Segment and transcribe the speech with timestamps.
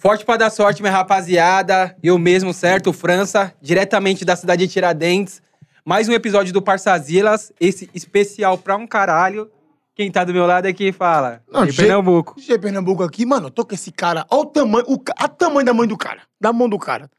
[0.00, 1.94] Forte pra dar sorte, minha rapaziada.
[2.02, 2.90] Eu mesmo, certo?
[2.92, 5.42] França, diretamente da cidade de Tiradentes.
[5.84, 9.50] Mais um episódio do Parçazilas, esse especial pra um caralho.
[9.94, 11.42] Quem tá do meu lado aqui fala.
[11.52, 12.34] Não, de G- Pernambuco.
[12.40, 14.24] G Pernambuco aqui, mano, eu tô com esse cara.
[14.30, 16.22] Olha o tamanho, o, a tamanho da mãe do cara.
[16.40, 17.10] Da mão do cara.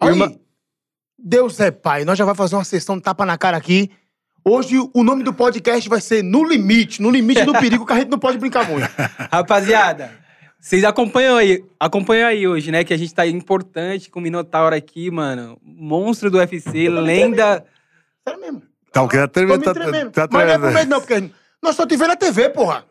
[0.00, 0.40] Olha aí.
[1.18, 2.04] Deus é pai.
[2.04, 3.90] Nós já vamos fazer uma sessão de tapa na cara aqui.
[4.44, 7.02] Hoje o nome do podcast vai ser No Limite.
[7.02, 8.88] No Limite do Perigo, que a gente não pode brincar muito.
[9.30, 10.12] Rapaziada,
[10.60, 12.84] vocês acompanham aí, acompanham aí hoje, né?
[12.84, 15.58] Que a gente tá importante com o Minotauro aqui, mano.
[15.62, 17.64] Monstro do UFC, lenda.
[18.26, 18.62] Sério mesmo.
[18.92, 20.10] Tá, o que tá Tô tremendo, me tá, tremendo.
[20.10, 20.74] tá Mas não é por tremendo.
[20.74, 21.30] medo não, porque
[21.62, 22.84] nós só te vendo na TV, porra.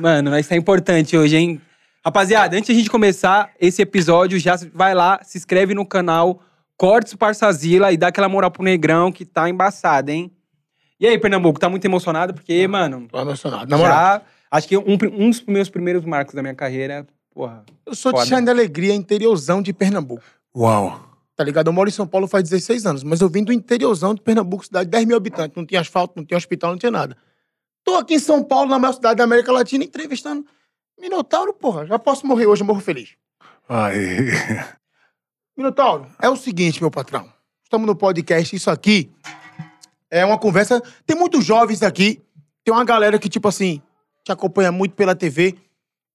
[0.00, 1.60] Mano, mas tá importante hoje, hein?
[2.04, 6.40] Rapaziada, antes de a gente começar esse episódio, já vai lá, se inscreve no canal
[6.76, 10.30] Cortes Parçazila e dá aquela moral pro Negrão que tá embaçado, hein?
[11.00, 12.34] E aí, Pernambuco, tá muito emocionado?
[12.34, 13.68] Porque, mano, Tô emocionado.
[13.68, 14.22] Na moral, já
[14.56, 17.64] acho que um, um dos meus primeiros marcos da minha carreira, porra.
[17.84, 18.28] eu sou de foda.
[18.28, 20.22] Xande Alegria, interiorzão de Pernambuco.
[20.56, 21.10] Uau.
[21.34, 21.66] Tá ligado?
[21.66, 24.64] Eu moro em São Paulo faz 16 anos, mas eu vim do interiorzão de Pernambuco,
[24.64, 25.56] cidade de 10 mil habitantes.
[25.56, 27.16] Não tinha asfalto, não tinha hospital, não tinha nada.
[27.82, 30.46] Tô aqui em São Paulo, na maior cidade da América Latina, entrevistando
[30.98, 31.86] Minotauro, porra.
[31.86, 33.16] Já posso morrer hoje, eu morro feliz.
[33.68, 33.96] Ai.
[35.56, 37.28] Minotauro, é o seguinte, meu patrão.
[37.64, 39.10] Estamos no podcast, isso aqui
[40.08, 40.80] é uma conversa.
[41.04, 42.22] Tem muitos jovens aqui,
[42.62, 43.82] tem uma galera que, tipo assim,
[44.24, 45.54] te acompanha muito pela TV.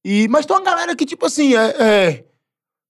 [0.04, 1.76] E, mas tem uma galera que, tipo assim, é.
[1.80, 2.24] é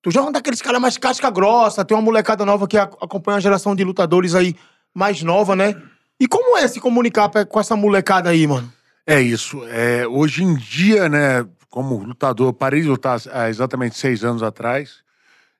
[0.02, 2.96] tu já é um daqueles caras mais casca grossa, tem uma molecada nova que ac-
[3.02, 4.56] acompanha a geração de lutadores aí
[4.94, 5.76] mais nova, né?
[6.20, 8.72] E como é se comunicar com essa molecada aí, mano?
[9.06, 9.62] É isso.
[9.66, 14.98] É, hoje em dia, né, como lutador, parei de lutar há exatamente seis anos atrás,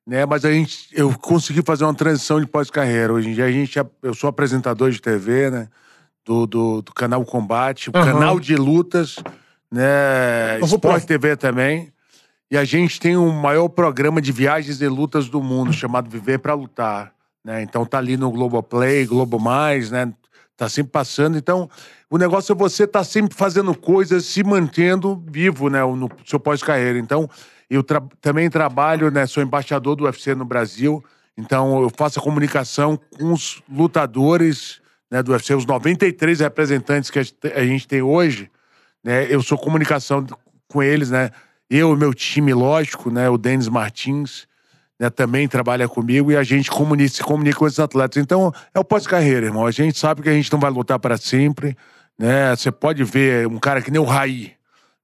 [0.08, 3.12] né, mas a gente, eu consegui fazer uma transição de pós-carreira.
[3.14, 5.68] Hoje em dia, a gente, é- eu sou apresentador de TV, né,
[6.26, 8.06] do, do, do canal Combate, o Aham.
[8.06, 9.18] canal de lutas,
[9.72, 11.92] né, Sport TV também.
[12.52, 16.40] E a gente tem o maior programa de viagens e lutas do mundo, chamado Viver
[16.40, 17.14] para Lutar.
[17.46, 17.62] Né?
[17.62, 20.12] Então tá ali no Globoplay, Globo Mais, né?
[20.58, 21.38] Tá sempre passando.
[21.38, 21.70] Então,
[22.10, 25.80] o negócio é você estar sempre fazendo coisas, se mantendo vivo, né?
[25.82, 27.00] No seu pós-carreira.
[27.00, 27.30] Então,
[27.70, 29.26] eu tra- também trabalho, né?
[29.26, 31.02] Sou embaixador do UFC no Brasil.
[31.38, 37.20] Então, eu faço a comunicação com os lutadores né, do UFC, os 93 representantes que
[37.20, 38.52] a gente tem hoje.
[39.04, 39.28] Né?
[39.30, 40.26] Eu sou comunicação
[40.68, 41.30] com eles, né?
[41.70, 43.30] Eu e meu time, lógico, né?
[43.30, 44.48] O Denis Martins,
[45.00, 45.10] né?
[45.10, 48.22] Também trabalha comigo e a gente comunica, se comunica com esses atletas.
[48.22, 49.66] Então, é o pós-carreira, irmão.
[49.66, 51.78] A gente sabe que a gente não vai lutar para sempre,
[52.18, 52.56] né?
[52.56, 54.54] Você pode ver um cara que nem o Raí,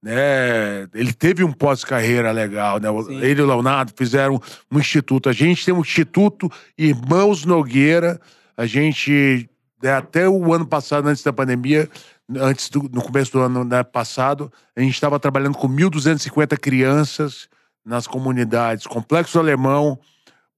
[0.02, 0.88] né?
[0.94, 2.90] Ele teve um pós-carreira legal, né?
[3.04, 3.22] Sim.
[3.22, 4.42] Ele e o Leonardo fizeram
[4.72, 5.30] um instituto.
[5.30, 8.20] A gente tem um instituto Irmãos Nogueira.
[8.58, 9.50] A gente,
[9.82, 11.90] né, até o ano passado, antes da pandemia,
[12.38, 17.48] antes do, no começo do ano né, passado, a gente estava trabalhando com 1.250 crianças
[17.86, 20.00] nas comunidades Complexo Alemão,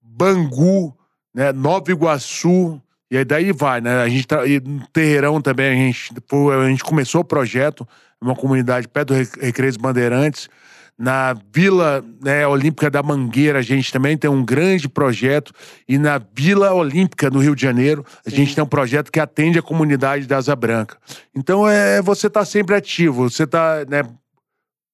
[0.02, 0.96] Bangu,
[1.34, 4.02] né, Nova Iguaçu, e aí daí vai, né?
[4.02, 6.12] A gente tra- e no Terreirão também, a gente,
[6.64, 7.88] a gente começou o projeto,
[8.20, 10.50] uma comunidade perto do Re- Recreio dos Bandeirantes.
[10.98, 15.54] Na Vila né, Olímpica da Mangueira, a gente também tem um grande projeto.
[15.88, 19.60] E na Vila Olímpica, no Rio de Janeiro, a gente tem um projeto que atende
[19.60, 20.98] a comunidade da Asa Branca.
[21.36, 23.30] Então, é, você tá sempre ativo.
[23.30, 24.02] Você tá, né,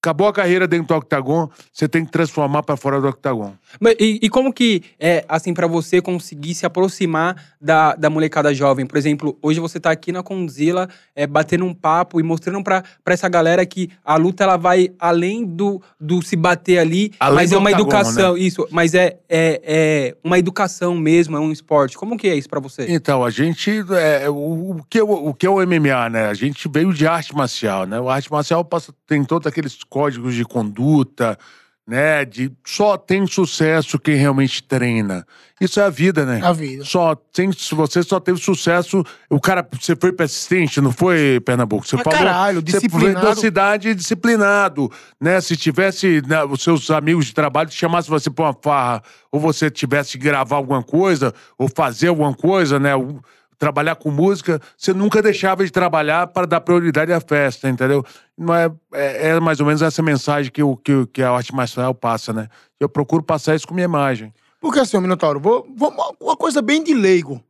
[0.04, 3.54] Acabou a carreira dentro do octagon, você tem que transformar para fora do octagon.
[3.80, 8.54] Mas E, e como que é, assim, pra você conseguir se aproximar da, da molecada
[8.54, 8.86] jovem?
[8.86, 12.84] Por exemplo, hoje você tá aqui na Conzilla, é, batendo um papo e mostrando pra
[13.06, 17.54] essa galera que a luta, ela vai além do, do se bater ali, Além mas
[17.54, 21.98] é uma octagon, educação, isso, mas é, é, é uma educação mesmo, é um esporte.
[21.98, 22.88] Como que é isso pra você?
[22.90, 23.72] Então, a gente.
[23.98, 26.28] É, o, o que é o, o que é o MMA, né?
[26.28, 27.98] A gente veio de arte marcial, né?
[28.02, 31.38] O arte marcial passa, tem todos aqueles códigos de conduta,
[31.86, 32.26] né?
[32.26, 35.24] De só tem sucesso quem realmente treina.
[35.62, 36.42] Isso é a vida, né?
[36.44, 36.84] A vida.
[36.84, 39.04] Só tem, se você só teve sucesso.
[39.30, 41.86] O cara, você foi persistente, não foi, Pernambuco?
[41.88, 43.14] Você Mas caralho, Você disciplinado.
[43.22, 44.92] veio da cidade disciplinado,
[45.22, 45.40] né?
[45.40, 49.40] Se tivesse né, os seus amigos de trabalho te chamassem você pra uma farra, ou
[49.40, 52.96] você tivesse que gravar alguma coisa, ou fazer alguma coisa, né?
[52.96, 53.22] o-
[53.64, 58.04] Trabalhar com música, você nunca deixava de trabalhar para dar prioridade à festa, entendeu?
[58.38, 61.56] Não é, é, é mais ou menos essa mensagem que, o, que, que a arte
[61.56, 62.50] marcial passa, né?
[62.80, 64.34] Eu procuro passar isso com minha imagem.
[64.60, 65.90] Porque assim, Minotauro, vou, vou
[66.20, 67.42] uma- coisa bem de leigo.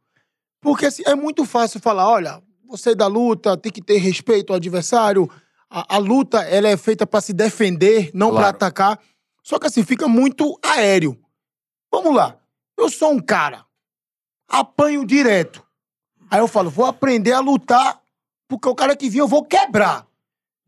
[0.61, 4.57] Porque assim, é muito fácil falar, olha, você da luta tem que ter respeito ao
[4.57, 5.27] adversário.
[5.69, 8.45] A, a luta, ela é feita pra se defender, não Claro.
[8.47, 8.99] atacar.
[9.43, 11.17] Só que assim, fica muito aéreo.
[11.91, 12.37] Vamos lá.
[12.77, 13.65] Eu sou um cara,
[14.49, 15.62] apanho direto.
[16.33, 18.01] Aí eu falo, vou aprender a lutar,
[18.47, 20.07] porque o cara que vir eu vou quebrar.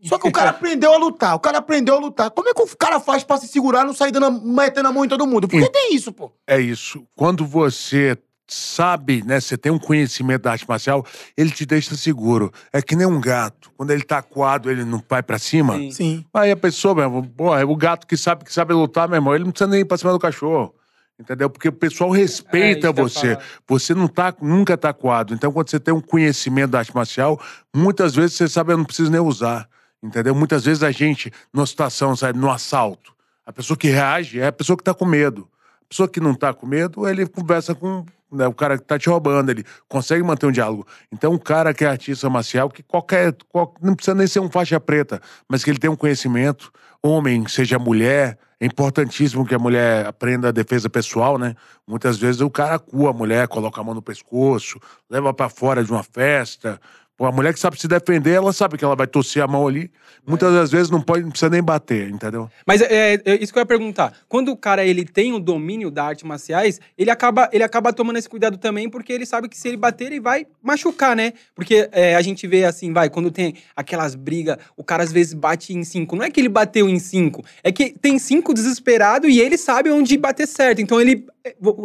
[0.04, 2.30] Só que o cara aprendeu a lutar, o cara aprendeu a lutar.
[2.30, 4.92] Como é que o cara faz pra se segurar e não sair dando, metendo a
[4.92, 5.48] mão em todo mundo?
[5.48, 6.32] Porque tem isso, pô.
[6.46, 7.04] É isso.
[7.16, 8.16] Quando você
[8.48, 11.04] sabe, né, você tem um conhecimento da arte marcial,
[11.36, 12.54] ele te deixa seguro.
[12.72, 13.72] É que nem um gato.
[13.76, 15.78] Quando ele tá acuado, ele não vai pra cima.
[15.78, 15.92] Sim.
[15.92, 16.26] Sim.
[16.32, 19.18] Aí a pessoa, meu irmão, porra, é o gato que sabe que sabe lutar, meu
[19.18, 20.76] irmão, ele não precisa nem ir pra cima do cachorro.
[21.18, 21.50] Entendeu?
[21.50, 23.38] Porque o pessoal respeita É, você.
[23.68, 25.34] Você não tá, nunca tá acuado.
[25.34, 27.42] Então, quando você tem um conhecimento da arte marcial,
[27.74, 29.68] muitas vezes você sabe, eu não preciso nem usar.
[30.04, 30.36] Entendeu?
[30.36, 33.14] Muitas vezes a gente, numa situação, sabe, no assalto,
[33.46, 35.48] a pessoa que reage é a pessoa que tá com medo.
[35.86, 39.00] A pessoa que não tá com medo, ele conversa com né, o cara que tá
[39.00, 40.86] te roubando, ele consegue manter um diálogo.
[41.12, 43.34] Então, um cara que é artista marcial, que qualquer.
[43.48, 46.72] qual- não precisa nem ser um faixa preta, mas que ele tem um conhecimento,
[47.02, 51.56] homem, seja mulher, é importantíssimo que a mulher aprenda a defesa pessoal, né?
[51.86, 54.80] Muitas vezes o cara acua a mulher, coloca a mão no pescoço,
[55.10, 56.80] leva pra fora de uma festa.
[57.18, 59.66] Pô, a mulher que sabe se defender, ela sabe que ela vai torcer a mão
[59.66, 59.90] ali.
[60.28, 62.50] Muitas das vezes não pode, não precisa nem bater, entendeu?
[62.68, 64.12] Mas é, é isso que eu ia perguntar.
[64.28, 68.18] Quando o cara ele tem o domínio da arte marciais, ele acaba, ele acaba tomando
[68.18, 71.32] esse cuidado também, porque ele sabe que se ele bater, ele vai machucar, né?
[71.56, 75.34] Porque é, a gente vê assim, vai, quando tem aquelas brigas, o cara às vezes
[75.34, 76.18] bate em cinco.
[76.18, 79.90] Não é que ele bateu em cinco, é que tem cinco desesperado e ele sabe
[79.90, 80.82] onde bater certo.
[80.82, 81.26] Então ele,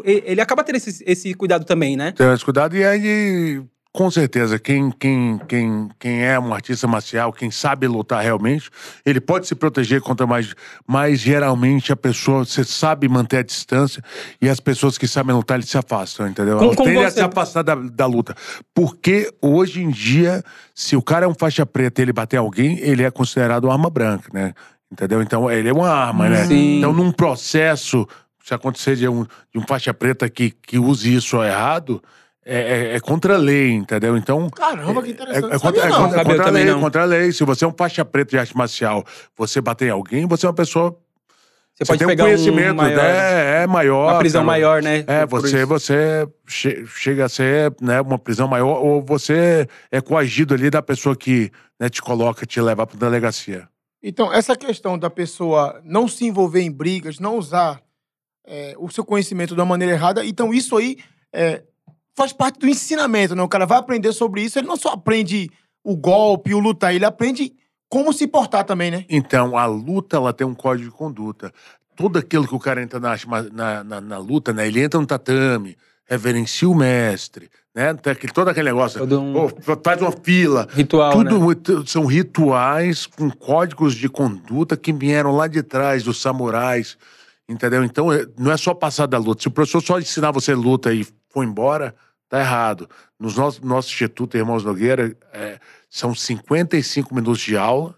[0.04, 2.12] ele acaba tendo esse, esse cuidado também, né?
[2.16, 2.76] Tem esse cuidado.
[2.76, 8.22] E aí, com certeza, quem, quem, quem, quem é um artista marcial, quem sabe lutar
[8.22, 8.70] realmente,
[9.04, 10.54] ele pode se proteger contra mais.
[10.86, 14.02] Mas geralmente a pessoa, você sabe manter a distância
[14.40, 16.58] e as pessoas que sabem lutar, eles se afastam, entendeu?
[16.58, 18.34] Elas como tendem a se afastar da, da luta.
[18.72, 22.78] Porque hoje em dia, se o cara é um faixa preta e ele bater alguém,
[22.78, 24.54] ele é considerado uma arma branca, né?
[24.90, 25.20] Entendeu?
[25.20, 26.44] Então ele é uma arma, né?
[26.44, 26.78] Sim.
[26.78, 28.06] Então, num processo,
[28.44, 32.00] se acontecer de um, de um faixa preta que, que use isso errado,
[32.44, 32.58] é,
[32.92, 34.16] é- é contra a lei, entendeu?
[34.16, 34.48] Então.
[34.50, 35.44] Caramba, que É, interessante.
[35.54, 36.02] é contra, sabia, é não.
[36.04, 36.80] contra- é contra a lei, não.
[36.80, 37.32] contra a lei.
[37.32, 39.04] Se você é um faixa preta de arte marcial,
[39.36, 40.90] você bater em alguém, você é uma pessoa.
[41.74, 43.62] Você, Você, pode tem um pegar conhecimento, um maior, né?
[43.62, 44.10] É maior.
[44.12, 45.04] uma prisão maior, né?
[45.06, 50.52] É, você, você che- chega a ser né, uma prisão maior, ou você é coagido
[50.52, 53.66] ali da pessoa que né, te coloca, te leva pra delegacia.
[54.02, 57.80] Então, essa questão da pessoa não se envolver em brigas, não usar
[58.46, 60.98] é, o seu conhecimento da maneira errada, então isso aí
[61.32, 61.62] é,
[62.16, 63.42] faz parte do ensinamento, né?
[63.42, 65.50] O cara vai aprender sobre isso, ele não só aprende
[65.84, 67.52] o golpe, o lutar, ele aprende
[67.88, 69.04] como se portar também, né?
[69.08, 71.52] Então, a luta, ela tem um código de conduta.
[71.96, 73.14] Tudo aquilo que o cara entra na,
[73.52, 74.66] na, na, na luta, né?
[74.68, 75.76] Ele entra no tatame,
[76.06, 77.92] reverencia o mestre, né?
[77.94, 78.98] Tem aquele- todo aquele negócio.
[79.00, 80.68] Todo um Pô, faz uma fila.
[80.72, 81.30] ritual, né?
[81.30, 86.96] Tudo são rituais com códigos de conduta que vieram lá de trás dos samurais,
[87.48, 87.82] entendeu?
[87.84, 89.42] Então, é- não é só passar da luta.
[89.42, 91.94] Se o professor só ensinar você luta e for embora,
[92.28, 92.88] tá errado.
[93.18, 97.94] Nos nosso, nosso Instituto Irmãos Nogueira, é, são 55 minutos de aula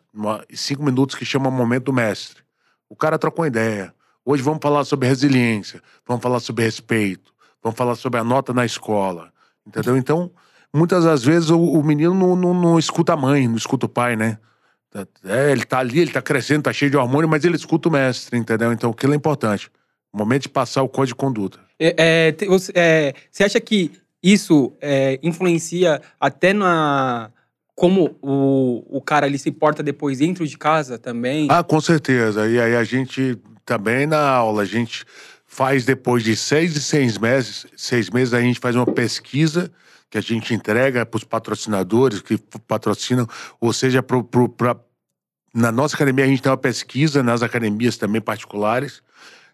[0.48, 2.42] e 5 minutos que chama Momento do Mestre.
[2.88, 3.94] O cara trocou ideia.
[4.24, 7.32] Hoje vamos falar sobre resiliência, vamos falar sobre respeito,
[7.62, 9.32] vamos falar sobre a nota na escola,
[9.66, 9.96] entendeu?
[9.96, 10.30] Então,
[10.72, 13.88] muitas das vezes o, o menino não, não- não escuta a mãe, não escuta o
[13.88, 14.38] pai, né?
[15.24, 17.92] É, ele tá ali, ele tá crescendo, tá cheio de hormônio, mas ele escuta o
[17.92, 18.72] mestre, entendeu?
[18.72, 19.70] Então aquilo é importante.
[20.12, 21.58] O momento de passar o código de conduta.
[21.78, 23.90] É, é, você, é, você acha que
[24.22, 27.30] isso é, influencia até na
[27.74, 31.48] como o, o cara ele se porta depois dentro de casa também?
[31.50, 32.48] Ah, com certeza.
[32.48, 35.04] E aí a gente também na aula, a gente
[35.46, 39.70] faz depois de seis e seis meses, seis meses a gente faz uma pesquisa
[40.08, 42.38] que a gente entrega para os patrocinadores que
[42.68, 43.26] patrocinam,
[43.58, 44.76] ou seja, pro, pro, pra,
[45.54, 49.02] na nossa academia a gente tem uma pesquisa, nas academias também particulares,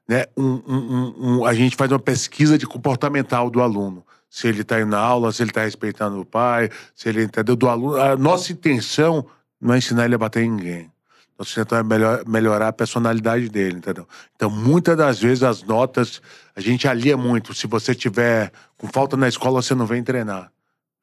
[0.09, 0.25] né?
[0.37, 4.05] Um, um, um- a gente faz uma pesquisa de comportamental do aluno.
[4.31, 7.55] Se ele está indo na aula, se ele está respeitando o pai, se ele entendeu
[7.57, 7.97] do aluno.
[8.01, 9.27] A nossa intenção
[9.61, 10.91] não é ensinar ele a bater em ninguém.
[11.39, 14.07] Nossa intenção é melhor, melhorar a personalidade dele, entendeu?
[14.35, 16.21] Então, muitas das vezes as notas,
[16.55, 17.55] a gente alia muito.
[17.55, 20.51] Se você tiver com falta na escola, você não vem treinar.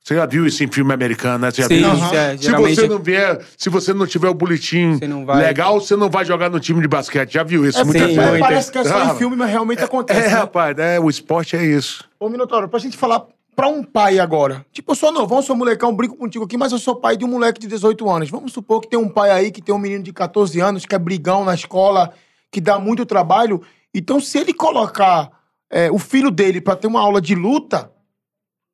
[0.06, 1.50] Você já viu isso em filme americano, né?
[1.52, 1.90] Você já Sim, viu?
[2.16, 5.42] É, Se você não vier, se você não tiver o boletim você vai.
[5.42, 7.34] legal, você não vai jogar no time de basquete.
[7.34, 8.40] Já viu isso É, muitas sim, vezes?
[8.40, 10.20] parece que é só Ah, em filme, mas realmente acontece.
[10.20, 10.36] É, né?
[10.36, 11.00] rapaz, né?
[11.00, 12.08] o esporte é isso.
[12.20, 14.64] Ô, Minotauro, pra gente falar pra um pai agora.
[14.72, 17.28] Tipo, eu sou novão, sou molecão, brinco contigo aqui, mas eu sou pai de um
[17.28, 18.30] moleque de 18 anos.
[18.30, 20.94] Vamos supor que tem um pai aí que tem um menino de 14 anos, que
[20.94, 22.14] é brigão na escola,
[22.52, 23.60] que dá muito trabalho.
[23.92, 25.32] Então, se ele colocar
[25.68, 27.90] é, o filho dele pra ter uma aula de luta,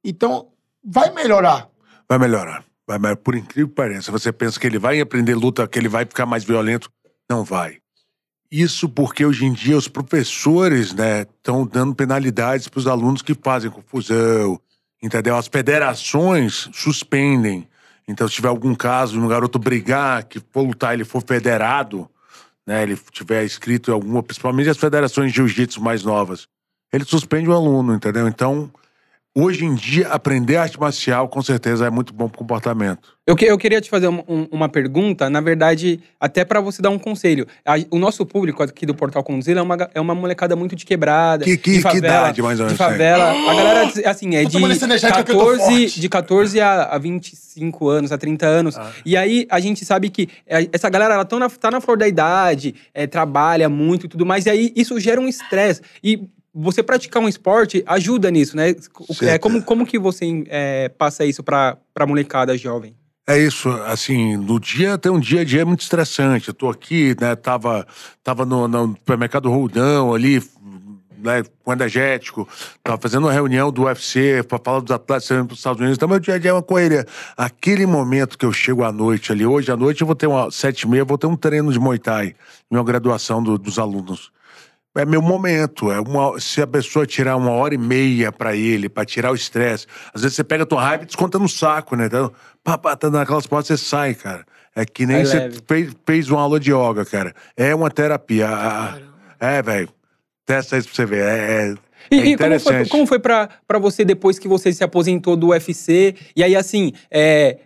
[0.04, 0.48] então
[0.84, 1.70] vai melhorar.
[2.08, 2.64] Vai melhorar.
[2.88, 3.18] Vai, melhorar.
[3.18, 6.26] por incrível que pareça, você pensa que ele vai aprender luta, que ele vai ficar
[6.26, 6.92] mais violento.
[7.30, 7.78] Não vai.
[8.52, 13.34] Isso porque hoje em dia os professores né, estão dando penalidades para os alunos que
[13.34, 14.60] fazem confusão,
[15.02, 15.38] entendeu?
[15.38, 17.66] As federações suspendem,
[18.06, 22.10] Então, se tiver algum caso, um garoto brigar, que for lutar, ele for federado,
[22.68, 22.84] né?
[22.84, 26.46] Ele tiver inscrito em alguma, principalmente as federações de jiu-jitsu mais novas,
[26.92, 28.28] ele suspende o aluno, entendeu?
[28.28, 28.70] Então,
[29.34, 33.10] hoje em dia, aprender arte marcial, com certeza, é muito bom pro comportamento.
[33.26, 36.82] Eu, que- eu queria te fazer um- um- uma pergunta, na verdade, até pra você
[36.82, 37.48] dar um conselho.
[37.66, 40.84] A- o nosso público aqui do Portal Condzilla é uma, é uma molecada muito de
[40.86, 41.46] quebrada.
[41.46, 43.32] Que- que- de que favela, idade, mais ou menos, De favela.
[43.32, 46.02] A galera, assim, é de tomando esse energético que eu tô 14, forte.
[46.02, 48.76] de 14 a, a 25 anos, a 30 anos.
[48.78, 48.92] Ah.
[49.06, 51.98] E aí, a gente sabe que é, essa galera, ela tá na, tá na flor
[51.98, 54.46] da idade, é, trabalha muito e tudo mais.
[54.46, 55.82] E aí, isso gera um estresse.
[56.04, 58.76] E você praticar um esporte ajuda nisso, né?
[59.22, 62.96] É, como, como que você é, passa isso pra, pra molecada jovem?
[63.28, 66.50] É isso, assim, no dia tem um dia a dia muito estressante.
[66.50, 67.88] Eu tô aqui, né, tava,
[68.24, 70.44] tava no, no supermercado Roldão ali,
[71.20, 72.50] né, com energético,
[72.84, 75.98] tava fazendo uma reunião do UFC para falar dos atletas saindo para os Estados Unidos.
[75.98, 77.06] Então, meu dia a dia é uma correria.
[77.38, 80.50] Aquele momento que eu chego à noite ali, hoje à noite eu vou ter uma,
[80.52, 82.36] sete e meia, eu vou ter um treino de Muay Thai,
[82.70, 84.32] minha graduação do- dos alunos.
[84.96, 85.92] É meu momento.
[85.92, 89.36] É uma, se a pessoa tirar uma hora e meia pra ele, pra tirar o
[89.36, 89.88] estresse.
[90.14, 92.08] Às vezes você pega a tua raiva e desconta no saco, né?
[92.08, 92.32] Então,
[92.64, 94.46] pá, pá, tá naquelas portas, você sai, cara.
[94.76, 95.60] É que nem você leve.
[95.68, 97.34] fez, fez uma aula de yoga, cara.
[97.56, 98.48] É uma terapia.
[98.50, 98.98] Ah,
[99.40, 99.90] É, velho.
[100.46, 101.24] Testa isso pra você ver.
[101.24, 101.76] É, é,
[102.12, 105.36] E, é e como foi, como foi pra, pra você depois que você se aposentou
[105.38, 106.16] do UFC?
[106.36, 107.60] E aí, assim, é,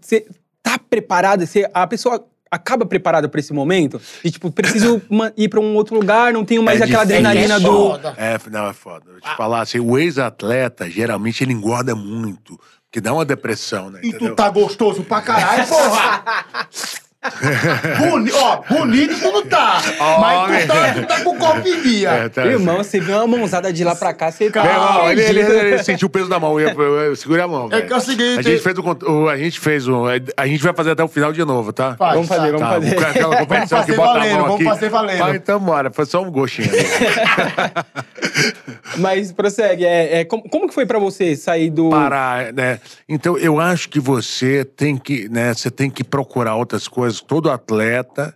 [0.00, 0.26] você
[0.62, 1.46] tá preparado?
[1.46, 4.00] Você, a pessoa acaba preparada pra esse momento?
[4.24, 5.00] E, tipo, preciso
[5.36, 7.26] ir pra um outro lugar, não tenho mais É aquela difícil.
[7.26, 7.66] adrenalina É do...
[7.72, 8.14] foda.
[8.16, 9.04] É, não, é foda.
[9.10, 12.58] Vou te falar assim, o ex-atleta, geralmente, ele engorda muito.
[12.90, 14.00] Que dá uma depressão, né?
[14.02, 14.34] E tu entendeu?
[14.36, 16.24] tá gostoso pra caralho, porra!
[17.98, 19.82] Boni, ó, bonito tu não tá.
[20.20, 22.10] mas tu tá, tu tá com o corpo em dia.
[22.10, 24.62] É, tá- Irmão, você viu uma mãozada de lá pra cá, você tá...
[24.62, 26.58] Meu irmão, ele, ele- ele sentiu o peso da mão.
[26.60, 27.68] Eu, eu, eu segurei a mão.
[27.72, 29.28] É que é o seguinte- A gente fez o.
[29.28, 30.04] A gente fez o.
[30.36, 31.96] A gente vai fazer até o final de novo, tá?
[31.96, 32.68] Faz, Vamos fazer, tá.
[32.70, 33.04] vamos fazer.
[33.06, 34.64] aquela competição fazer que bota a valendo, mão vamos aqui.
[34.64, 35.24] fazer valendo.
[35.24, 36.70] Ah, então bora, foi só um gostinho.
[38.98, 41.90] Mas prossegue, é, é, como, como que foi pra você sair do...
[41.90, 42.80] Parar, né?
[43.08, 45.54] Então eu acho que você tem que, né?
[45.54, 47.17] Você tem que procurar outras coisas.
[47.20, 48.34] Todo atleta,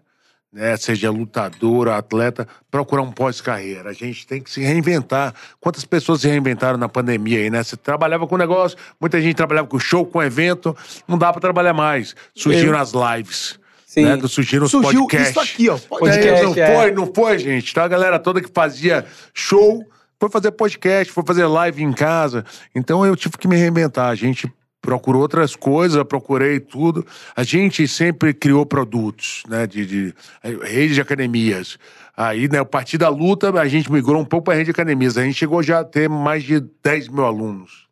[0.53, 0.77] né?
[0.77, 3.91] Seja lutador, atleta, procurar um pós-carreira.
[3.91, 5.35] A gente tem que se reinventar.
[5.61, 7.63] Quantas pessoas se reinventaram na pandemia aí, né?
[7.63, 10.77] Você trabalhava com negócio, muita gente trabalhava com show, com evento,
[11.09, 12.15] não dá pra trabalhar mais.
[12.35, 13.59] Surgiram as lives.
[13.87, 14.05] Sim.
[14.05, 14.19] Né?
[14.27, 15.31] Surgiram os Surgiu podcasts.
[15.31, 15.79] isso aqui, ó.
[15.79, 16.77] Podcast, É, não é.
[16.77, 17.71] foi, não foi, gente.
[17.71, 19.85] Então a galera toda que fazia show
[20.19, 22.45] foi fazer podcast, foi fazer live em casa.
[22.75, 24.09] Então eu tive que me reinventar.
[24.09, 24.51] A gente
[24.83, 27.07] procurou outras coisas, procurei tudo.
[27.35, 29.67] A gente sempre criou produtos, né?
[29.67, 30.15] De, de
[30.63, 31.79] rede de academias.
[32.15, 35.17] Aí, né, a partir da luta, a gente migrou um pouco para rede de academias.
[35.17, 37.87] A gente chegou já a ter mais de 10 mil alunos.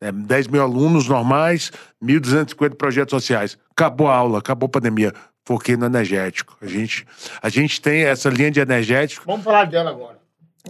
[0.00, 1.70] né, 10 mil alunos normais,
[2.02, 3.58] 1.250 projetos sociais.
[3.72, 5.12] Acabou a aula, acabou a pandemia.
[5.44, 6.56] Foquei no energético.
[6.60, 7.06] A gente,
[7.42, 10.17] a gente tem essa linha de energético Vamos falar dela agora.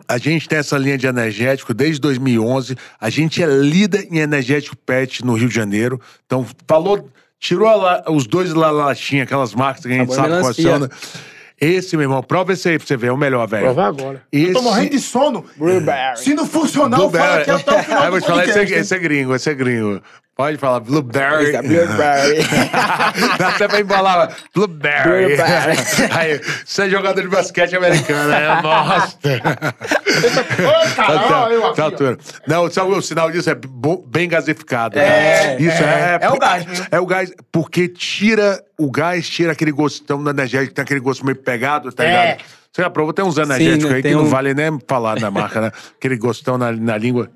[0.07, 2.76] A gente tem essa linha de energético desde 2011.
[3.00, 6.00] A gente é líder em energético PET no Rio de Janeiro.
[6.26, 7.09] Então, falou,
[7.40, 10.57] tirou a la- os dois lá latinha, aquelas marcas que a gente Sabor sabe quais
[10.57, 10.78] são.
[10.78, 10.88] né?
[11.61, 13.64] Esse, meu irmão, prova esse aí pra você ver, é o melhor, velho.
[13.64, 14.23] Provar agora.
[14.30, 15.45] Esse- Eu tô morrendo de sono.
[15.57, 16.18] Blueberry.
[16.21, 18.45] Se não funcionar, eu falo aqui até o final Aí eu do vou te falar,
[18.47, 20.00] esse, é, esse é gringo, esse é gringo.
[20.38, 21.50] Pode falar, blueberry.
[21.52, 22.38] É blueberry.
[23.40, 25.35] Dá até pra embalar, blueberry.
[25.35, 25.76] Blueberry.
[26.16, 28.62] Aí, você é jogador de basquete americano, é eu
[31.66, 31.87] aqui, Tá ó.
[31.87, 32.18] altura.
[32.47, 33.57] Não, sabe o sinal disso é
[34.07, 34.97] bem gasificado.
[34.97, 36.87] É, Isso é, é, é o gás, né?
[36.92, 41.26] É o gás, porque tira o gás, tira aquele gostão do energético, tem aquele gosto
[41.26, 42.07] meio pegado, tá É.
[42.35, 42.45] ligado?
[42.71, 43.12] Você já provou?
[43.12, 45.73] Tem uns energéticos né, aí que não um- vale nem falar na marca, né?
[45.99, 47.28] Aquele gostão na, na língua.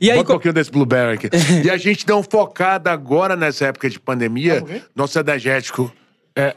[0.00, 1.30] E aí, Bota um pouquinho desse blueberry aqui.
[1.64, 4.64] e a gente deu uma focada agora nessa época de pandemia.
[4.94, 5.92] Nosso energético
[6.36, 6.54] é.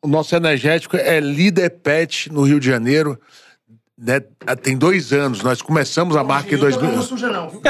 [0.00, 3.18] O nosso energético é líder pet no Rio de Janeiro.
[4.00, 4.20] Né?
[4.62, 5.42] Tem dois anos.
[5.42, 7.02] Nós começamos a marca em Não 2000.
[7.02, 7.60] suja não?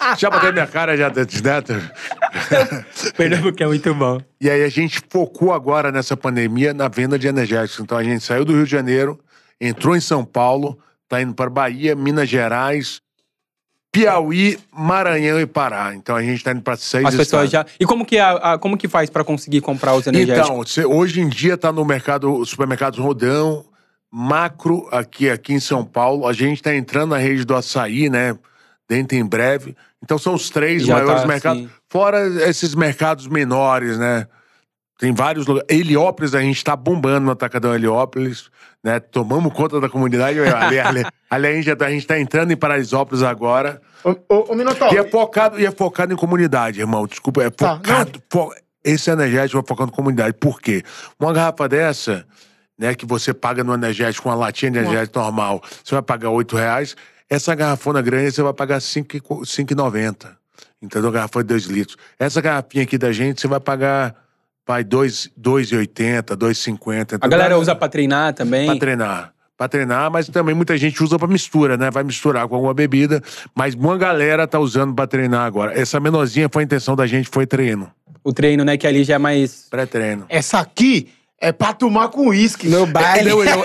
[0.00, 1.26] Ah, Já bateu minha cara, já, né?
[3.16, 4.18] Perdão, porque é muito bom.
[4.40, 7.80] E aí a gente focou agora nessa pandemia na venda de energéticos.
[7.80, 9.20] Então a gente saiu do Rio de Janeiro,
[9.60, 13.02] entrou em São Paulo, tá indo para Bahia, Minas Gerais,
[13.94, 15.94] Piauí, Maranhão e Pará.
[15.94, 17.64] Então a gente tá indo para seis As pessoas já.
[17.78, 20.48] E como que, a, a- como que faz pra conseguir comprar os energéticos?
[20.50, 23.64] Então, você- hoje em dia tá no mercado, supermercados Rodão,
[24.12, 26.26] Macro, aqui, aqui em São Paulo.
[26.26, 28.36] A gente tá entrando na rede do açaí, né?
[28.88, 29.76] Dentro em breve.
[30.02, 31.62] Então são os três Já maiores tá, mercados.
[31.62, 31.70] sim.
[31.88, 34.26] Fora esses mercados menores, né?
[35.04, 35.68] Tem vários lugares.
[35.68, 38.48] Heliópolis, a gente tá bombando no Atacadão Heliópolis,
[38.82, 38.98] né?
[38.98, 40.40] Tomamos conta da comunidade.
[40.40, 43.82] Ali, ali, ali a, gente, a gente tá entrando em Paraisópolis agora.
[44.02, 47.06] Ô, ô, ô Minotauro, E é focado, e é focado em comunidade, irmão.
[47.06, 48.22] Desculpa, é Tá, focado.
[48.32, 48.50] fo-
[48.82, 50.32] esse energético é focado em comunidade.
[50.40, 50.82] Por quê?
[51.20, 52.24] Uma garrafa dessa,
[52.78, 56.56] né, que você paga no energético, uma latinha de energético normal, você vai pagar 8
[56.56, 56.96] reais.
[57.28, 60.34] Essa garrafona grande você vai pagar 5 e co- 5,90.
[60.80, 61.10] Entendeu?
[61.12, 61.98] Garrafa de 2 litros.
[62.18, 64.23] Essa garrafinha aqui da gente, você vai pagar
[64.66, 67.18] vai 2 2,80, 2,50.
[67.20, 68.66] A galera usa pra treinar também.
[68.66, 69.34] Pra treinar.
[69.56, 71.88] Pra treinar, mas também muita gente usa pra mistura, né?
[71.88, 73.22] Vai misturar com alguma bebida.
[73.54, 75.78] Mas uma galera tá usando pra treinar agora.
[75.78, 77.88] Essa menorzinha foi a intenção da gente, foi treino.
[78.24, 78.76] O treino, né?
[78.76, 79.68] Que ali já é mais.
[79.70, 80.26] Pré-treino.
[80.28, 81.08] essa aqui
[81.40, 82.66] é pra tomar com uísque.
[82.68, 83.30] No baile.
[83.30, 83.64] Não, não,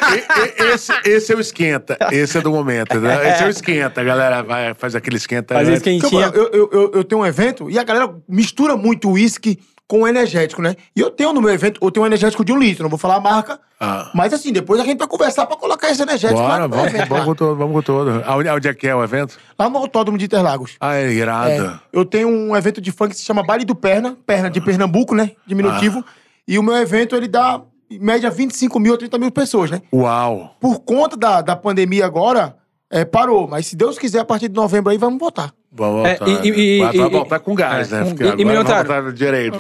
[0.74, 1.98] esse, esse é o esquenta.
[2.12, 3.16] Esse é do momento, né?
[3.34, 4.02] Esse é o esquenta.
[4.02, 5.56] A galera vai, faz aquele esquenta.
[5.56, 5.78] Fazer né?
[5.78, 6.32] esquentinha.
[6.34, 10.62] Eu, eu, eu, eu tenho um evento e a galera mistura muito uísque com energético,
[10.62, 10.76] né?
[10.96, 13.00] E eu tenho no meu evento, eu tenho um energético de um litro, não vou
[13.00, 13.60] falar a marca.
[13.80, 14.12] Ah.
[14.14, 16.94] Mas assim, depois a gente vai conversar pra colocar esse energético lá Bora, no vamos,
[16.94, 17.10] evento.
[17.10, 17.26] vamos lá.
[17.26, 18.24] com todo, vamos com todo.
[18.24, 19.40] Aonde, aonde é que é o evento?
[19.58, 20.76] Lá no Autódromo de Interlagos.
[20.80, 21.50] Ah, é irado.
[21.50, 24.62] É, eu tenho um evento de funk que se chama Baile do Perna, Perna de
[24.62, 25.32] Pernambuco, né?
[25.48, 26.06] Diminutivo.
[26.48, 29.82] E o meu evento, ele dá, em média, 25 mil a 30 mil pessoas, né?
[29.92, 30.56] Uau.
[30.60, 32.56] Por conta da, da pandemia agora,
[32.92, 33.48] é, parou.
[33.48, 35.52] Mas se Deus quiser, a partir de novembro aí, vamos voltar.
[35.72, 36.46] Vamos É, voltar.
[36.46, 38.04] e- e- vai, vai e- voltar com gás, é, né?
[38.04, 38.88] com- Porque e- e vai Minotauro?
[38.88, 39.58] voltar direito.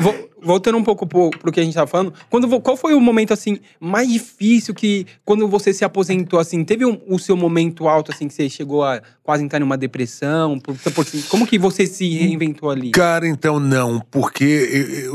[0.00, 3.00] Vo- Voltando um pouco pro, pro que a gente tava falando, quando, qual foi o
[3.00, 7.86] momento, assim, mais difícil que, quando você se aposentou, assim, teve um- o seu momento
[7.86, 10.58] alto, assim, que você chegou a quase entrar numa depressão?
[10.58, 12.90] Por, por- como que você se reinventou ali?
[12.90, 14.42] Cara, então não, porque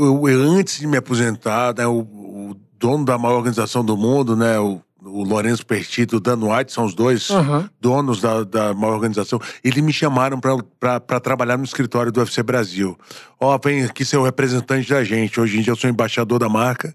[0.00, 4.34] eu- eu- antes de me aposentar, né, o, o dono da maior organização do mundo,
[4.34, 7.70] né, o, o Lourenço Pertito e o Dan White, são os dois Aham.
[7.80, 12.98] donos da, da maior organização, eles me chamaram para trabalhar no escritório do UFC Brasil.
[13.40, 15.40] Ó, vem aqui ser o representante da gente.
[15.40, 16.94] Hoje em dia eu sou embaixador da marca.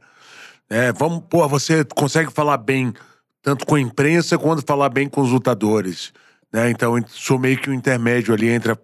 [0.70, 2.94] É, vamos, pô, você consegue falar bem
[3.42, 6.14] tanto com a imprensa quanto falar bem com os lutadores.
[6.52, 6.70] Né?
[6.70, 8.78] Então, sou meio que o intermédio ali entre a-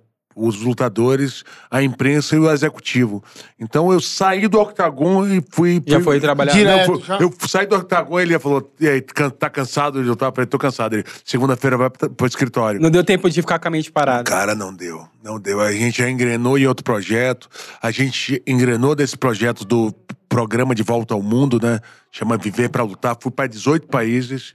[0.48, 3.24] os lutadores, a imprensa e o executivo.
[3.60, 5.82] Então, eu saí do octagon e fui...
[5.86, 6.54] Já fui- foi trabalhar?
[6.54, 7.18] Direto, fui- já?
[7.20, 10.30] eu saí do octagon e ele falou, e aí, can- tá cansado de lutar?
[10.30, 10.94] Eu falei, tô cansado.
[10.94, 12.80] Ele, segunda-feira vai pro, pro escritório.
[12.80, 14.24] Não deu tempo de ficar com a mente parada.
[14.24, 15.06] Cara, não deu.
[15.24, 15.60] Não deu.
[15.60, 17.50] A gente já engrenou em outro projeto.
[17.82, 19.94] A gente engrenou desse projeto do
[20.30, 21.80] programa de volta ao mundo, né?
[22.12, 23.18] Chama Viver para Lutar.
[23.20, 24.54] Fui para 18 países.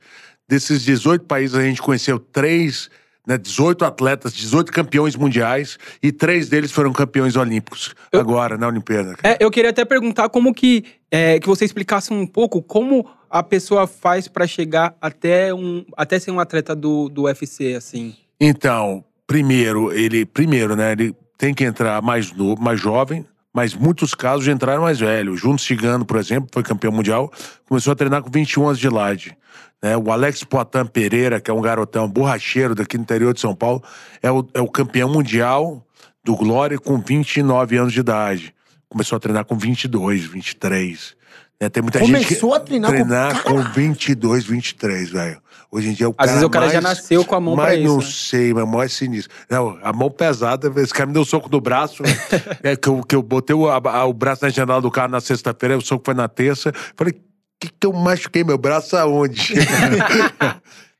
[0.48, 2.90] Desses 18 países, a gente conheceu três,
[3.26, 3.38] né?
[3.38, 5.78] 18 atletas, 18 campeões mundiais.
[6.02, 7.94] E três deles foram campeões olímpicos.
[8.12, 9.16] Agora, na Olimpíada.
[9.22, 13.42] É, eu queria até perguntar como que, é, que você explicasse um pouco como a
[13.42, 18.14] pessoa faz pra chegar até, um, até ser um atleta do, do UFC, assim.
[18.40, 24.14] Então, primeiro, ele, primeiro, né, ele tem que entrar mais novo, mais jovem, mas muitos
[24.14, 25.36] casos entraram mais velho.
[25.36, 27.32] Junto Cigano, por exemplo, foi campeão mundial,
[27.68, 29.36] começou a treinar com 21 anos de idade.
[29.80, 29.96] Né?
[29.96, 33.82] O Alex Poitin Pereira, que é um garotão borracheiro daqui no interior de São Paulo,
[34.20, 35.86] é o, é o campeão mundial
[36.24, 38.52] do Glória com 29 anos de idade.
[38.88, 41.14] Começou a treinar com 22, 23.
[41.60, 41.68] Né?
[41.68, 43.72] Tem muita gente que Começou a treinar com- treinar com, Caralho!
[43.74, 45.40] 22, 23, velho.
[45.76, 47.64] Hoje em dia o Às vezes o cara já mais- nasceu com a mão pra
[47.64, 48.04] mas isso, não né?
[48.08, 49.34] sei, meu mão é sinistro.
[49.50, 52.02] Não, a mão pesada, esse cara me deu um soco no braço.
[52.62, 55.20] é, que, eu, que eu botei o, a- o braço na janela do carro na
[55.20, 56.72] sexta-feira, o soco foi na terça.
[56.96, 57.14] Falei,
[57.60, 59.52] que, que eu machuquei meu braço aonde?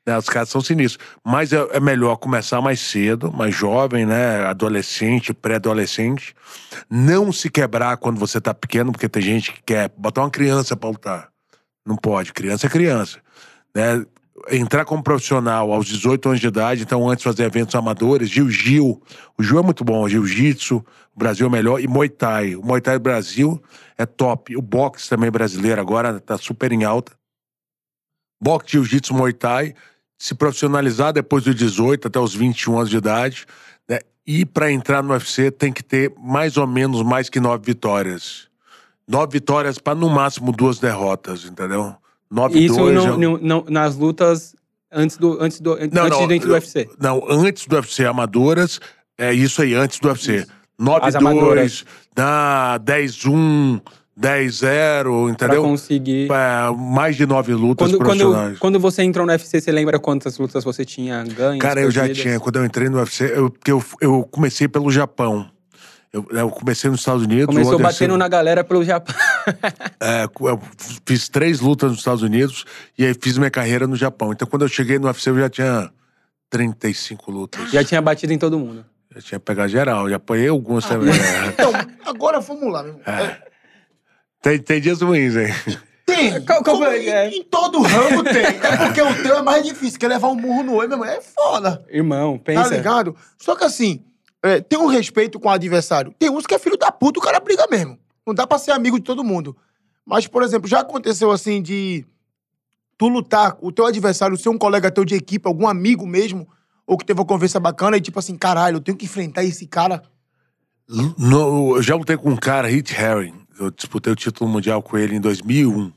[0.07, 1.03] Né, os caras são sinistros.
[1.25, 4.45] Mas é, é melhor começar mais cedo, mais jovem, né?
[4.45, 6.35] Adolescente, pré-adolescente.
[6.87, 10.75] Não se quebrar quando você tá pequeno, porque tem gente que quer botar uma criança
[10.75, 11.29] pra lutar.
[11.83, 13.17] Não pode, criança é criança.
[13.73, 14.05] Né?
[14.49, 19.01] Entrar como profissional aos 18 anos de idade, então antes fazer eventos amadores, Jiu-Jiu.
[19.37, 20.77] O Jiu é muito bom, Jiu-Jitsu,
[21.15, 22.55] o Brasil é melhor, e Muay Thai.
[22.55, 23.61] O Muay Thai do Brasil
[23.97, 24.55] é top.
[24.55, 27.13] O boxe também brasileiro agora tá super em alta.
[28.41, 29.73] Boxe, Jiu-Jitsu, Muay Thai.
[30.17, 33.45] Se profissionalizar depois dos 18 até os 21 anos de idade.
[33.89, 33.99] Né?
[34.27, 38.47] E para entrar no UFC tem que ter mais ou menos mais que nove vitórias.
[39.07, 41.95] Nove vitórias para no máximo duas derrotas, entendeu?
[42.35, 44.53] Nove Isso dois, não- é- não- não- nas lutas
[44.91, 46.89] antes do antes do antes de dentro do UFC.
[47.01, 48.79] Não, antes do UFC, amadoras,
[49.17, 50.45] é isso aí, antes do UFC.
[51.01, 51.85] As amadoras.
[51.85, 53.79] 9-2, dá 10-1,
[54.17, 55.63] 10-0, Pra entendeu?
[55.63, 56.27] conseguir.
[56.29, 58.59] É, mais de nove lutas Quando, quando, profissionais.
[58.59, 61.59] quando você entrou no UFC, você lembra quantas lutas você tinha ganho?
[61.59, 65.45] Cara, eu já tinha, quando eu entrei no UFC, eu, eu, eu comecei pelo Japão.
[66.15, 67.47] Eu, eu comecei nos Estados Unidos.
[67.47, 69.13] Começou Anderson- batendo na galera pelo Japão.
[69.99, 70.61] É, eu
[71.05, 72.63] fiz três lutas nos Estados Unidos
[72.97, 74.31] e aí fiz minha carreira no Japão.
[74.31, 75.91] Então, quando eu cheguei no UFC, eu já tinha
[76.49, 77.69] 35 lutas.
[77.69, 78.85] Já tinha batido em todo mundo.
[79.13, 81.09] Já tinha pegado geral, já apanhei alguns também.
[81.13, 81.47] né?
[81.49, 81.71] Então,
[82.05, 83.03] agora vamos lá, meu irmão.
[83.05, 83.37] É,
[84.41, 85.53] Tem, tem dias ruins, hein?
[86.05, 86.31] Tem.
[86.45, 87.03] Qual- qual Como foi?
[87.05, 87.29] em, É.
[87.29, 88.45] em todo ramo tem.
[88.45, 91.09] É porque o teu é mais difícil, que levar um murro no olho, meu irmão,
[91.13, 91.83] é foda.
[91.89, 92.75] Irmão, Tá pensa.
[92.77, 93.15] ligado?
[93.37, 94.03] Só que assim,
[94.45, 96.13] é, tem um respeito com o adversário.
[96.19, 97.97] Tem uns que é filho da puta, o cara briga mesmo.
[98.25, 99.55] Não dá pra ser amigo de todo mundo.
[100.05, 102.05] Mas, por exemplo, já aconteceu assim de
[102.97, 106.47] tu lutar, o teu adversário ser um colega teu de equipe, algum amigo mesmo,
[106.87, 109.65] ou que teve uma conversa bacana e tipo assim, caralho, eu tenho que enfrentar esse
[109.67, 110.01] cara.
[110.87, 113.33] No, eu já lutei com um cara, Hit Herring.
[113.59, 115.91] Eu disputei o título mundial com ele em 2001.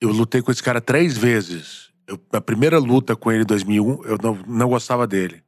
[0.00, 1.88] Eu lutei com esse cara três vezes.
[2.06, 5.42] Eu- a primeira luta com ele em 2001, eu não, não gostava dele.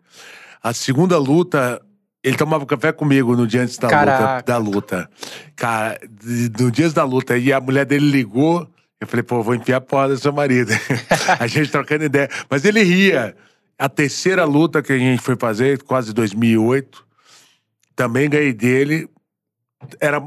[0.63, 1.81] A segunda luta,
[2.27, 5.11] ele tomava café comigo no dia antes da luta, da luta.
[5.55, 5.97] Cara,
[6.59, 8.69] no dia da luta, e a mulher dele ligou.
[9.01, 10.73] Eu falei, pô, vou enfiar a porra do seu marido.
[11.39, 12.29] a gente trocando ideia.
[12.51, 13.37] Mas ele ria.
[13.79, 17.07] A terceira luta que a gente foi fazer, quase 2008,
[17.95, 19.09] também ganhei dele.
[20.01, 20.21] Era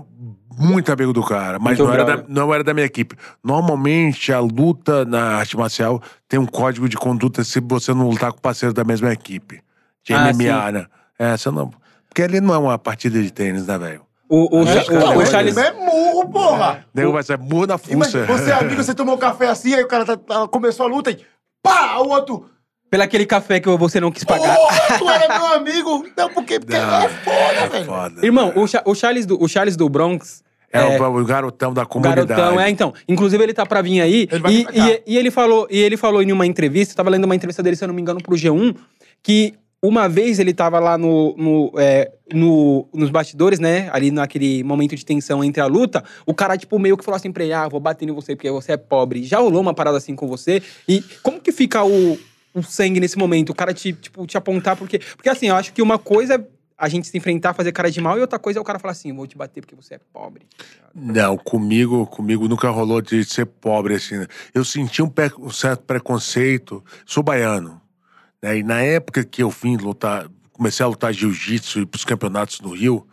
[0.58, 3.18] muito amigo do cara, mas não era, da, não era da minha equipe.
[3.44, 8.32] Normalmente, a luta na arte marcial tem um código de conduta se você não lutar
[8.32, 9.62] com parceiro da mesma equipe.
[10.02, 10.86] De Ah, MMA, né?
[11.18, 11.74] É, você não.
[12.10, 14.02] Porque ali não é uma partida de tênis, né, velho?
[14.28, 15.58] O, o, É, o- o é, Charles.
[15.58, 16.86] É murro, porra!
[16.94, 18.40] O nego vai ser burro na Imagina, fuça.
[18.44, 21.10] você é amigo, você tomou café assim, aí o cara tá- tá- começou a luta
[21.12, 21.20] e
[21.64, 22.46] pá, o outro.
[22.92, 24.56] Pelo aquele café que você não quis pagar.
[24.56, 26.06] Porra, tu era meu amigo.
[26.18, 27.86] Não, porque, porque Não, é foda, é velho.
[27.86, 28.26] foda.
[28.26, 30.44] Irmão, o, Cha- o Charles do, o Charles do Bronx.
[30.72, 32.28] É, é, o, garotão da comunidade.
[32.28, 32.94] garotão, é, então.
[33.08, 34.28] Inclusive, ele tá pra vir aí.
[34.32, 37.10] Ele vai e, e, e ele falou, e ele falou em uma entrevista, eu tava
[37.10, 38.76] lendo uma entrevista dele, se eu não me engano, pro G1,
[39.24, 43.90] que uma vez ele tava lá no, no, é, no- nos bastidores, né?
[43.94, 47.32] Ali naquele momento de tensão entre a luta, o cara, tipo, meio que falou assim
[47.32, 49.24] pra ele: ah, vou bater em você porque você é pobre.
[49.24, 50.62] Já rolou uma parada assim com você?
[50.88, 52.20] E como que fica o,
[52.54, 53.52] o sangue nesse momento?
[53.52, 55.00] O cara te, tipo, te apontar, porque.
[55.00, 56.44] Porque assim, eu acho que uma coisa é
[56.78, 58.92] a gente se enfrentar, fazer cara de mal, e outra coisa é o cara falar
[58.94, 60.46] assim: vou te bater porque você é pobre.
[60.96, 64.18] Não, comigo, comigo nunca rolou de ser pobre assim.
[64.18, 64.28] né?
[64.54, 66.84] Eu senti um, um certo preconceito.
[67.06, 67.80] Sou baiano?
[68.44, 72.62] E na época que eu vim lutar, comecei a lutar jiu-jitsu e para os campeonatos
[72.62, 73.06] no Rio,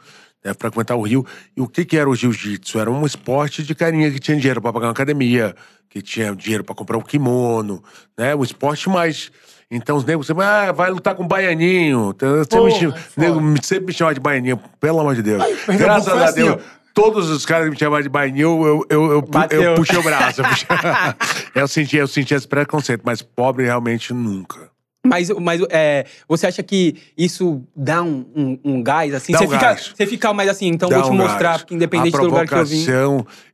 [0.45, 1.27] né, frequentar o Rio.
[1.57, 2.79] E o que que era o jiu-jitsu?
[2.79, 5.55] Era um esporte de carinha que tinha dinheiro para pagar uma academia,
[5.89, 7.83] que tinha dinheiro para comprar um kimono,
[8.17, 8.35] né?
[8.35, 9.31] Um esporte mais
[9.71, 12.13] então os negros sempre, ah, vai lutar com o baianinho.
[12.15, 13.01] Então, Porra, foda.
[13.17, 15.43] nego sempre me chamava de baianinho, pelo amor de Deus.
[15.43, 16.59] Pernambuco Graças a assim, Deus, ó.
[16.95, 19.61] todos os caras que me chamavam de baianinho, eu, eu, eu, Bateu.
[19.61, 20.41] eu puxei o braço.
[20.41, 20.69] Eu, puxei...
[21.55, 24.71] eu, senti, eu senti esse preconceito, mas pobre realmente nunca.
[25.07, 29.33] Mas, mas é, você acha que isso dá um, um, um gás, assim?
[29.33, 29.93] Dá você, um fica, gás.
[29.97, 31.63] você fica mais assim, então Dá vou te um mostrar, gás.
[31.63, 32.85] porque independente do lugar que eu vim.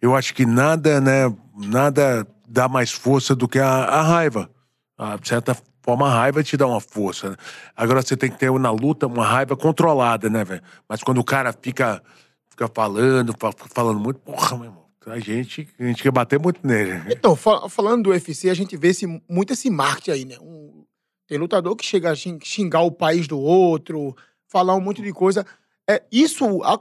[0.00, 4.50] eu acho que nada, né, nada dá mais força do que a, a raiva.
[4.98, 7.30] A, de certa forma, a raiva te dá uma força.
[7.30, 7.36] né?
[7.76, 10.62] Agora você tem que ter na luta uma raiva controlada, né, velho?
[10.88, 12.02] Mas quando o cara fica,
[12.50, 16.60] fica falando, fa- falando muito, porra, meu irmão, a gente, a gente quer bater muito
[16.64, 17.02] nele.
[17.10, 20.36] Então, fa- falando do UFC, a gente vê esse, muito esse marketing aí, né?
[20.40, 20.81] Um-
[21.26, 24.14] tem lutador que chega a xin- xingar o país do outro,
[24.48, 25.46] falar um monte de coisa.
[25.88, 26.80] É, isso a-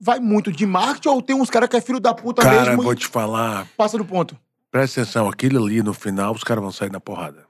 [0.00, 2.82] vai muito de marketing ou tem uns caras que é filho da puta Cara, mesmo
[2.82, 4.36] vou e te falar, passa do ponto?
[4.70, 7.46] Presta atenção, aquilo ali no final, os caras vão sair na porrada.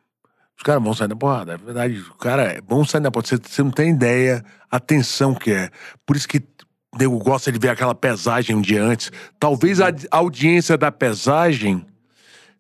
[0.56, 1.54] Os caras vão sair na porrada.
[1.54, 3.28] É verdade, o cara é bom sair na porrada.
[3.28, 5.70] Você, você não tem ideia a tensão que é.
[6.06, 6.38] Por isso que
[6.94, 9.10] o nego gosta de ver aquela pesagem um dia antes.
[9.40, 11.84] Talvez a a audiência da pesagem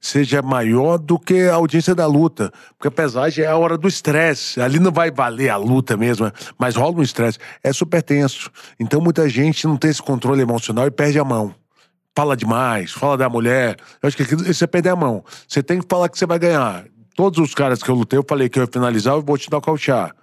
[0.06, 2.52] seja maior do que a audiência da luta.
[2.76, 4.60] Porque a pesagem é a hora do estresse.
[4.60, 7.38] Ali não vai valer a luta mesmo, mas rola um estresse.
[7.62, 8.50] É super tenso.
[8.78, 11.54] Então muita gente não tem esse controle emocional e perde a mão
[12.16, 13.76] fala demais, fala da mulher.
[14.02, 15.22] Eu acho que aquilo, você perde a mão.
[15.46, 16.86] Você tem que falar que você vai ganhar.
[17.14, 19.52] Todos os caras que eu lutei, eu falei que eu ia finalizar, eu vou te
[19.52, 20.16] nocautear.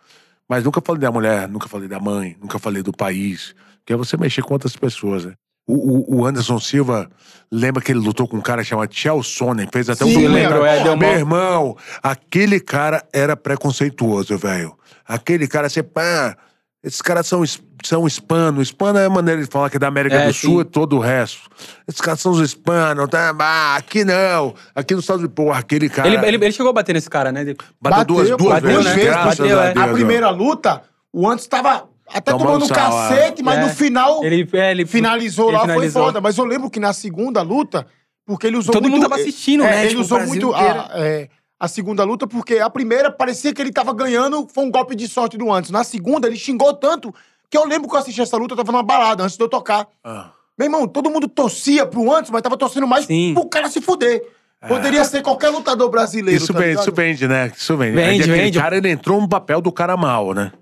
[0.49, 3.53] Mas nunca falei da mulher, nunca falei da mãe, nunca falei do país.
[3.85, 5.33] Que é você mexer com outras pessoas, né?
[5.65, 7.09] O, o- o Anderson Silva,
[7.51, 10.61] lembra que ele lutou com um cara chamado Chel Sonnen, fez até um Sim, documentário.
[10.61, 14.75] lembro, é, deu Meu uma- irmão, aquele cara era preconceituoso, velho.
[15.07, 16.35] Aquele cara, você, pá,
[16.83, 17.41] esses caras são,
[17.85, 18.61] são hispano.
[18.61, 20.97] Hispano é a maneira de falar que é da América É, do Sul e todo
[20.97, 21.49] o resto.
[21.87, 23.33] Esses caras são os hispanos, tá?
[23.39, 24.53] Ah, aqui não.
[24.75, 26.09] Aqui nos Estados Unidos, porra, aquele cara.
[26.09, 27.55] Ele, ele, ele chegou a bater nesse cara, né?
[27.81, 29.11] bateu, duas, Bateu, duas bateu, vezes, né?
[29.13, 29.77] Bateu, a é.
[29.77, 29.93] A ó.
[29.93, 30.81] primeira luta,
[31.13, 32.67] o antes tava até um sal, é.
[32.69, 33.61] cacete, mas É.
[33.63, 36.01] no final Ele, é, ele finalizou ele lá, finalizou.
[36.01, 36.21] foi foda.
[36.21, 37.85] Mas eu lembro que na segunda luta,
[38.25, 38.95] porque ele usou Todo muito...
[38.95, 39.79] mundo tava assistindo, é, né?
[39.81, 43.71] Ele Tipo, usou muito a, é, a segunda luta, porque a primeira parecia que ele
[43.71, 45.71] tava ganhando, foi um golpe de sorte do antes.
[45.71, 47.13] Na segunda, ele xingou tanto
[47.49, 49.49] que eu lembro que eu assisti essa luta, eu tava numa balada, antes de eu
[49.49, 49.87] tocar.
[50.03, 50.31] Ah.
[50.57, 53.33] Meu irmão, todo mundo torcia pro antes, mas tava torcendo mais Sim.
[53.33, 54.23] pro cara se fuder.
[54.67, 56.41] Poderia ser qualquer lutador brasileiro.
[56.41, 56.83] Isso tá vende, ligado?
[56.83, 57.51] isso vende, né?
[57.53, 57.95] Isso vende.
[57.95, 58.59] Vende, vende.
[58.59, 60.53] cara, ele entrou no papel do cara mal, né?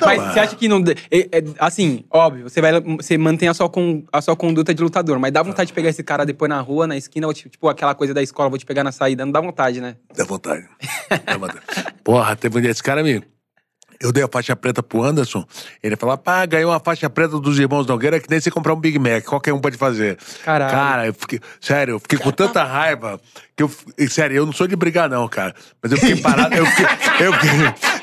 [0.00, 0.82] Mas você acha que não.
[1.10, 4.82] é- é- assim, óbvio, você, vai, você mantém a sua, con- a sua conduta de
[4.82, 7.68] lutador, mas dá vontade de pegar esse cara depois na rua, na esquina, ou tipo,
[7.68, 9.24] aquela coisa da escola, vou te pegar na saída.
[9.24, 9.96] Não dá vontade, né?
[10.16, 10.64] Dá vontade.
[11.24, 11.60] Dá vontade.
[12.04, 13.22] Porra, teve um dia esse cara me.
[14.00, 15.44] Eu dei a faixa preta pro Anderson.
[15.82, 18.80] Ele falou: pá, ganhou uma faixa preta dos irmãos Nogueira que nem você comprar um
[18.80, 19.24] Big Mac.
[19.24, 20.18] Qualquer um pode fazer.
[20.44, 20.70] Caralho.
[20.70, 21.40] Cara, eu fiquei.
[21.60, 23.20] Sério, eu fiquei com tanta raiva
[23.56, 23.70] que eu.
[24.08, 25.54] Sério, eu não sou de brigar, não, cara.
[25.82, 26.54] Mas eu fiquei parado.
[26.54, 26.86] eu, fiquei,
[27.26, 27.50] eu, fiquei,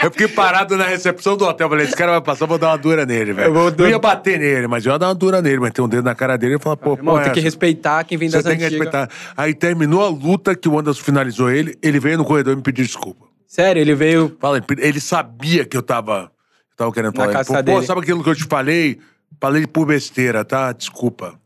[0.03, 1.69] eu fiquei parado na recepção do hotel.
[1.69, 3.47] Falei: esse cara vai passar, vou dar uma dura nele, velho.
[3.49, 5.59] Eu vou Eu ia bater nele, mas eu ia dar uma dura nele.
[5.59, 7.45] Mas tem um dedo na cara dele e falar: pô, Irmão, pô, tem que essa?
[7.45, 8.85] respeitar quem vem Você das tem que antigas.
[8.85, 9.09] respeitar.
[9.37, 12.61] Aí terminou a luta que o Anderson finalizou ele, ele veio no corredor e me
[12.63, 13.32] pediu desculpa.
[13.47, 14.35] Sério, ele veio.
[14.39, 16.31] Fala, ele sabia que eu tava,
[16.71, 17.33] eu tava querendo Na falar.
[17.33, 17.85] Caça falou, Pô, dele.
[17.85, 18.99] sabe aquilo que eu te falei?
[19.39, 20.71] Falei por besteira, tá?
[20.71, 21.39] Desculpa.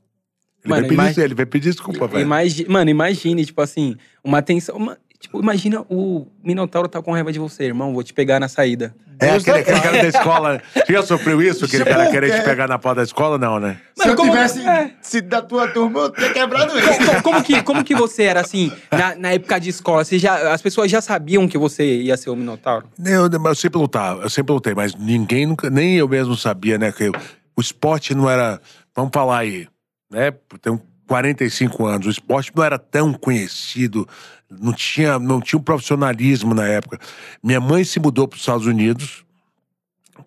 [0.63, 2.21] Ele, Mano, veio, pedir, imagi- ele veio pedir desculpa, velho.
[2.23, 2.65] Imagi...
[2.69, 4.75] Mano, imagine, tipo assim, uma tensão.
[4.75, 7.91] uma- Tipo, imagina o Minotauro tá com raiva de você, irmão.
[7.91, 8.95] Vou te pegar na saída.
[9.19, 10.61] É aquele, aquele cara da escola.
[10.73, 11.65] Você já sofreu isso?
[11.65, 12.41] Aquele cara querer te é.
[12.41, 13.37] pegar na porta da escola?
[13.37, 13.77] Não, né?
[13.95, 14.91] Se eu como- tivesse é.
[15.01, 16.87] sido da tua turma, eu teria quebrado ele.
[17.05, 20.03] Como, como que, como que você era assim, na, na época de escola?
[20.05, 22.87] Você já, as pessoas já sabiam que você ia ser o Minotauro?
[23.03, 26.91] Eu, eu sempre lutava, eu sempre lutei, mas ninguém nunca, nem eu mesmo sabia, né?
[26.91, 27.13] Que eu-
[27.55, 28.61] o esporte não era.
[28.95, 29.67] Vamos falar aí,
[30.11, 30.31] né?
[30.61, 34.07] Tenho 45 anos, o esporte não era tão conhecido,
[34.49, 36.99] não tinha, não tinha um profissionalismo na época.
[37.43, 39.25] Minha mãe se mudou para os Estados Unidos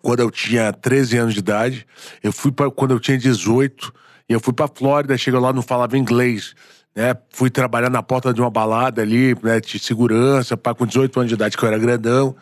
[0.01, 1.87] quando eu tinha 13 anos de idade.
[2.23, 3.93] Eu fui para quando eu tinha 18,
[4.29, 6.55] e eu fui para Flórida, chega lá, não falava inglês.
[6.93, 11.21] Né, fui trabalhar na porta de uma balada ali, né, de segurança, pá, com 18
[11.21, 12.35] anos de idade, que eu era grandão.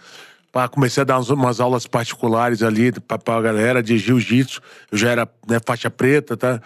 [0.52, 4.60] Pá, comecei a dar umas, umas aulas particulares ali pra, pra galera de jiu-jitsu.
[4.92, 6.60] Eu já era né, faixa preta, tá?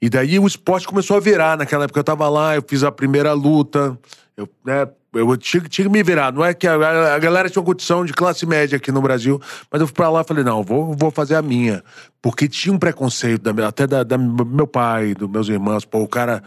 [0.00, 1.56] E daí o esporte começou a virar.
[1.56, 3.98] Naquela época eu tava lá, eu fiz a primeira luta.
[4.36, 6.32] Eu, né, eu tinha, tinha que me virar.
[6.32, 9.40] Não é que a, a galera tinha uma condição de classe média aqui no Brasil,
[9.70, 11.84] mas eu fui pra lá e falei, não, vou, vou fazer a minha.
[12.20, 15.84] Porque tinha um preconceito, da, até da, da meu pai, dos meus irmãos.
[15.84, 16.42] Pô, o cara,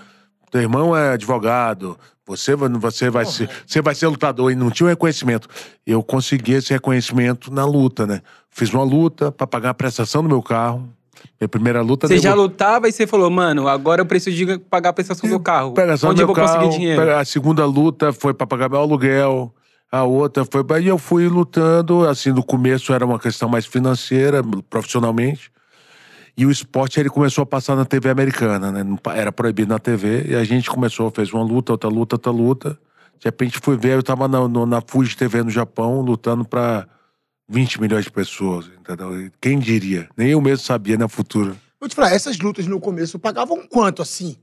[0.52, 4.52] teu irmão é advogado, você, você, vai, ser, você vai ser lutador.
[4.52, 5.48] E não tinha um reconhecimento.
[5.86, 8.22] Eu consegui esse reconhecimento na luta, né?
[8.50, 10.90] Fiz uma luta pra pagar a prestação do meu carro.
[11.40, 12.08] Minha primeira luta...
[12.08, 15.30] Você deu- já lutava e você falou, mano, agora eu preciso de pagar a prestação
[15.30, 15.74] do carro.
[16.10, 17.16] Onde eu vou carro, conseguir dinheiro?
[17.16, 19.54] A segunda luta foi pra pagar meu aluguel.
[19.92, 20.64] A outra foi.
[20.82, 22.08] E eu fui lutando.
[22.08, 25.52] Assim, no começo era uma questão mais financeira, profissionalmente.
[26.38, 28.86] E o esporte ele começou a passar na TV americana, né?
[29.16, 30.26] Era proibido na TV.
[30.30, 32.72] E a gente começou, fez uma luta, outra luta, outra luta.
[33.20, 36.86] De repente fui ver, eu tava na, no- na Fuji TV no Japão, lutando pra
[37.50, 39.32] 20 milhões de pessoas, entendeu?
[39.40, 40.10] Quem diria?
[40.18, 41.58] Nem eu mesmo sabia no futuro.
[41.80, 44.36] Vou te falar, essas lutas no começo pagavam quanto assim?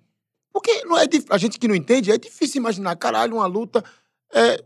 [0.53, 3.85] Porque não é dif- a gente que não entende, é difícil imaginar, caralho, uma luta.
[4.33, 4.63] É...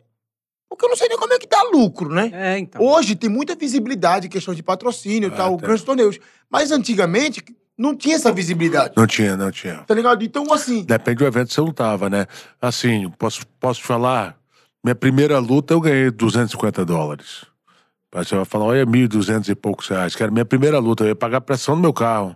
[0.68, 2.30] Porque eu não sei nem como é que dá lucro, né?
[2.32, 2.80] É, então.
[2.82, 5.66] Hoje tem muita visibilidade, questão de patrocínio e Ah, tal, tá.
[5.66, 6.18] grandes torneios.
[6.50, 7.42] Mas antigamente
[7.76, 8.92] não tinha essa visibilidade.
[8.94, 9.78] Não tinha, não tinha.
[9.78, 10.22] Tá ligado?
[10.22, 10.84] Então, assim.
[10.84, 12.26] Depende do evento que você lutava, né?
[12.60, 14.38] Assim, posso, posso te falar?
[14.84, 17.46] Minha primeira luta eu ganhei 250 dólares.
[18.12, 20.14] Você vai falar, olha, 1.200 e poucos reais.
[20.16, 22.34] Que era a minha primeira luta, eu ia pagar a pressão no meu carro.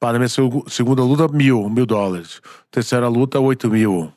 [0.00, 2.40] Para minha segu- segunda luta, mil, mil dólares.
[2.70, 4.12] Terceira luta, 8 mil.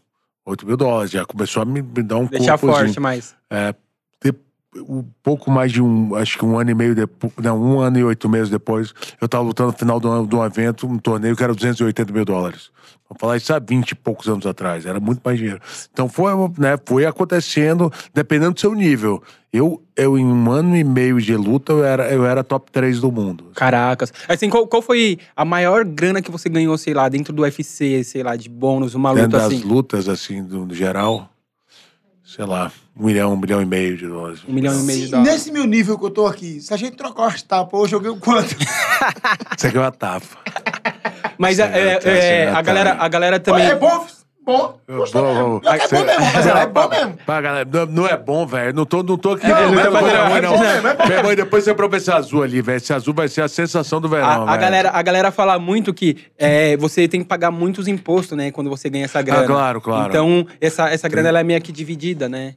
[0.45, 1.12] 8 mil dólares.
[1.12, 3.36] Já começou a me, me dar um Deixar forte, mas.
[3.50, 3.76] É,
[4.88, 8.00] um pouco mais de um, acho que um ano e meio depois, não, um ano
[8.00, 10.98] e oito meses depois, eu tava lutando no final de um, de um evento, um
[10.98, 12.70] torneio que era 280 mil dólares.
[13.10, 15.62] Vou falar isso há 20 e poucos anos atrás, era muito mais dinheiro.
[15.92, 19.24] Então foi, né, foi acontecendo, dependendo do seu nível.
[19.52, 23.00] Eu, eu, em um ano e meio de luta, eu era, eu era top 3
[23.00, 23.52] do mundo.
[23.56, 24.12] Caracas.
[24.28, 28.04] Assim, qual, qual foi a maior grana que você ganhou, sei lá, dentro do UFC,
[28.04, 29.63] sei lá, de bônus, uma Dentro luta das assim?
[29.63, 31.30] lutas, assim, do, do geral,
[32.28, 34.42] sei lá, um milhão, um milhão e meio de dólares.
[34.46, 35.32] Um milhão e meio de dólares.
[35.32, 38.02] nesse meu nível que eu tô aqui, se a gente trocar as tapas, hoje eu
[38.02, 38.54] ganho quanto?
[39.58, 40.26] Isso aqui é uma tapa.
[41.38, 43.66] Mas é, Certo, é, é, a, galera, a galera também.
[43.66, 44.06] É bom?
[44.47, 44.79] Bom.
[44.88, 45.49] Eu Gostou mesmo.
[45.49, 47.17] vou- Pior que É bom mesmo, rapaziada, é bom mesmo.
[47.25, 48.73] Pá, galera, não, não é bom, velho.
[48.73, 49.45] Não tô, não tô aqui.
[49.45, 50.07] Não, não, não é bom, não,
[50.38, 50.51] é não.
[50.53, 51.05] bom mesmo, é bom.
[51.07, 52.77] Meu irmão, depois você prova esse azul ali, velho.
[52.77, 54.60] Esse azul vai ser a sensação do verão, A, a velho.
[54.62, 58.49] galera, a galera fala muito que é, você tem que pagar muitos impostos, né?
[58.49, 59.43] Quando você ganha essa grana.
[59.43, 60.07] Ah, claro, claro.
[60.10, 62.53] Então, essa, essa grana ela é meio que dividida, né?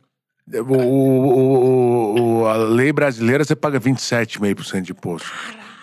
[0.53, 5.29] O, o- o- o- a lei brasileira, você paga 27,5% de imposto.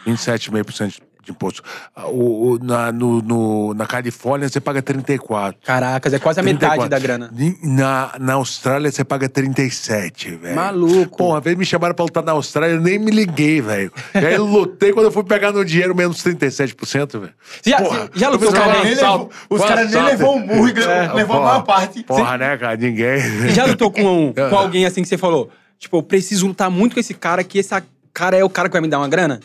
[0.06, 1.62] 27,5% de imposto.
[2.06, 5.56] O, o- na, no, no- na Califórnia, você paga 34%.
[5.66, 6.90] Caracas, é quase a metade 34.
[6.90, 7.32] da grana.
[7.62, 10.56] Na, na Austrália, você paga 37, velho.
[10.56, 11.18] Maluco.
[11.18, 13.92] Pô, uma vez me chamaram pra lutar na Austrália, eu nem me liguei, velho.
[14.16, 17.34] E aí eu lutei, quando eu fui pegar no dinheiro, menos 37%, velho.
[17.66, 18.84] Já, Porra, já lutou alguém?
[18.84, 22.04] nem levou- os caras nem levou o murro e É, levou a maior parte.
[22.04, 22.78] Porra, né, cara?
[22.78, 23.20] Ninguém.
[23.54, 25.50] Já lutou com, um- com alguém assim que você falou?
[25.78, 28.74] Tipo, eu preciso lutar muito com esse cara que essa cara é o cara que
[28.74, 29.40] vai me dar uma grana?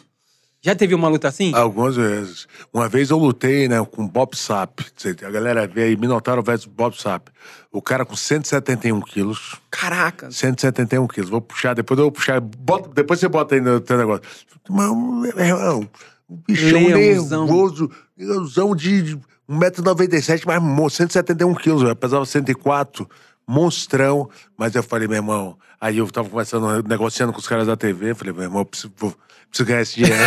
[0.65, 1.53] Já teve uma luta assim?
[1.55, 2.47] Algumas vezes.
[2.73, 4.87] Uma vez eu lutei, né, com Bob Sapp.
[5.27, 7.33] A galera vê aí, Minotauro versus Bob Sapp.
[7.73, 9.57] O cara com 171 quilos.
[9.69, 10.31] Caraca.
[10.31, 11.29] 171 quilos.
[11.31, 12.41] Vou puxar, depois eu vou puxar.
[12.41, 14.23] Bota, depois você bota aí no teu negócio.
[14.71, 14.89] Mas,
[15.35, 15.89] meu irmão,
[16.31, 17.45] um bichão Leãozão.
[17.47, 19.19] nervoso, leãozão de
[19.51, 21.97] 1,97m, mas mo- 171 quilos, velho.
[21.97, 23.11] Pesava 104,
[23.49, 24.31] monstrão.
[24.57, 28.13] Mas eu falei, meu irmão, aí eu tava conversando, negociando com os caras da TV,
[28.13, 29.13] eu falei, meu irmão, eu preciso, vou-
[29.53, 30.25] preciso ganhar esse dinheiro.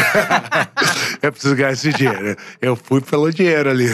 [1.22, 2.38] eu preciso ganhar esse dinheiro.
[2.62, 3.88] Eu fui pelo dinheiro ali.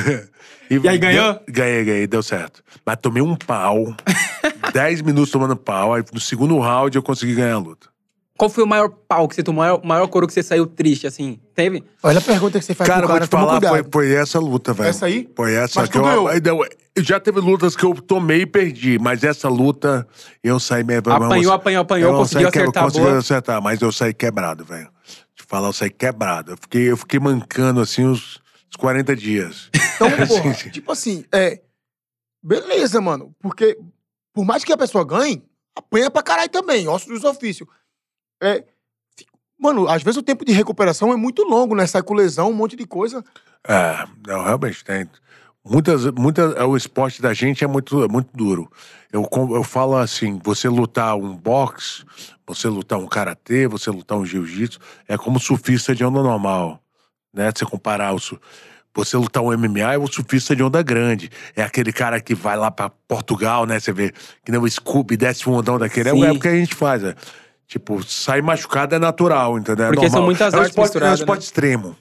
[0.69, 1.33] E aí, ganhou?
[1.33, 2.63] Deu- ganhei, ganhei, deu certo.
[2.85, 3.95] Mas tomei um pau,
[4.73, 7.89] 10 minutos tomando pau, aí no segundo round eu consegui ganhar a luta.
[8.37, 9.61] Qual foi o maior pau que você tomou?
[9.61, 11.39] O maior, maior coro que você saiu triste, assim?
[11.53, 11.83] Teve?
[12.01, 14.13] Olha a pergunta que você faz Cara, pro vou cara, te toma falar, foi, foi
[14.15, 14.89] essa luta, velho.
[14.89, 15.29] Essa aí?
[15.35, 16.65] Foi essa Mas que tu eu, deu-
[16.97, 20.07] Já teve lutas que eu tomei e perdi, mas essa luta
[20.43, 20.99] eu saí meio.
[21.05, 23.17] Apanhou, apanhou, apanhou, eu conseguiu saí acertar a Consegui boa.
[23.19, 24.87] acertar, mas eu saí quebrado, velho.
[25.51, 26.53] Falar, eu saí quebrado.
[26.53, 29.69] Eu fiquei, eu fiquei mancando assim uns, uns 40 dias.
[30.01, 30.69] Então, porra, Sim, sim.
[30.71, 31.61] tipo assim, é.
[32.41, 33.35] Beleza, mano.
[33.39, 33.77] Porque,
[34.33, 35.43] por mais que a pessoa ganhe,
[35.75, 37.69] apanha pra caralho também, ossos dos ofícios.
[38.41, 38.63] É.
[39.59, 41.85] Mano, às vezes o tempo de recuperação é muito longo, né?
[41.85, 43.23] Sai com lesão, um monte de coisa.
[43.67, 45.07] É, não, realmente tem.
[45.63, 48.71] Muitas, muitas, o esporte da gente é muito, é muito duro.
[49.11, 52.03] Eu, eu falo assim, você lutar um boxe,
[52.53, 56.81] você lutar um karatê, você lutar um jiu-jitsu, é como surfista de onda normal,
[57.33, 57.51] né?
[57.55, 58.19] Você comparar o
[58.93, 61.29] você lutar um MMA é o surfista de onda grande.
[61.55, 63.79] É aquele cara que vai lá pra Portugal, né?
[63.79, 64.11] Você vê
[64.43, 66.09] que nem o Scooby desce um ondão daquele.
[66.09, 66.25] É, Sim.
[66.25, 67.15] é o que a gente faz, é.
[67.67, 69.85] Tipo, sair machucado é natural, entendeu?
[69.85, 70.25] É Porque são normal.
[70.25, 71.45] muitas é um esporte, É um esporte né?
[71.45, 71.95] extremo.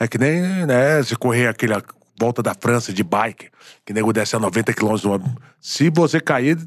[0.00, 1.80] É que nem, né, se correr aquela
[2.18, 3.48] volta da França de bike,
[3.86, 4.96] que nego desce a 90 km.
[5.60, 6.58] Se você cair,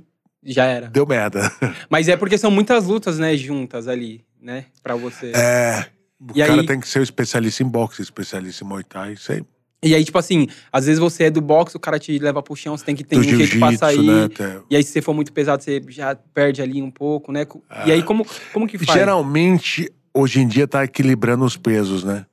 [0.50, 0.88] Já era.
[0.88, 1.52] deu merda.
[1.90, 4.66] Mas é porque são muitas lutas, né, juntas ali, né?
[4.82, 5.32] Pra você.
[5.36, 5.86] É.
[6.20, 9.44] O E cara aí- tem que ser especialista em boxe, especialista em Muay Thai, aí.
[9.84, 12.56] E aí, tipo assim, às vezes você é do boxe, o cara te leva pro
[12.56, 14.02] chão, você tem que ter Do um jeito pra jiu-jitsu, sair.
[14.02, 14.24] né?
[14.26, 17.46] até- E aí, se você for muito pesado, você já perde ali um pouco, né?
[17.86, 18.98] E aí, como, como que faz?
[18.98, 22.26] Geralmente, hoje em dia tá equilibrando os pesos, né?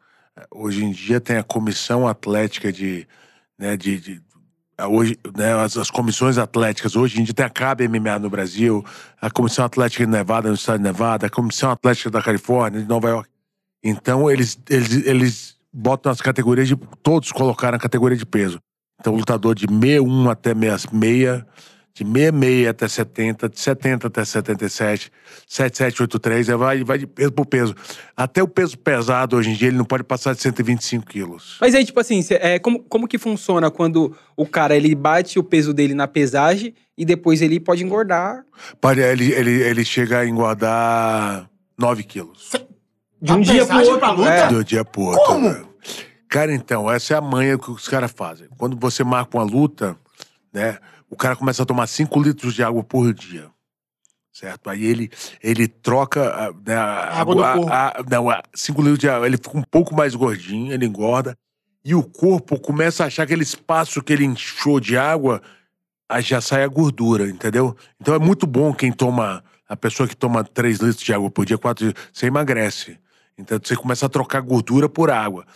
[0.51, 3.07] Hoje em dia tem a comissão atlética de.
[3.59, 4.23] Né, de, de-
[4.83, 6.97] hoje, né, as, as comissões atléticas.
[6.97, 8.85] Hoje em dia tem a CAB MMA no Brasil,
[9.21, 12.89] a Comissão Atlética de Nevada, no estado de Nevada, a Comissão Atlética da Califórnia, de
[12.89, 13.29] Nova York.
[13.83, 16.77] Então, eles, eles, eles botam as categorias de.
[17.03, 18.59] Todos colocaram a categoria de peso.
[18.99, 21.45] Então, lutador de 61 até 66,
[21.95, 25.13] de 66 até 70, de 70 até 77,
[25.47, 27.75] 7783, aí vai, vai de peso por peso.
[28.17, 31.57] Até o peso pesado, hoje em dia, ele não pode passar de 125 quilos.
[31.61, 35.45] Mas aí, tipo assim, é, como, como que funciona quando o cara ele bate o
[35.45, 38.45] peso dele na pesagem e depois ele pode engordar
[38.81, 42.51] Pode, ele, ele, ele chega a engordar 9 quilos.
[43.23, 43.99] de um A dia pro outro?
[43.99, 44.31] pra luta?
[44.31, 44.49] É.
[44.49, 45.25] Do dia pro outro.
[45.27, 45.49] Como?
[45.53, 45.69] velho.
[46.29, 48.49] Cara, então, essa é a manha que os caras fazem.
[48.59, 49.97] Quando você marca uma luta,
[50.53, 50.79] né,
[51.15, 53.49] o cara começa a tomar 5 litros de água por dia.
[54.33, 54.69] Certo?
[54.69, 59.09] Aí ele, ele troca a- né, a, Água do a- a- não, 5 litros de
[59.09, 59.27] água.
[59.27, 61.37] Ele fica um pouco mais gordinho, ele engorda.
[61.85, 65.41] E o corpo começa a achar aquele espaço que ele inchou de água,
[66.09, 67.77] aí já sai a gordura, entendeu?
[68.01, 69.45] Então é muito bom quem toma.
[69.69, 72.99] A pessoa que toma 3 litros de água por dia, 4 você emagrece.
[73.39, 75.47] Então você começa a trocar gordura por água.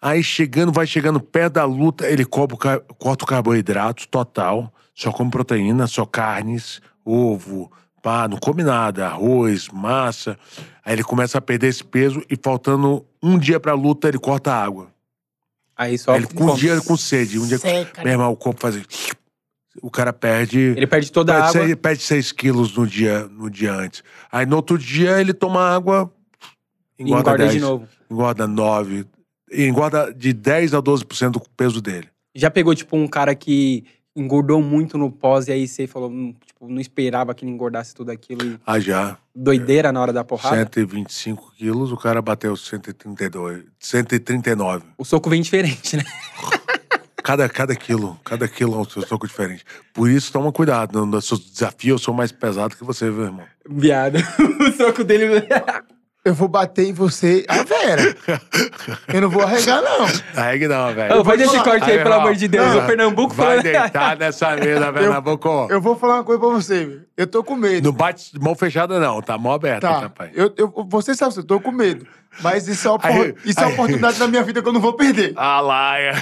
[0.00, 5.86] Aí chegando, vai chegando perto da luta, ele corta o carboidrato total, só come proteína,
[5.86, 7.70] só carnes, ovo,
[8.02, 10.36] pá, não come nada, arroz, massa.
[10.84, 14.52] Aí ele começa a perder esse peso e faltando um dia pra luta, ele corta
[14.52, 14.88] a água.
[15.76, 16.10] Aí só.
[16.12, 18.74] Aí ele com um dia com sede, um dia Seca, meu irmão, o corpo faz
[18.74, 18.84] assim,
[19.80, 21.66] o cara perde Ele perde toda a perde água.
[21.68, 24.02] seis- perde 6 quilos no dia, no dia antes.
[24.32, 26.12] Aí no outro dia ele toma água,
[26.98, 27.88] E engorda, engorda 10, de novo.
[28.10, 29.06] engorda 9,
[29.52, 32.08] e engorda de 10 a 12% do peso dele.
[32.34, 33.84] Já pegou, tipo, um cara que
[34.20, 37.94] engordou muito no pós e aí você falou, hum, tipo, não esperava que ele engordasse
[37.94, 39.16] tudo aquilo e Ah, já.
[39.34, 40.56] doideira na hora da porrada?
[40.56, 44.84] 125 quilos, o cara bateu 132, 139.
[44.96, 46.04] O soco vem diferente, né?
[47.20, 49.62] Cada, cada quilo, cada quilo é um seu soco diferente.
[49.92, 51.04] Por isso, toma cuidado.
[51.04, 53.44] Nos seus desafios, eu sou mais pesado que você, meu irmão.
[53.68, 54.16] Viado.
[54.66, 55.46] o soco dele.
[56.24, 58.14] Eu vou bater em você, a Vera.
[59.12, 60.06] Eu não vou arregar, não.
[60.58, 61.20] Que não, velho.
[61.20, 62.66] Ô, faz esse corte aí, Aí, pelo amor de Deus.
[62.66, 62.78] não.
[62.82, 63.62] O Pernambuco Vai falando.
[63.62, 65.68] deitar nessa mesa, Pernambuco.
[65.70, 67.07] Eu vou falar uma coisa pra você, velho.
[67.18, 67.84] Eu tô com medo.
[67.84, 69.20] Não bate de mão fechada, não.
[69.20, 70.30] Tá mão aberta, Tá, rapaz.
[70.34, 72.06] eu, eu, você sabe, eu tô com medo.
[72.40, 74.80] Mas isso é, uma, Aí- isso é uma oportunidade na minha vida que eu não
[74.80, 75.32] vou perder.
[75.34, 76.12] Ah lá, é.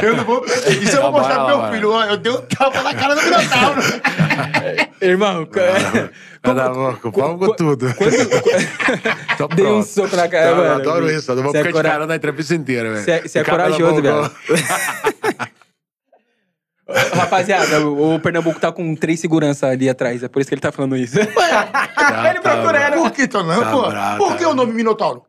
[0.00, 0.80] Eu não vou perder.
[0.80, 1.90] Isso eu vou mostrar pro lá, meu filho.
[1.90, 3.80] Ó, eu dei um tapa na cara do Minotauro.
[5.02, 5.48] Irmão,
[6.40, 7.86] Cada louco, vamos com tudo.
[9.36, 10.46] Tô dei um soco na cara.
[10.50, 11.32] Eu adoro isso.
[11.32, 13.04] Eu não vou é ficar cora- de cara na entrevista inteira, velho.
[13.28, 14.30] Você é, é corajoso, velho.
[16.88, 20.22] Rapaziada, o, Pernambuco tá com três seguranças ali atrás.
[20.22, 21.16] É por isso que ele tá falando isso.
[21.18, 21.30] ele
[22.40, 22.94] tá procurando.
[22.94, 23.62] Por que, Tonão?
[23.62, 23.88] Tá pô?
[23.88, 25.22] bravo, Por tá que o nome Minotauro?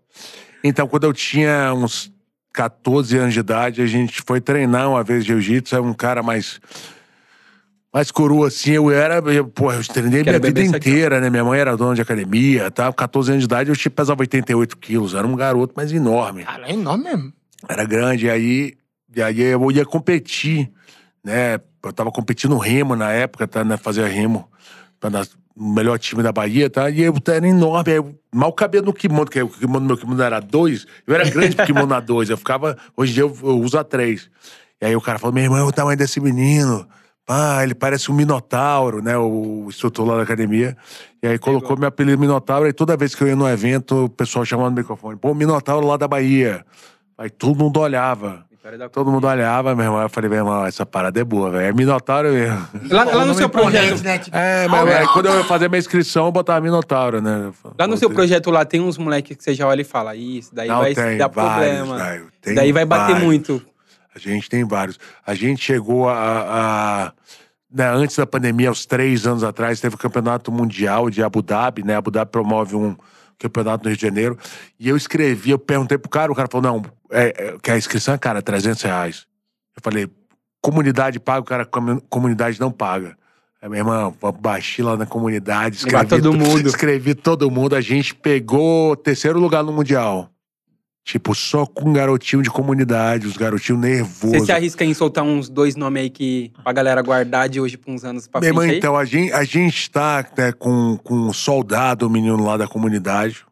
[0.64, 2.12] Então, quando eu tinha uns
[2.52, 5.76] 14 anos de idade, a gente foi treinar uma vez jiu-jitsu.
[5.76, 6.60] Era um cara mais.
[7.94, 9.20] Mais coroa, assim, eu era.
[9.32, 10.92] Eu, pô, eu treinei minha vida beber isso aqui, ó.
[10.92, 11.30] inteira, né?
[11.30, 12.92] Minha mãe era dona de academia, tá?
[12.92, 15.14] 14 anos de idade, eu tinha- pesava 88 quilos.
[15.14, 16.44] Era um garoto, mas enorme.
[16.44, 17.34] Cara, é enorme mesmo.
[17.70, 18.74] Era grande, e aí,
[19.16, 20.70] e aí eu ia competir,
[21.26, 21.60] né?
[21.84, 23.64] Eu tava competindo no remo na época, tá?
[23.64, 23.76] Né?
[23.78, 24.48] Fazia remo
[25.00, 26.90] tá, na- no melhor time da Bahia, tá?
[26.90, 30.40] E eu era enorme, eu mal cabia no kimono, porque o kimono, meu kimono era
[30.40, 33.60] dois, eu era grande pro kimono a dois, eu ficava, hoje em dia eu, eu
[33.60, 34.30] uso a três.
[34.82, 36.86] E aí o cara falou, meu irmão, o tamanho desse menino,
[37.26, 39.18] pá, ele parece um minotauro, né?
[39.18, 40.76] O instrutor lá da academia.
[41.24, 44.10] E aí colocou meu apelido Minotauro, e toda vez que eu ia no evento, o
[44.10, 46.66] pessoal chamava no microfone, pô, Minotauro lá da Bahia.
[47.18, 48.45] Aí todo mundo olhava.
[48.92, 50.02] Todo mundo olhava, meu irmão.
[50.02, 51.66] Eu falei, meu irmão, essa parada é boa, velho.
[51.68, 52.68] É Minotauro mesmo.
[52.90, 54.04] Lá, lá no seu projeto.
[54.04, 54.18] né?
[54.18, 57.52] Tipo, É, mas quando eu ia fazer minha inscrição, eu botava Minotauro, né?
[57.78, 60.54] Lá no seu projeto lá tem uns moleques que você já olha e fala, isso,
[60.54, 62.22] daí Não, vai tem dar vários, problema.
[62.42, 63.24] Tem daí vai bater vários.
[63.24, 63.62] muito.
[64.16, 64.98] A gente tem vários.
[65.28, 66.16] A gente chegou a.
[66.18, 67.12] a-
[67.72, 71.84] né, antes da pandemia, uns três anos atrás, teve o Campeonato Mundial de Abu Dhabi,
[71.84, 71.98] né?
[71.98, 72.96] Abu Dhabi promove um
[73.40, 74.38] campeonato no Rio de Janeiro.
[74.80, 77.78] E eu escrevi, eu perguntei pro cara, o cara falou: não, é, é, que a
[77.78, 79.26] inscrição, cara, é 300 reais.
[79.76, 80.08] Eu falei,
[80.62, 83.18] comunidade paga, o cara, comu- comunidade não paga.
[83.62, 86.68] Aí, meu irmão, baixar lá na comunidade, escrevi todo to- mundo.
[86.68, 90.30] Escrevi todo mundo, a gente pegou terceiro lugar no Mundial.
[91.06, 94.46] Tipo, só com garotinho de comunidade, os garotinhos Você nervosos.
[94.48, 97.94] se arrisca em soltar uns dois nomes aí que pra galera guardar de hoje pra
[97.94, 98.78] uns anos pra Meu frente irmão, aí?
[98.80, 102.68] então, a gente, a gente tá né, com, com um soldado, o menino lá da
[102.68, 103.46] comunidade.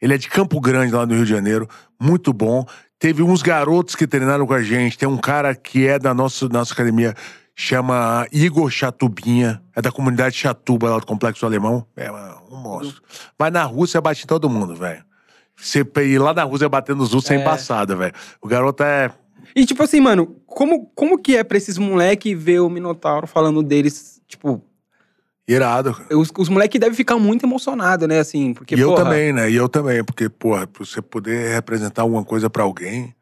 [0.00, 1.68] Ele é de Campo Grande, lá no Rio de Janeiro.
[2.00, 2.64] Muito bom.
[2.96, 4.96] Teve uns garotos que treinaram com a gente.
[4.96, 7.12] Tem um cara que é da nossa, nossa academia,
[7.56, 9.60] chama Igor Chatubinha.
[9.74, 11.84] É da comunidade Chatuba, lá do Complexo Alemão.
[11.96, 12.08] É
[12.52, 13.02] um monstro.
[13.36, 15.09] Vai na Rússia, bate em todo mundo, velho.
[15.60, 17.40] Você ir lá na Rússia batendo os russos é É.
[17.40, 18.12] embaçado, velho.
[18.40, 19.10] O garoto é
[19.54, 23.62] E tipo assim, mano, como, como que é pra esses moleque ver o Minotauro falando
[23.62, 24.62] deles, tipo...
[25.46, 25.94] irado.
[25.94, 26.16] cara.
[26.16, 29.50] Os, os moleque devem ficar muito emocionados, né, assim, porque, e eu porra, também, né?
[29.50, 33.14] E eu também, porque, porra, pra você poder representar alguma coisa pra alguém,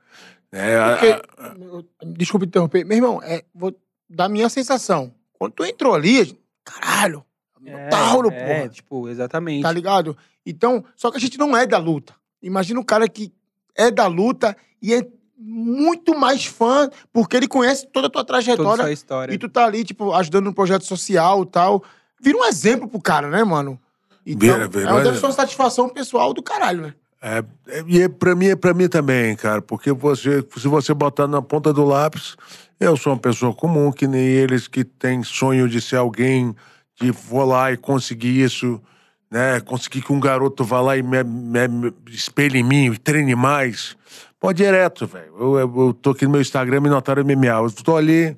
[0.53, 0.79] né?
[0.79, 1.07] a- Porque,
[1.39, 1.85] a- eu-
[2.15, 2.85] desculpa interromper.
[2.85, 3.75] Meu irmão, é, vou
[4.09, 5.13] dar a minha sensação.
[5.39, 6.21] Quando tu entrou ali,
[6.67, 7.25] a caralho,
[7.65, 8.69] É, Minotauro, é, porra.
[8.69, 9.63] tipo, exatamente.
[9.63, 10.17] Tá ligado?
[10.45, 12.15] Então, só que a gente não é da luta.
[12.43, 13.33] Imagina um cara que
[13.77, 18.33] é da luta e é muito mais fã, porque ele conhece toda a tua Toda
[18.41, 18.83] trajetória.
[18.83, 19.33] essa história.
[19.33, 21.83] E tu tá ali, tipo, ajudando no projeto social e tal.
[22.21, 23.79] Vira um exemplo pro cara, né, mano?
[24.27, 25.29] Então, Vira, vira é uma, um deve ser exemplo.
[25.29, 26.95] uma satisfação pessoal do caralho, né?
[27.23, 30.93] É, é, e é, pra, mim, é pra mim também, cara, porque você, se você
[30.95, 32.37] botar na ponta do lápis,
[32.79, 36.55] eu sou uma pessoa comum, que nem eles, que tem sonho de ser alguém,
[37.01, 38.81] de vou lá e conseguir isso,
[39.31, 39.61] né?
[39.61, 43.35] Conseguir que um garoto vá lá e me, me, me espelhe em mim, e treine
[43.35, 43.97] mais.
[44.41, 45.33] Pô, direto, velho.
[45.39, 47.47] Eu, eu, eu tô aqui no meu Instagram, Minotauro MMA.
[47.47, 48.37] Eu tô ali,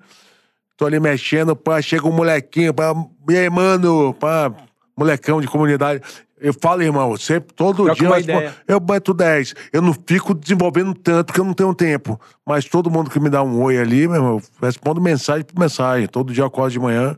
[0.76, 2.94] tô ali mexendo, pá, chega um molequinho, pá,
[3.28, 4.52] e aí, mano, pá,
[4.96, 6.02] molecão de comunidade.
[6.40, 8.56] Eu falo, irmão, sempre, todo Troca dia eu respondo, ideia.
[8.66, 9.54] eu bato 10.
[9.74, 12.18] Eu não fico desenvolvendo tanto, porque eu não tenho tempo.
[12.46, 15.60] Mas todo mundo que me dá um oi ali, meu irmão, eu respondo mensagem por
[15.60, 16.06] mensagem.
[16.06, 17.14] Todo dia eu acordo de manhã,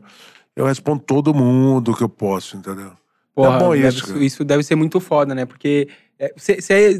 [0.53, 2.91] eu respondo todo mundo que eu posso, entendeu?
[3.35, 4.23] Porra, é bom deve- isso, cara.
[4.23, 5.45] isso deve ser muito foda, né?
[5.45, 5.87] Porque
[6.37, 6.99] você é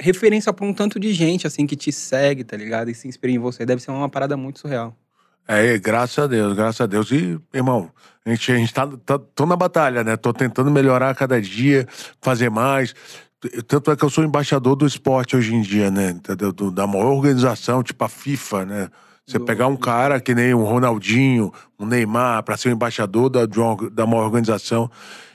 [0.00, 2.90] referência pra um tanto de gente, assim, que te segue, tá ligado?
[2.90, 3.64] E se inspira em você.
[3.64, 4.96] Deve ser uma parada muito surreal.
[5.46, 7.10] É, graças a Deus, graças a Deus.
[7.12, 7.90] E, irmão,
[8.24, 10.16] a gente, a gente tá, tá tô na batalha, né?
[10.16, 11.86] Tô tentando melhorar a cada dia,
[12.20, 12.94] fazer mais.
[13.68, 16.10] Tanto é que eu sou embaixador do esporte hoje em dia, né?
[16.10, 16.50] Entendeu?
[16.50, 18.88] Da maior organização, tipo a FIFA, né?
[19.26, 23.28] Você Do- pegar um cara que nem o Ronaldinho, o Neymar, para ser o embaixador
[23.28, 24.90] da, de uma- da maior organização,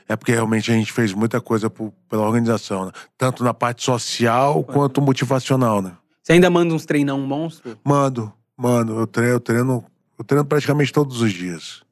[0.10, 2.92] é porque realmente a gente fez muita coisa por- pela organização, né?
[3.18, 5.92] Tanto na parte social quanto motivacional, né?
[6.24, 7.78] Você ainda manda uns treinão monstro?
[7.84, 9.00] Mando, mando.
[9.00, 9.86] Eu treino, eu treino,
[10.18, 11.84] eu treino praticamente todos os dias.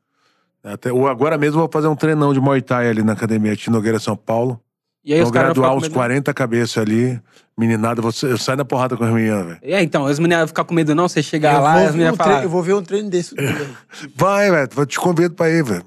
[0.63, 3.55] Até, ou agora mesmo eu vou fazer um treinão de Muay Thai ali na academia
[3.55, 4.59] de Nogueira, São Paulo.
[5.05, 5.93] E aí Vou os caras graduar uns com medo.
[5.93, 7.21] 40 cabeças ali.
[7.57, 9.59] Meninada, você, eu saio na porrada com as meninas, velho.
[9.61, 11.91] É, então, as meninas vão ficar com medo não, você chegar eu, lá e as
[11.93, 12.43] meninas um treino- falam...
[12.43, 13.33] eu vou ver um treino desse.
[14.15, 15.85] Vai, velho, eu te convido pra ir, velho.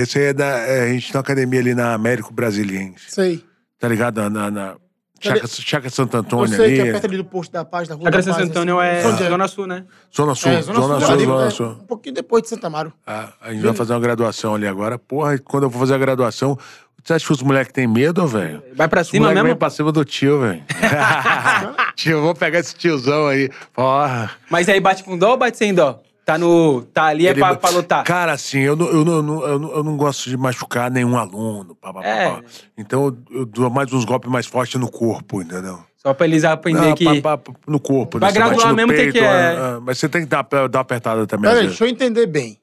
[0.00, 0.44] Esse aí é da.
[0.44, 3.04] é, a gente tem uma academia ali na Américo Brasiliense.
[3.08, 3.44] Sei.
[3.78, 4.16] Tá ligado?
[4.22, 4.28] Na.
[4.30, 4.76] na, na
[5.20, 6.74] Chaca, Chaca Santo Eu Antônio sei ali.
[6.74, 8.22] que é perto ali do posto da paz, da rua A da.
[8.22, 9.06] Santo Antônio assim.
[9.06, 9.84] é Onde Zona Sul, né?
[10.14, 11.66] Zona Sul, É, Zona Sul, Zona Sul, é, Sul.
[11.68, 12.92] Um pouquinho depois de Santa Amaro.
[13.06, 14.98] Ah, a gente vai fazer uma graduação ali agora.
[14.98, 16.58] Porra, quando eu for fazer a graduação,
[17.02, 18.62] você acha que os moleques têm medo, velho?
[18.74, 19.56] Vai pra cima mesmo?
[19.56, 20.62] pra cima do tio, velho.
[21.96, 23.48] tio, eu vou pegar esse tiozão aí.
[23.72, 24.30] Porra.
[24.50, 26.02] Mas aí bate com dó ou bate sem dó?
[26.24, 26.82] Tá no.
[26.82, 28.02] Tá ali é Ele- pra, pra lutar.
[28.04, 30.90] Cara, assim, eu não, eu, não, eu, não, eu, não, eu não gosto de machucar
[30.90, 31.74] nenhum aluno.
[31.74, 32.30] Pá, pá, É.
[32.30, 32.42] pá.
[32.78, 35.80] Então eu, eu dou mais uns golpes mais fortes no corpo, entendeu?
[35.96, 37.20] Só pra eles aprenderem Não, que.
[37.20, 38.18] pá, pá, no corpo.
[38.18, 38.32] Pra né?
[38.32, 40.80] Graduar mesmo tem peito, que- é- ah, ah, Mas você tem que dar, dar uma
[40.80, 41.50] apertada também.
[41.50, 42.58] Peraí, deixa eu entender bem.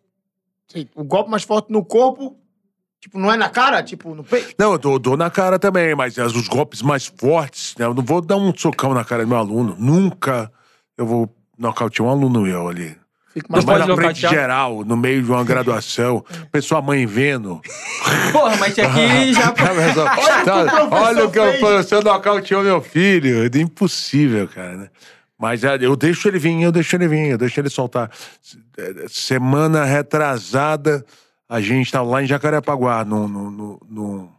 [0.95, 2.35] O golpe mais forte no corpo,
[2.99, 3.83] tipo, não é na cara?
[3.83, 4.55] Tipo, no peito?
[4.57, 7.85] Não, eu dou, dou na cara também, mas as- os golpes mais fortes, né?
[7.85, 9.75] Eu não vou dar um socão na cara do meu aluno.
[9.77, 10.51] Nunca
[10.97, 12.95] eu vou nocautear um aluno meu ali.
[13.33, 14.33] Fico mais Mas pode na frente nocautear?
[14.33, 17.61] geral, no meio de uma graduação, pessoa mãe vendo.
[18.31, 19.53] Porra, mas aqui já.
[20.91, 23.45] Olha olha o que o que o professor nocauteou meu filho.
[23.45, 24.89] É impossível, cara, né?
[25.39, 28.11] Mas é, eu deixo ele vir, eu deixo ele vir, eu deixo ele soltar.
[28.77, 31.03] É, Semana retrasada,
[31.49, 34.29] a gente tava lá em Jacarepaguá, no, no, no, no-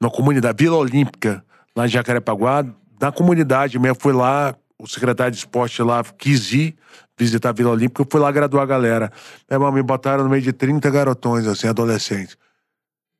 [0.00, 1.44] numa comunidade, Vila Olímpica,
[1.76, 2.64] lá em Jacarepaguá.
[3.00, 6.76] Na comunidade mesmo, fui lá, o secretário de esporte lá quis ir
[7.16, 9.12] visitar a Vila Olímpica, eu fui lá graduar a galera.
[9.48, 12.36] Meu irmão, me botaram no meio de 30 garotões, assim, adolescentes.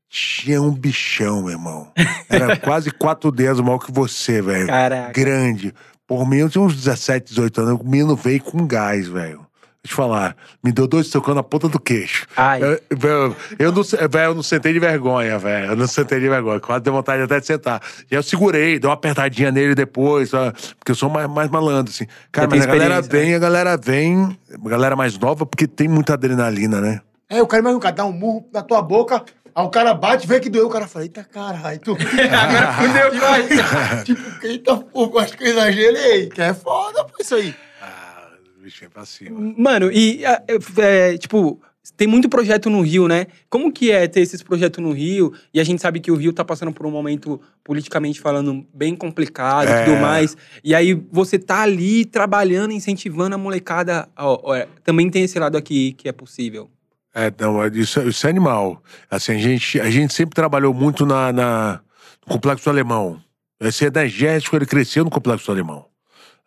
[0.08, 1.92] Tinha um bichão, meu irmão.
[2.28, 4.70] Era quase quatro dedos maior que você, velho.
[5.12, 5.72] Grande.
[6.04, 7.80] Por mim, eu tinha uns 17, 18 anos.
[7.80, 9.41] O menino veio com gás, velho.
[9.84, 10.36] Deixa eu falar.
[10.62, 12.24] Me deu dois socão na ponta do queixo.
[12.36, 12.62] Ai.
[12.62, 13.82] Eu, velho, eu, não,
[14.20, 15.72] eu não sentei de vergonha, velho.
[15.72, 16.60] Eu não sentei de vergonha.
[16.60, 17.82] Quase deu vontade até de sentar.
[18.08, 20.30] E aí eu segurei, dei uma apertadinha nele depois,
[20.78, 22.06] porque eu sou mais, mais malandro, assim.
[22.30, 23.24] Cara, mas a galera experiência, né?
[23.24, 27.00] vem, a galera vem, a galera mais nova, porque tem muita adrenalina, né?
[27.28, 29.94] É, o cara, mas o cara dá um murro na tua boca, aí o cara
[29.94, 31.96] bate, vê que doeu, o cara fala, eita caralho, tu.
[31.98, 33.10] Fudeu,
[34.04, 37.52] Tipo, eita, pô, acho que eu exagerei, que é foda, pô, isso aí.
[39.26, 39.30] É.
[39.60, 40.42] Mano, e é,
[40.78, 41.60] é, tipo,
[41.96, 43.26] tem muito projeto no Rio, né?
[43.50, 45.32] Como que é ter esses projetos no Rio?
[45.52, 48.94] E a gente sabe que o Rio tá passando por um momento, politicamente falando, bem
[48.94, 49.84] complicado e É.
[49.84, 50.36] tudo mais.
[50.62, 54.08] E aí você tá ali trabalhando, incentivando a molecada.
[54.16, 56.70] Ó, ó, é, também tem esse lado aqui que é possível.
[57.14, 58.82] É, não, é- isso, é- isso é animal.
[59.10, 61.80] Assim, a gente, a gente sempre trabalhou muito na, na-
[62.26, 63.20] no complexo alemão.
[63.60, 65.84] Esse energético, ele cresceu no complexo alemão.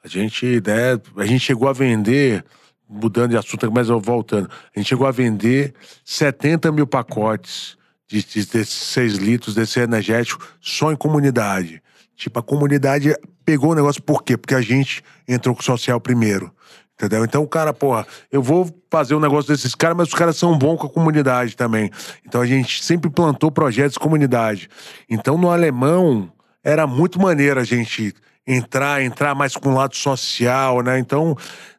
[0.06, 2.46] A gente, né, a gente chegou a vender,
[2.88, 7.76] mudando de assunto, mas voltando, a gente chegou a vender 70 mil pacotes
[8.08, 11.82] de, de, desses 6 litros desse energético só em comunidade.
[12.16, 14.38] Tipo, a comunidade pegou o negócio por quê?
[14.38, 16.54] Porque a gente entrou com o social primeiro.
[16.94, 17.26] Entendeu?
[17.26, 20.56] Então, o cara, porra, eu vou fazer um negócio desses caras, mas os caras são
[20.56, 21.90] bons com a comunidade também.
[22.24, 24.70] Então a gente sempre plantou projetos de comunidade.
[25.10, 26.32] Então, no alemão,
[26.64, 28.14] era muito maneiro a gente
[28.48, 31.00] entrar, entrar mais com o lado social, né?
[31.00, 31.36] Então.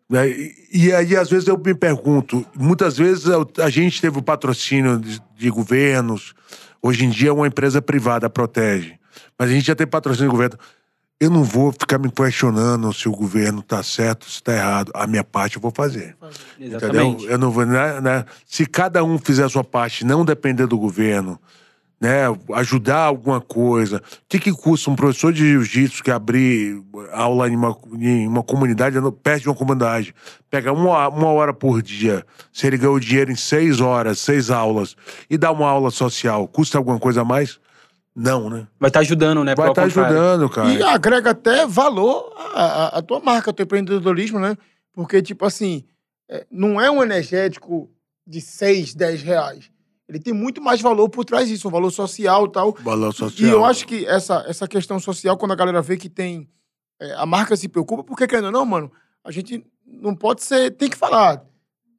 [0.08, 0.28] né,
[0.72, 3.26] E, aí, às vezes, eu me pergunto, muitas vezes
[3.58, 6.34] a gente teve o patrocínio de, de governos,
[6.82, 8.98] hoje em dia uma empresa privada protege.
[9.38, 10.58] Mas a gente já tem patrocínio do governo.
[11.18, 14.92] Eu não vou ficar me questionando se o governo tá certo, se tá errado.
[14.94, 16.14] A minha parte eu vou fazer.
[16.60, 17.24] Exatamente.
[17.24, 17.30] Entendeu?
[17.30, 18.24] Eu não vou, né, né?
[18.44, 21.40] Se cada um fizer a sua parte, não depender do governo,
[22.00, 22.24] né?
[22.54, 23.96] Ajudar alguma coisa.
[23.98, 26.82] O que, que custa um professor de jiu-jitsu que abrir
[27.12, 30.14] aula em uma, em uma comunidade, perto de uma comunidade,
[30.50, 34.94] pegar uma, uma hora por dia, se ele ganhou dinheiro em seis horas, seis aulas,
[35.30, 37.58] e dar uma aula social, custa alguma coisa a mais?
[38.14, 38.66] Não, né?
[38.80, 39.54] Vai estar ajudando, né?
[39.54, 40.16] Vai estar contrário.
[40.16, 40.72] ajudando, cara.
[40.72, 44.56] E agrega até valor à, à- à tua marca, ao teu empreendedorismo, né?
[44.94, 45.84] Porque, tipo assim,
[46.28, 47.90] é, não é um energético
[48.26, 49.70] de 6, 10 reais.
[50.08, 52.76] Ele tem muito mais valor por trás disso, um valor social e tal.
[52.80, 53.48] Valor social.
[53.48, 56.48] E eu acho que essa, essa questão social, quando a galera vê que tem.
[57.00, 58.90] é, a marca se preocupa, porque, querendo ou não, mano,
[59.24, 60.70] a gente não pode ser.
[60.72, 61.42] Tem que falar.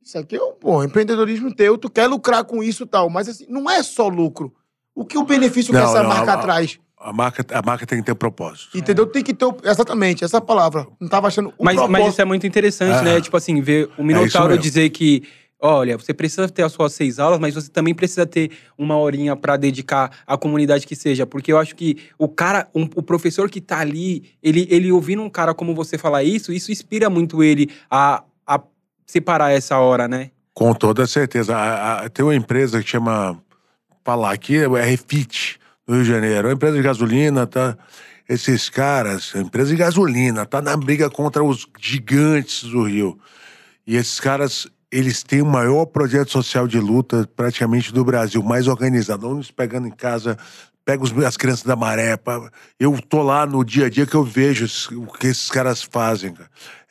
[0.02, 3.10] Isso aqui é um pô, empreendedorismo teu, tu quer lucrar com isso e tal.
[3.10, 4.54] Mas assim, não é só lucro.
[4.96, 6.80] O que o benefício que Não, essa não, marca a- traz?
[7.00, 8.76] A marca, a marca tem que ter propósito.
[8.76, 9.06] Entendeu?
[9.06, 9.46] Tem que ter.
[9.46, 10.88] o- Exatamente, essa palavra.
[11.00, 11.50] Não tava achando.
[11.58, 12.10] O Mas, mas propósito.
[12.14, 13.02] isso é muito interessante, Ah.
[13.04, 13.22] né?
[13.22, 14.62] Tipo assim, ver o É Minotauro isso mesmo.
[14.64, 15.24] dizer que,
[15.60, 19.36] olha, você precisa ter as suas seis aulas, mas você também precisa ter uma horinha
[19.36, 21.26] pra dedicar à comunidade que seja.
[21.26, 25.22] Porque eu acho que o cara, um- o professor que tá ali, ele, ele ouvindo
[25.22, 28.62] um cara como você falar isso, isso inspira muito ele a, a
[29.06, 30.32] separar essa hora, né?
[30.54, 31.56] Com toda certeza.
[31.56, 33.42] A- a- tem uma empresa que chama.
[34.04, 36.48] Falar aqui, é Refit, no Rio de Janeiro.
[36.48, 37.78] É uma empresa de gasolina, tá?
[38.30, 43.20] Esses caras, a empresa de gasolina, tá na briga contra os gigantes do Rio.
[43.86, 48.68] E esses caras, eles têm o maior projeto social de luta praticamente do Brasil, mais
[48.68, 49.28] organizado.
[49.28, 50.38] Vamos pegando em casa,
[50.86, 52.16] pega os- as crianças da maré.
[52.16, 52.50] pá.
[52.80, 54.66] Eu tô lá no dia a dia que eu vejo
[54.98, 56.34] o que esses caras fazem.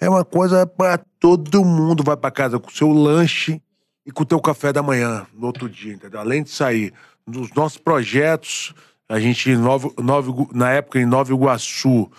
[0.01, 3.61] É uma coisa para todo mundo vai para casa com o seu lanche
[4.05, 6.21] e com o teu café da manhã no outro dia, entendeu?
[6.21, 6.93] Além de sair
[7.27, 8.75] nos nossos projetos,
[9.09, 9.89] a gente em Nova
[10.29, 12.11] Igu- na época em Nova Iguaçu,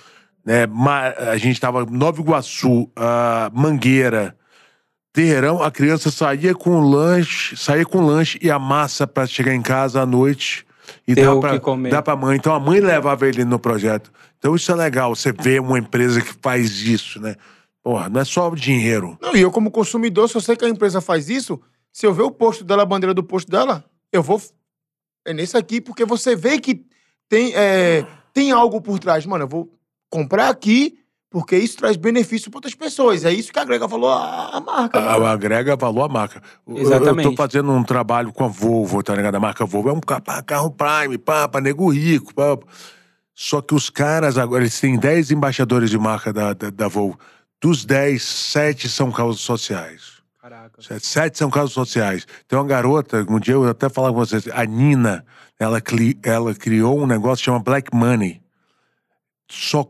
[0.43, 0.65] né,
[1.31, 4.35] a gente estava Nova Iguaçu, ah, Mangueira,
[5.17, 9.63] Terreirão, a criança saía com lanche, saía com lanche e a massa para chegar em
[9.63, 10.63] casa à noite
[11.07, 11.89] e Ter dar o pra, que comer.
[11.89, 12.37] dar pra mãe.
[12.37, 14.11] Então a mãe levava ele no projeto.
[14.37, 17.35] Então isso é legal, você vê uma empresa que faz isso, né?
[17.81, 19.17] Porra, não é só o dinheiro.
[19.19, 21.59] Não, e eu, como consumidor, se eu sei que a empresa faz isso,
[21.91, 24.39] se eu ver o posto dela, a bandeira do posto dela, eu vou.
[25.25, 26.85] É nesse aqui, porque você vê que
[27.27, 28.05] tem, é,
[28.35, 29.25] tem algo por trás.
[29.25, 29.73] Mano, eu vou
[30.11, 30.99] comprar aqui,
[31.29, 33.25] porque isso traz benefício para outras pessoas.
[33.25, 34.99] É isso que agrega valor à, à marca.
[34.99, 36.41] A- Agrega valor à marca.
[36.67, 37.25] Eu- Exatamente.
[37.27, 39.35] Eu tô fazendo um trabalho com a Volvo, tá ligado?
[39.35, 42.57] A marca Volvo é um carro Prime, pá, pra nego rico, pá.
[43.35, 47.19] Só que os caras agora, eles têm 10 embaixadores de marca da, da, da Volvo.
[47.61, 50.17] Dos 10, 7 são causas sociais.
[50.41, 50.81] Caraca.
[50.81, 52.25] Sete- Sete são casos sociais.
[52.47, 55.25] Tem uma garota, um dia eu até falava com vocês, a Nina,
[55.59, 58.41] ela, cli- ela criou um negócio que chama Black Money.
[59.49, 59.87] Só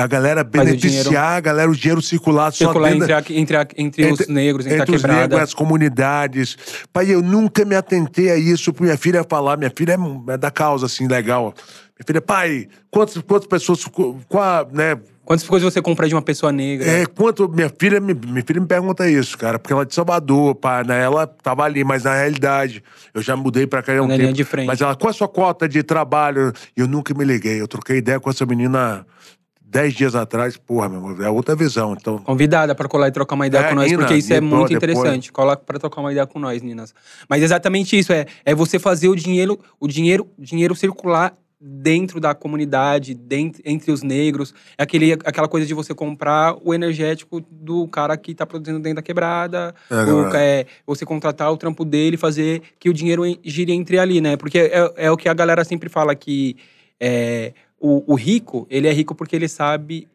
[0.00, 3.56] a galera beneficiar, dinheiro- a galera, o dinheiro circular só Circular dentro entre, a- entre,
[3.56, 5.20] a- entre, os negros, entre, entre a os quebrada.
[5.22, 6.56] negros, as comunidades.
[6.92, 9.56] Pai, eu nunca me atentei a isso pra minha filha falar.
[9.56, 9.94] Minha filha
[10.28, 11.52] é, é da causa, assim, legal.
[12.00, 13.84] Minha filha, pai, quantas, quantas pessoas,
[14.26, 16.88] qual, né, Quantas coisas você compra de uma pessoa negra?
[16.90, 19.94] é, quanto minha filha, me, minha filha me pergunta isso, cara, porque ela é de
[19.94, 21.02] Salvador, pá, né?
[21.04, 22.82] Ela tava ali, mas na realidade,
[23.12, 24.32] eu já mudei pra cá há um Na tempo.
[24.32, 24.66] de frente.
[24.66, 26.52] Mas ela, qual é a sua cota de trabalho?
[26.74, 27.60] E eu nunca me liguei.
[27.60, 29.06] Eu troquei ideia com essa menina
[29.62, 31.94] dez dias atrás, porra, meu irmão, é outra visão.
[32.00, 34.40] Então, Convidada pra colar e trocar uma ideia É, com nós, Nina, porque isso é
[34.40, 35.30] depois- muito depois- interessante.
[35.30, 36.92] Cola pra trocar uma ideia com nós, Ninas.
[37.28, 42.34] Mas exatamente isso, é, é você fazer o dinheiro, o dinheiro, dinheiro circular dentro da
[42.34, 44.54] comunidade, dentro, entre os negros.
[44.78, 48.96] É aquele, aquela coisa de você comprar o energético do cara que tá produzindo dentro
[48.96, 49.74] da quebrada.
[49.90, 50.38] É, o, galera.
[50.38, 54.36] é, você contratar o trampo dele, fazer que o dinheiro gire entre ali, né?
[54.36, 56.56] Porque é, é o que a galera sempre fala que
[56.98, 60.08] é, o, o rico, ele é rico porque ele sabe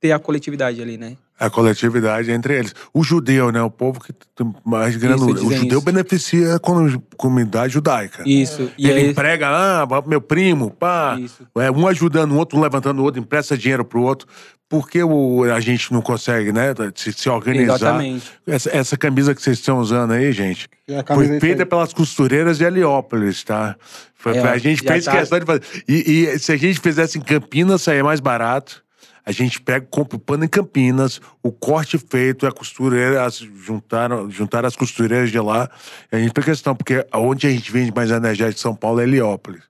[0.00, 1.16] ter a coletividade ali, né?
[1.38, 2.74] A coletividade entre eles.
[2.94, 3.60] O judeu, né?
[3.62, 5.16] O povo que tem mais grana.
[5.16, 5.80] Isso, O judeu isso.
[5.84, 8.22] beneficia a comu- comunidade judaica.
[8.26, 8.70] Isso.
[8.78, 11.18] E Ele aí, emprega, ah, meu primo, pá.
[11.20, 11.46] Isso.
[11.58, 14.26] É, um ajudando o outro, um levantando o outro, empresta dinheiro pro outro.
[14.68, 16.74] Porque o, a gente não consegue, né?
[16.96, 17.76] Se, se organizar.
[17.76, 18.32] Exatamente.
[18.44, 21.66] Essa, essa camisa que vocês estão usando aí, gente, É a foi feita aí.
[21.68, 23.76] pelas costureiras de Heliópolis, tá?
[24.16, 25.62] Foi, É, a gente fez tá- questão de fazer.
[25.86, 28.82] E, e se a gente fizesse em Campinas, saía mais barato.
[29.28, 34.30] A gente pega, compra o pano em Campinas, o corte feito, a costureira, as, juntaram,
[34.30, 35.68] juntaram as costureiras de lá.
[36.12, 39.00] E a gente fez questão, porque onde a gente vende mais energético de São Paulo
[39.00, 39.62] é Heliópolis.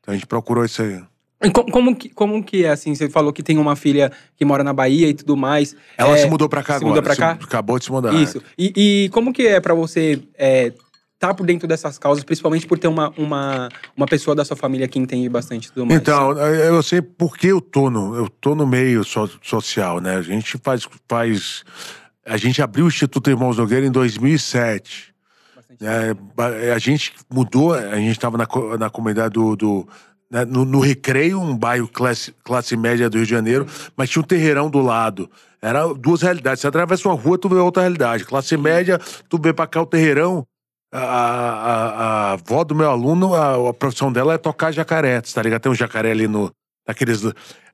[0.00, 1.02] Então a gente procurou isso aí.
[1.52, 2.94] Co- como, que, como que é assim?
[2.94, 5.74] Você falou que tem uma filha que mora na Bahia e tudo mais.
[5.98, 6.88] Ela É, se mudou pra cá se agora.
[6.90, 7.30] mudou pra cá?
[7.42, 8.14] acabou de se mudar.
[8.14, 8.40] Isso.
[8.56, 10.72] E, e como que é pra você é,
[11.20, 14.88] tá por dentro dessas causas, principalmente por ter uma, uma, uma pessoa da sua família
[14.88, 16.00] que entende bastante tudo mais?
[16.00, 20.16] Então, eu sei porque eu tô no, eu tô no meio so- social, né?
[20.16, 21.62] A gente faz, faz.
[22.26, 25.12] A gente abriu o Instituto Irmãos Nogueira em 2007.
[25.54, 25.84] Bastante.
[25.84, 26.72] né?
[26.74, 28.46] A gente mudou, a gente estava na,
[28.78, 29.54] na comunidade do.
[29.54, 29.88] do-
[30.30, 33.66] né, no, no Recreio, um bairro classe, classe média do Rio de Janeiro,
[33.96, 35.28] mas tinha um terreirão do lado.
[35.60, 36.60] Era duas realidades.
[36.60, 38.24] Você atravessa uma rua, tu vê outra realidade.
[38.24, 38.98] Classe média,
[39.28, 40.46] tu vê pra cá o terreirão.
[40.92, 45.40] A, a, a avó do meu aluno, a, a profissão dela é tocar jacaré, tá
[45.40, 45.62] ligado?
[45.62, 46.50] Tem um jacaré ali no.
[46.86, 47.22] Naqueles.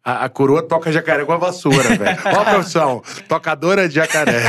[0.04, 2.18] A, a coroa toca jacaré com a vassoura, velho.
[2.26, 3.02] Olha a profissão.
[3.26, 4.42] Tocadora de jacaré.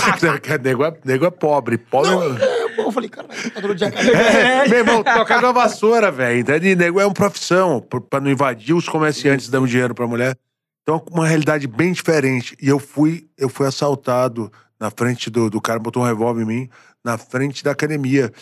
[0.62, 1.76] nego, é, nego é pobre.
[1.78, 2.42] Pobre.
[2.42, 4.10] É, eu falei, cara, jogador de jacaré.
[4.64, 6.40] É, meu irmão, tocar com a vassoura, velho.
[6.40, 6.74] Entende?
[6.74, 7.80] Nego é uma profissão.
[8.10, 10.36] Pra não invadir os comerciantes dando dinheiro pra mulher.
[10.82, 12.56] Então, uma realidade bem diferente.
[12.60, 14.50] E eu fui, eu fui assaltado
[14.80, 16.70] na frente do, do cara, botou um revólver em mim,
[17.04, 18.32] na frente da academia.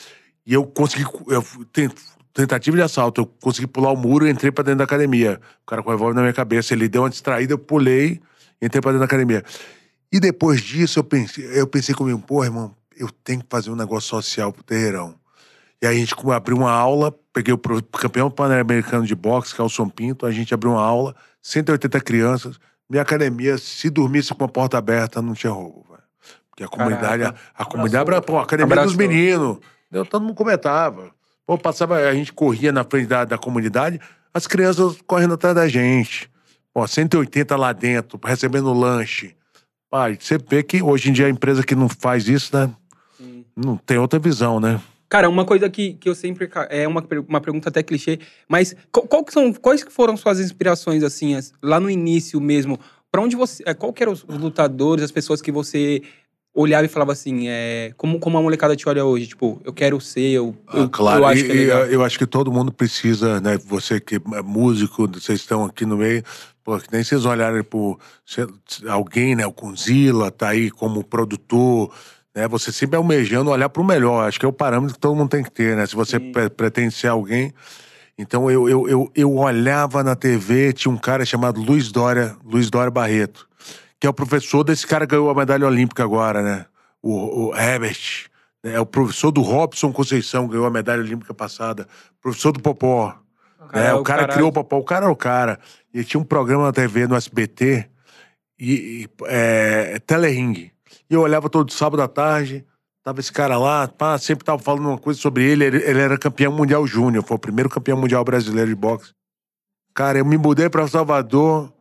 [0.47, 1.05] E eu consegui.
[1.27, 1.45] Eu,
[2.33, 5.41] tentativa de assalto, eu consegui pular o muro e entrei pra dentro da academia.
[5.63, 6.73] O cara com o revólver na minha cabeça.
[6.73, 8.21] Ele deu uma distraída, eu pulei
[8.61, 9.45] e entrei pra dentro da academia.
[10.11, 13.77] E depois disso, eu pensei, eu pensei comigo, pô, irmão, eu tenho que fazer um
[13.77, 15.15] negócio social pro terreirão.
[15.81, 20.27] E aí a gente abriu uma aula, peguei o campeão pan-americano de boxe, Calson Pinto,
[20.27, 22.61] a gente abriu uma aula, 180 crianças.
[22.89, 25.92] Minha academia, se dormisse com a porta aberta, não tinha roubo.
[26.53, 27.41] Porque a comunidade, a, Caraca.
[27.55, 28.99] a comunidade, abra- pô, a academia dos Abraçou.
[29.09, 29.59] meninos.
[29.91, 31.11] Eu, todo mundo comentava.
[31.47, 33.99] Pô, passava, a gente corria na frente da, da comunidade,
[34.33, 36.31] as crianças correndo atrás da gente.
[36.73, 39.35] Pô, 180 lá dentro, recebendo lanche.
[39.91, 42.71] Pai, você vê que hoje em dia a empresa que não faz isso, né?
[43.19, 43.45] Sim.
[43.57, 44.81] Não tem outra visão, né?
[45.09, 46.49] Cara, uma coisa que, que eu sempre.
[46.71, 50.41] É uma, uma pergunta até clichê, mas qual, qual que são, quais que foram suas
[50.41, 52.79] inspirações, assim, as- lá no início mesmo?
[53.11, 53.63] Pra onde você.
[53.67, 56.03] é, Qual que eram os lutadores, as pessoas que você
[56.55, 59.29] olhava e falava assim, é, como, como a molecada te olha hoje?
[59.29, 61.87] Tipo, eu quero ser, eu, eu, Ah, claro, eu acho e- que é legal.
[61.87, 63.59] eu acho que todo mundo precisa, né?
[63.67, 66.23] Você que é músico, vocês estão aqui no meio,
[66.63, 67.99] pô, que nem vocês olharem por
[68.89, 69.47] alguém, né?
[69.47, 71.93] O Kunzila tá aí como produtor,
[72.35, 72.47] né?
[72.49, 74.27] Você sempre almejando olhar para o melhor.
[74.29, 75.87] Acho que é o parâmetro que todo mundo tem que ter, né?
[75.87, 77.53] Se você pre- pretende ser alguém.
[78.19, 82.69] Então eu, eu, eu, eu olhava na TV, tinha um cara chamado Luiz Dória, Luiz
[82.71, 83.49] Dória Barreto,
[84.03, 86.67] que é o professor desse cara que ganhou a medalha olímpica agora, né?
[87.01, 88.27] O, o Herbert.
[88.61, 91.87] É o professor do Robson Conceição, ganhou a medalha olímpica passada.
[92.21, 93.17] Professor do Popó.
[93.69, 94.79] Cara, é, o cara criou o Popó.
[94.79, 95.61] O cara era o cara.
[95.95, 97.89] E ele tinha um programa na TV, no SBT,
[98.59, 100.73] e, e, é, Telering.
[101.09, 102.67] E eu olhava todo sábado à tarde,
[103.05, 105.65] tava esse cara lá, pá, sempre tava falando uma coisa sobre ele.
[105.65, 109.13] Ele, ele era campeão mundial júnior, foi o primeiro campeão mundial brasileiro de boxe.
[109.95, 111.73] Cara, eu me mudei pra Salvador,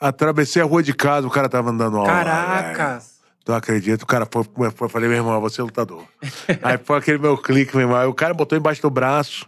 [0.00, 2.08] atravessei a rua de casa, o cara tava andando aula.
[2.08, 3.16] Caracas!
[3.44, 4.02] Tu acredita?
[4.02, 6.04] O cara foi, foi, foi falei, meu irmão, você é lutador.
[6.62, 7.96] Aí foi aquele meu clique, meu irmão.
[7.96, 9.46] Aí o cara botou embaixo do braço.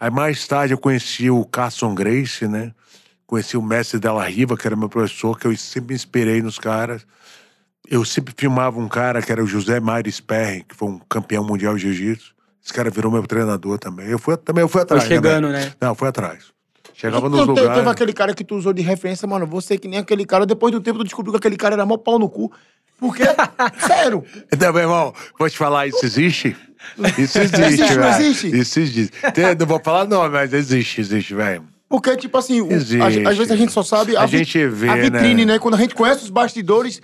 [0.00, 2.72] Aí mais tarde eu conheci o Carson Grace, né?
[3.26, 6.58] Conheci o mestre Della Riva, que era meu professor, que eu sempre me inspirei nos
[6.58, 7.06] caras.
[7.88, 11.44] Eu sempre filmava um cara que era o José Mário Sperry, que foi um campeão
[11.44, 12.34] mundial de jiu-jitsu.
[12.64, 14.06] Esse cara virou meu treinador também.
[14.08, 15.04] Eu fui, também eu fui Foi atrás.
[15.04, 15.66] chegando, também.
[15.66, 15.72] né?
[15.80, 16.55] Não, fui atrás.
[16.96, 17.86] Chegava Não, nos te- Teve lugares.
[17.88, 19.46] aquele cara que tu usou de referência, mano.
[19.46, 20.46] Você que nem aquele cara.
[20.46, 22.50] Depois do tempo, tu descobriu que aquele cara era mó pau no cu.
[22.98, 23.22] Porque,
[23.86, 24.24] sério.
[24.50, 26.56] Então, meu irmão, vou te falar, isso existe?
[27.18, 28.22] Isso existe, Existe, não velho.
[28.24, 28.56] existe?
[28.58, 29.12] Isso existe.
[29.34, 31.64] Tem- Não vou falar nome, mas existe, existe, velho.
[31.88, 33.26] Porque, tipo assim, o- Existe.
[33.26, 35.52] às, vezes a gente só sabe a, A gente vê, a vitrine, né?
[35.54, 35.58] né?
[35.58, 37.02] Quando a gente conhece os bastidores.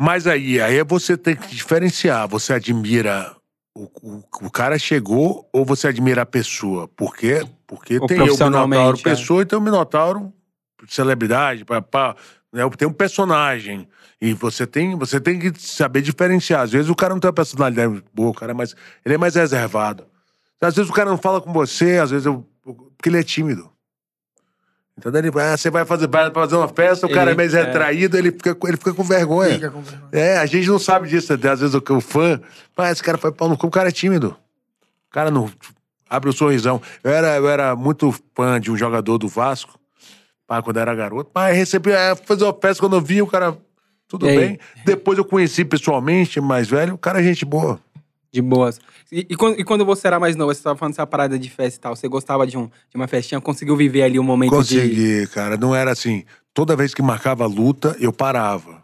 [0.00, 2.26] Mas aí, aí você tem que diferenciar.
[2.28, 3.32] Você admira
[3.74, 6.88] o, o, o cara chegou ou você admira a pessoa?
[6.88, 7.46] Por quê?
[7.66, 9.02] Porque Ou tem o Minotauro é.
[9.02, 10.32] pessoa e tem o Minotauro
[10.88, 12.14] celebridade, pá, pá,
[12.52, 12.62] né?
[12.76, 13.88] tem um personagem.
[14.20, 16.62] E você tem, você tem que saber diferenciar.
[16.62, 19.18] Às vezes o cara não tem uma personalidade boa, o cara é mais, ele é
[19.18, 20.06] mais reservado.
[20.60, 23.70] Às vezes o cara não fala com você, às vezes eu, porque ele é tímido.
[24.96, 27.36] Então daí ele, ah, você vai fazer, vai fazer uma festa, o cara é Ele-
[27.36, 27.64] mais é.
[27.64, 29.54] retraído, ele fica, ele fica com vergonha.
[29.54, 30.08] Fica com vergonha.
[30.12, 31.32] É, a gente não sabe disso.
[31.32, 32.40] Às vezes o, o fã,
[32.74, 34.36] pá, esse cara foi pau no cu, o cara é tímido.
[35.08, 35.50] O cara não
[36.14, 36.80] abre o sorrisão.
[37.02, 39.78] Eu era, eu era muito fã de um jogador do Vasco,
[40.46, 41.30] pá, quando eu era garoto.
[41.34, 43.56] Mas recebi, é, fazer uma festa quando eu vi, o cara,
[44.08, 44.38] tudo E aí?
[44.38, 44.58] bem.
[44.84, 47.78] Depois eu conheci pessoalmente, mais velho, o cara é gente boa.
[48.32, 48.80] De boas.
[49.12, 51.48] E, e quando, e quando você era mais novo, você tava falando dessa parada de
[51.48, 54.50] festa e tal, você gostava de, um, de uma festinha, conseguiu viver ali um momento
[54.50, 54.56] de...
[54.56, 55.56] Consegui, cara.
[55.56, 56.24] Não era assim.
[56.52, 58.82] Toda vez que marcava luta, eu parava.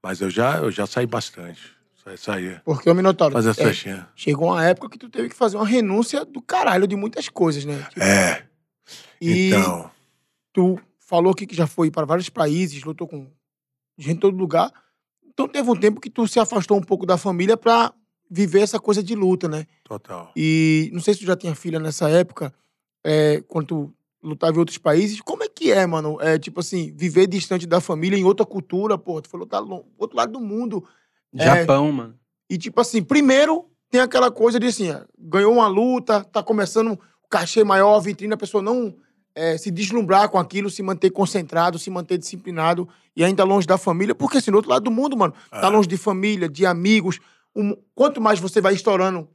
[0.00, 1.77] Mas eu já, eu já saí bastante.
[2.16, 2.62] Sa- Saía.
[2.64, 3.32] Porque o Minotauro.
[3.32, 4.08] Fazer é, festinha.
[4.14, 7.64] chegou uma época que tu teve que fazer uma renúncia do caralho de muitas coisas,
[7.64, 7.82] né?
[7.90, 8.46] Tipo, É.
[9.20, 9.90] e Então.
[10.52, 13.26] tu falou aqui que já foi para vários países, lutou com
[13.98, 14.70] gente em todo lugar.
[15.26, 17.92] Então teve um tempo que tu se afastou um pouco da família pra
[18.30, 19.66] viver essa coisa de luta, né?
[19.84, 20.30] Total.
[20.36, 22.52] E não sei se tu já tinha filha nessa época,
[23.04, 25.20] é, quando tu lutava em outros países.
[25.20, 26.18] Como é que é, mano?
[26.20, 29.22] É tipo assim, viver distante da família em outra cultura, pô.
[29.22, 30.84] Tu falou tá lo- outro lado do mundo.
[31.36, 31.44] É.
[31.60, 32.14] Japão, mano.
[32.50, 37.28] E tipo assim, primeiro tem aquela coisa de assim, ganhou uma luta, tá começando o
[37.28, 38.94] cachê maior, a vitrine, a pessoa não
[39.34, 43.78] é, se deslumbrar com aquilo, se manter concentrado, se manter disciplinado e ainda longe da
[43.78, 45.68] família, porque assim, do outro lado do mundo, mano, tá É.
[45.68, 47.18] longe de família, de amigos.
[47.54, 49.28] Um- quanto mais você vai estourando,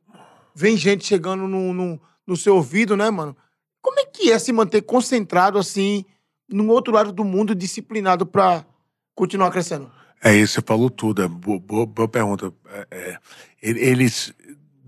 [0.55, 3.35] vem gente chegando no, no, no seu ouvido, né, mano?
[3.81, 6.05] Como é que é se manter concentrado assim,
[6.49, 8.65] no outro lado do mundo, disciplinado pra
[9.15, 9.91] continuar crescendo?
[10.23, 11.21] É isso, você falou tudo.
[11.23, 12.51] É boa, boa- boa pergunta.
[12.73, 13.17] É, é,
[13.61, 14.33] ele- eles.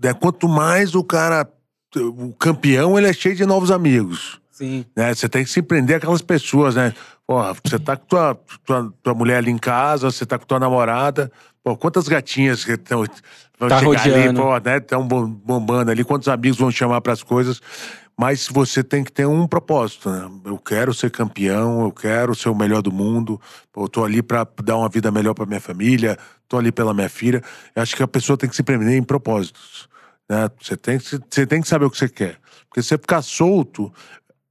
[0.02, 1.48] né, quanto mais o cara.
[1.96, 4.38] O campeão, ele é cheio de novos amigos.
[4.50, 4.84] Sim.
[4.94, 5.14] Né?
[5.14, 6.92] Você tem que se prender aquelas pessoas, né?
[7.26, 10.58] Porra, você tá com tua, tua, tua mulher ali em casa, você tá com tua
[10.60, 11.30] namorada.
[11.64, 13.04] Pô, quantas gatinhas que tão,
[13.58, 14.40] vão Tá chegar ali, rodeando.
[14.42, 14.76] pô, né?
[14.78, 17.60] Estão bombando ali, quantos amigos vão chamar pras coisas.
[18.18, 20.30] Mas você tem que ter um propósito, né?
[20.46, 23.38] Eu quero ser campeão, eu quero ser o melhor do mundo.
[23.76, 26.16] Eu tô ali pra dar uma vida melhor pra minha família,
[26.48, 27.42] tô ali pela minha filha.
[27.74, 29.86] Eu acho que a pessoa tem que se prender em propósitos.
[30.28, 30.48] Né?
[30.60, 32.38] Você, tem, que- você tem que saber o que você quer.
[32.68, 33.92] Porque se você ficar solto,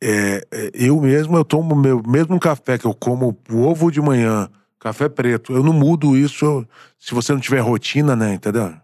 [0.01, 3.99] é, é, eu mesmo, eu tomo meu mesmo café que eu como o ovo de
[3.99, 4.47] manhã,
[4.79, 6.67] café preto, eu não mudo isso
[6.99, 8.35] se você não tiver rotina, né?
[8.35, 8.75] Entendeu?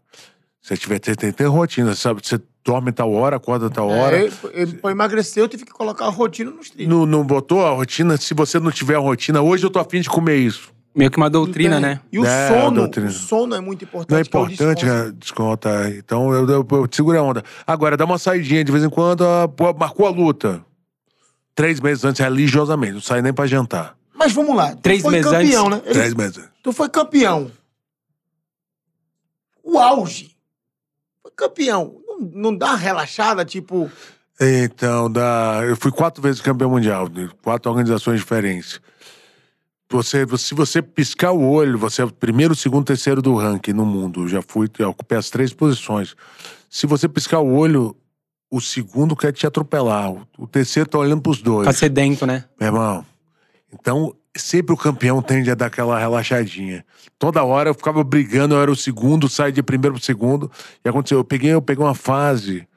[0.61, 2.21] Se tiver, você tem que ter rotina, sabe?
[2.25, 4.18] Você dorme tal hora, acorda tal hora.
[4.26, 6.89] É, eu- pra emagrecer, eu tive que colocar a rotina nos trilhos.
[6.93, 8.18] Não, não botou a rotina?
[8.18, 10.72] Se você não tiver a rotina, hoje eu tô afim de comer isso.
[10.93, 12.01] Meio que uma doutrina, né?
[12.12, 14.09] E o É, a sono, o sono é muito importante.
[14.12, 15.12] Não é o importante, né?
[15.18, 15.89] Desconta.
[15.97, 17.43] Então eu, eu, eu seguro a onda.
[17.66, 19.24] Agora, dá uma saidinha de vez em quando,
[19.55, 20.64] pô, marcou a luta.
[21.55, 22.93] Três meses antes, religiosamente.
[22.95, 23.95] Não sai nem pra jantar.
[24.14, 24.72] Mas vamos lá.
[24.76, 25.78] Tu Três foi meses campeão, antes?
[25.78, 25.84] né?
[25.86, 26.43] Ele- Três meses.
[26.62, 27.49] Tu foi campeão.
[29.64, 30.36] O auge.
[31.22, 32.00] Foi campeão.
[32.34, 33.89] Não, dá uma relaxada, tipo.
[34.39, 35.61] Então, dá...
[35.67, 38.80] eu fui quatro vezes campeão mundial, de quatro organizações diferentes.
[39.89, 43.86] Você, se você piscar o olho, você é o primeiro, segundo, terceiro do ranking no
[43.86, 44.24] mundo.
[44.24, 46.15] Eu já fui, já ocupei as três posições.
[46.69, 47.95] Se você piscar o olho,
[48.49, 50.09] o segundo quer te atropelar.
[50.11, 51.65] O, o terceiro tá olhando pros dois.
[51.65, 52.45] Tá sedento, né?
[52.59, 53.05] Meu irmão,
[53.74, 56.86] então sempre o campeão tende a dar aquela relaxadinha.
[57.19, 60.49] Toda hora eu ficava brigando, eu era o segundo, saí de primeiro pro segundo.
[60.84, 62.67] E aconteceu, eu peguei, eu peguei uma fase,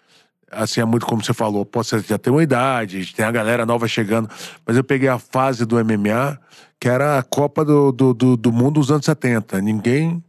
[0.51, 3.65] assim, é muito como você falou, pô, você já tem uma idade, tem a galera
[3.65, 4.29] nova chegando,
[4.67, 6.39] mas eu peguei a fase do MMA,
[6.81, 9.61] que era a Copa do, do, do, do Mundo dos anos 70.
[9.61, 10.23] Ninguém.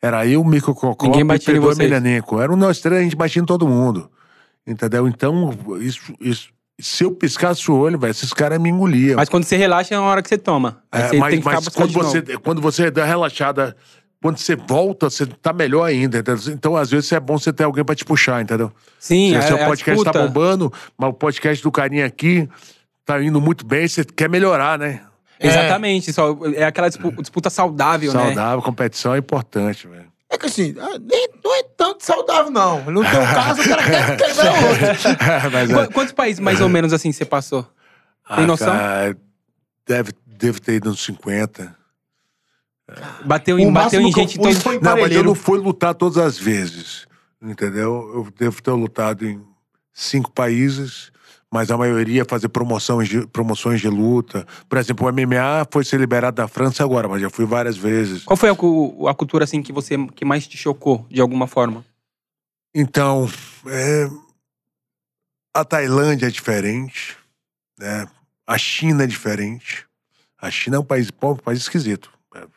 [0.00, 1.72] Era eu, Mico Cocó, Ninguém batia em Pedro.
[1.72, 2.40] Emelianenko.
[2.40, 4.10] Era nós três, a gente batia em todo mundo.
[4.66, 5.06] Entendeu?
[5.06, 6.48] Então, isso, isso,
[6.82, 9.16] se eu piscasse o olho, velho, esses caras me engoliam.
[9.16, 10.82] Mas quando você relaxa é uma hora que você toma.
[10.90, 13.76] É, você mas mas quando, você, quando você dá relaxada,
[14.20, 16.18] quando você volta, você tá melhor ainda.
[16.18, 16.52] entendeu?
[16.52, 18.70] Então, às vezes, é bom você ter alguém pra te puxar, entendeu?
[18.98, 22.06] Sim, Se é, o seu é a podcast tá bombando, mas o podcast do carinha
[22.06, 22.48] aqui
[23.04, 25.00] tá indo muito bem, você quer melhorar, né?
[25.40, 26.12] Exatamente.
[26.12, 28.26] Só, é aquela dispu- disputa saudável, né?
[28.26, 30.11] Saudável, competição é importante, velho.
[30.32, 32.82] É que assim, ah, nem, não é tanto saudável, não.
[32.90, 34.86] No teu caso, o cara quer, quer ver outro.
[35.52, 37.62] Mas, é- Qu- Quantos países mais ou menos assim você passou?
[38.34, 38.74] Tem Ah, noção?
[38.74, 39.16] cara,
[39.86, 41.76] deve, deve ter ido uns 50.
[43.26, 44.60] Bateu O em, bateu máximo em eu gente fui então.
[44.62, 47.06] foi em Não, mas eu não fui lutar todas as vezes.
[47.40, 48.10] Entendeu?
[48.14, 49.44] Eu devo ter lutado em
[49.92, 51.10] cinco países,
[51.52, 54.46] mas a maioria fazer promoção de, promoções de luta.
[54.66, 58.24] Por exemplo, o MMA foi ser liberado da França agora, mas já fui várias vezes.
[58.24, 61.84] Qual foi a, a cultura assim que você que mais te chocou de alguma forma?
[62.74, 63.30] Então,
[63.66, 64.08] é,
[65.54, 67.18] a Tailândia é diferente,
[67.78, 68.08] né?
[68.46, 69.86] A China é diferente.
[70.40, 72.10] A China é um país, um país esquisito.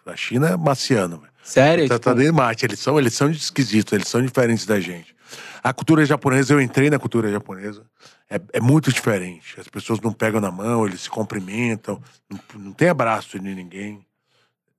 [0.05, 1.21] A China é marciano.
[1.43, 1.87] Sério?
[1.89, 2.65] Tá, Tipo, tá dentro de Marte.
[2.65, 5.13] Eles são, eles são esquisitos, eles são diferentes da gente.
[5.61, 7.83] A cultura japonesa, eu entrei na cultura japonesa,
[8.29, 9.59] é, é muito diferente.
[9.59, 14.05] As pessoas não pegam na mão, eles se cumprimentam, não, não tem abraço de ninguém.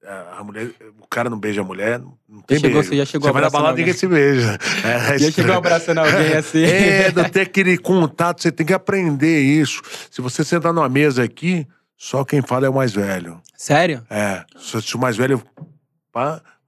[0.05, 0.71] A a mulher,
[1.01, 2.89] o cara não beija a mulher, não tem chegou- beijo.
[2.91, 3.85] você já chegou Você vai na balada alguém.
[3.87, 4.59] ninguém se beija.
[4.85, 5.33] É, já estranho.
[5.33, 6.63] chegou abraçando alguém assim?
[6.63, 9.83] É, não tem aquele contato, você tem que aprender isso.
[10.11, 11.67] Se você sentar numa mesa aqui,
[11.97, 13.41] só quem fala é o mais velho.
[13.57, 14.05] Sério?
[14.11, 15.43] É, se, o mais velho.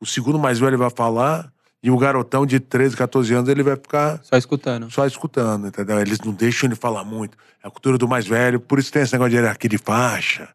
[0.00, 1.52] o segundo mais velho vai falar
[1.82, 4.90] e o garotão de 13, 14 anos ele vai ficar Só escutando.
[4.90, 6.00] só escutando, entendeu?
[6.00, 7.36] Eles não deixam ele falar muito.
[7.62, 10.48] É a cultura do mais velho, por isso tem esse negócio de hierarquia de faixa.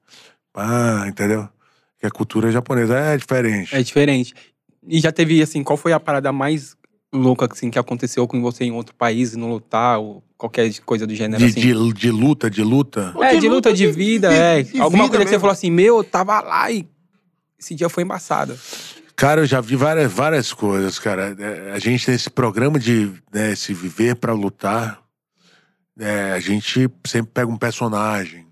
[0.51, 1.47] Pá, entendeu?
[1.99, 3.75] Que a cultura japonesa é diferente.
[3.75, 4.33] É diferente.
[4.87, 6.75] E já teve, assim, qual foi a parada mais
[7.13, 11.15] louca, assim, que aconteceu com você em outro país, no lutar, ou qualquer coisa do
[11.15, 11.61] gênero, De, assim?
[11.61, 13.13] de, de luta, de luta.
[13.21, 14.63] É, de luta, de vida, é.
[14.63, 16.85] de Alguma vida coisa que você falou assim, meu, eu tava lá e
[17.57, 18.57] esse dia foi embaçado.
[19.15, 21.35] Cara, eu já vi várias, várias coisas, cara.
[21.37, 25.01] É, A gente tem esse programa de né, esse viver pra lutar.
[25.99, 28.47] É, a gente sempre pega um personagem.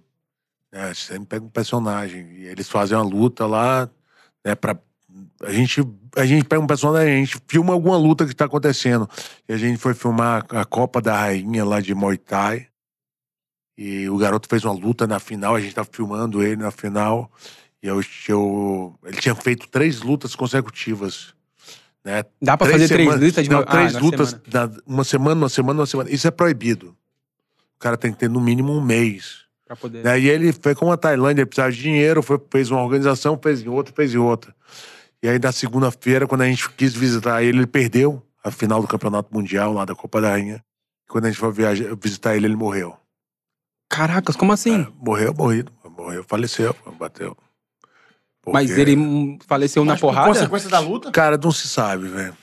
[0.72, 2.32] Né, sempre pega um personagem.
[2.34, 3.90] E eles fazem uma luta lá,
[4.46, 4.78] né, pra.
[5.44, 5.82] A gente,
[6.16, 9.10] a gente pega um personagem, a gente filma alguma luta que tá acontecendo.
[9.50, 12.68] E a gente foi filmar a Copa da Rainha lá de Muay Thai.
[13.78, 17.32] E o garoto fez uma luta na final, a gente tava filmando ele na final.
[17.82, 21.34] E eu, eu, ele tinha feito três lutas consecutivas.
[22.04, 22.24] Né?
[22.42, 24.68] Dá pra fazer três lutas de Não, três ah, lutas, semana.
[24.68, 26.10] na- uma semana, uma semana, uma semana.
[26.12, 26.96] Isso é proibido.
[27.76, 29.42] O cara tem que ter no mínimo um mês.
[29.66, 30.04] Pra poder...
[30.04, 33.62] Daí ele foi com a Tailândia, ele precisava de dinheiro, foi, fez uma organização, fez
[33.62, 34.54] em outra, fez em outra.
[35.24, 38.88] E aí, na segunda-feira, quando a gente quis visitar ele, ele perdeu a final do
[38.88, 40.64] Campeonato Mundial, lá da Copa da Rainha.
[41.08, 42.98] Quando a gente foi viajar, visitar ele, ele morreu.
[43.90, 44.82] Caracas, como assim?
[44.82, 45.72] É, morreu, morrido.
[45.98, 47.38] Morreu, faleceu, bateu.
[48.48, 50.28] Mas Porque- ele hum, faleceu na Mas por porrada?
[50.30, 51.12] consequência da luta?
[51.12, 52.34] Cara, não se sabe, velho.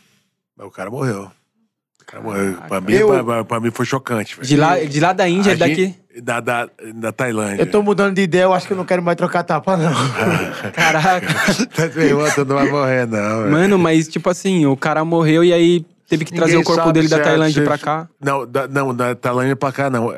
[0.57, 1.31] Mas o cara morreu.
[2.01, 2.55] O cara morreu.
[2.69, 4.47] Pra mim, Eu- pra, pra- pra mim foi chocante, velho.
[4.47, 5.75] De lá, de lá da Índia, A daqui...
[5.87, 7.63] gente- Da, da, da Tailândia.
[7.63, 9.93] Eu tô mudando de ideia, eu acho que eu não quero mais trocar tapa, não.
[10.73, 11.27] Caraca.
[11.75, 11.89] Tá
[12.35, 13.39] tu não vai morrer, não.
[13.43, 13.51] velho.
[13.53, 16.93] Mano, mas tipo assim, o cara morreu e aí teve que trazer Ninguém o corpo
[16.93, 18.09] dele da é- Tailândia se- pra cá.
[18.21, 20.13] Não, da, não, da Tailândia pra cá, não.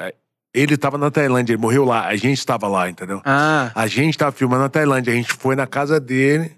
[0.52, 2.06] Ele tava na Tailândia, ele morreu lá.
[2.06, 3.20] A gente tava lá, entendeu?
[3.24, 5.12] Ah, A gente tava filmando na Tailândia.
[5.12, 6.52] A gente foi na casa dele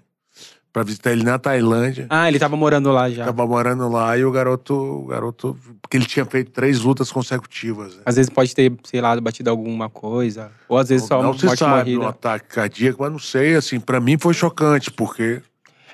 [0.71, 2.07] pra visitar ele na Tailândia.
[2.09, 3.25] Ah, ele tava morando lá já.
[3.25, 5.55] Tava morando lá e o garoto, o garoto.
[5.79, 7.95] Porque ele tinha feito três lutas consecutivas.
[7.95, 8.01] Né?
[8.05, 10.49] Às vezes pode ter, sei lá, batido alguma coisa.
[10.67, 12.09] Ou às vezes só não uma se morte sabe um morrida.
[12.09, 15.39] ataque cardíaco, mas não sei, assim, pra mim foi chocante, porque.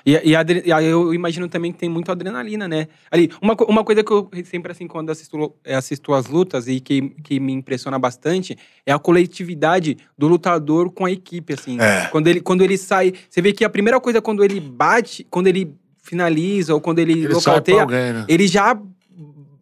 [0.04, 2.88] E, e, adre- e aí eu imagino também que tem muito adrenalina, né?
[3.10, 6.80] Ali, uma, uma coisa que eu sempre, assim, quando assisto, eh, assisto as lutas e
[6.80, 11.78] que, que me impressiona bastante é a coletividade do lutador com a equipe, assim.
[11.80, 12.06] É.
[12.06, 13.12] Quando, ele, quando ele sai...
[13.28, 17.12] Você vê que a primeira coisa quando ele bate, quando ele finaliza ou quando ele,
[17.12, 18.24] Ele nocauteia, alguém, né?
[18.28, 18.80] ele já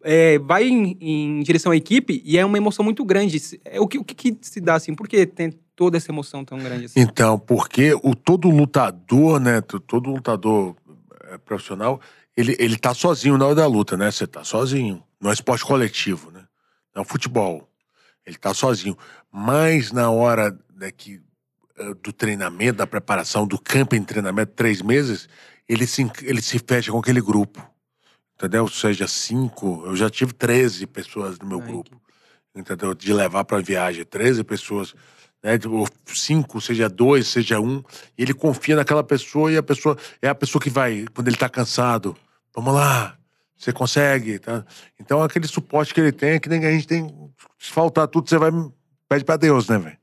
[0.03, 3.37] é, vai em, em direção à equipe e é uma emoção muito grande.
[3.65, 4.95] É, O que, o que, que se dá, assim?
[4.95, 6.99] Por que tem toda essa emoção tão grande assim?
[6.99, 9.61] Então, porque o todo lutador, né?
[9.61, 10.75] Todo lutador
[11.31, 12.01] é, profissional,
[12.35, 14.11] ele, ele tá sozinho na hora da luta, né?
[14.11, 15.01] Você tá sozinho.
[15.21, 16.43] Não é esporte coletivo, né?
[16.93, 17.71] Não é futebol.
[18.25, 18.97] Ele tá sozinho.
[19.31, 21.21] Mas na hora né, que,
[21.77, 25.29] eh, do treinamento, da preparação, do campo em treinamento, três meses,
[25.65, 27.65] ele se, ele se fecha com aquele grupo.
[28.35, 28.67] Entendeu?
[28.67, 32.01] Seja cinco, eu já tive 13 pessoas no meu Ai, grupo.
[32.53, 32.93] Entendeu?
[32.93, 34.93] De levar pra viagem, 13 pessoas
[35.43, 35.51] né?
[36.05, 37.83] Cinco, seja dois, seja um,
[38.17, 41.37] e ele confia naquela pessoa e a pessoa é a pessoa que vai, quando ele
[41.37, 42.15] tá cansado,
[42.53, 43.17] vamos lá,
[43.57, 44.65] você consegue, tá?
[44.99, 47.07] Então aquele suporte que ele tem é que nem a gente tem,
[47.57, 48.51] se faltar tudo, você vai,
[49.07, 49.97] pede pra Deus, né, velho?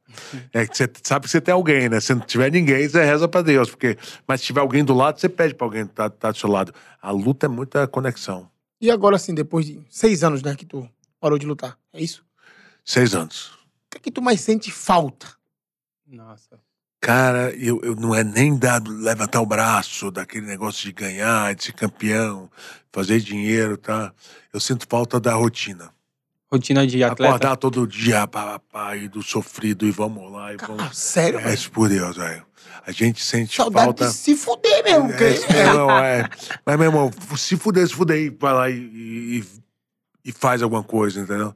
[0.52, 2.00] É que você sabe que você tem alguém, né?
[2.00, 5.20] Se não tiver ninguém, você reza pra Deus, porque, mas se tiver alguém do lado,
[5.20, 6.72] você pede pra alguém que tá, tá do seu lado.
[7.00, 8.48] A luta é muita conexão.
[8.80, 10.88] E agora, assim, depois de seis anos, né, que tu
[11.20, 12.24] parou de lutar, é isso?
[12.84, 13.55] Seis anos.
[13.96, 15.26] Que é que tu mais sente falta?
[16.06, 16.60] Nossa.
[17.00, 21.64] Cara, eu, eu não é nem dar, levantar o braço, daquele negócio de ganhar, de
[21.64, 22.50] ser campeão,
[22.92, 24.12] fazer dinheiro, tá?
[24.52, 25.90] Eu sinto falta da rotina.
[26.52, 27.28] Rotina de atleta.
[27.36, 28.28] Acordar todo dia,
[29.00, 30.96] e do sofrido, e vamos lá, e Cara, vamos.
[30.98, 31.54] sério, É, velho?
[31.54, 32.44] isso por Deus, velho.
[32.86, 34.08] A gente sente Saudade falta.
[34.08, 35.08] de se fuder mesmo.
[35.08, 36.28] porque- É, isso não, é.
[36.64, 39.44] Mas, meu irmão, se fuder, se fuder, e vai lá e, e,
[40.26, 41.54] e faz alguma coisa, entendeu?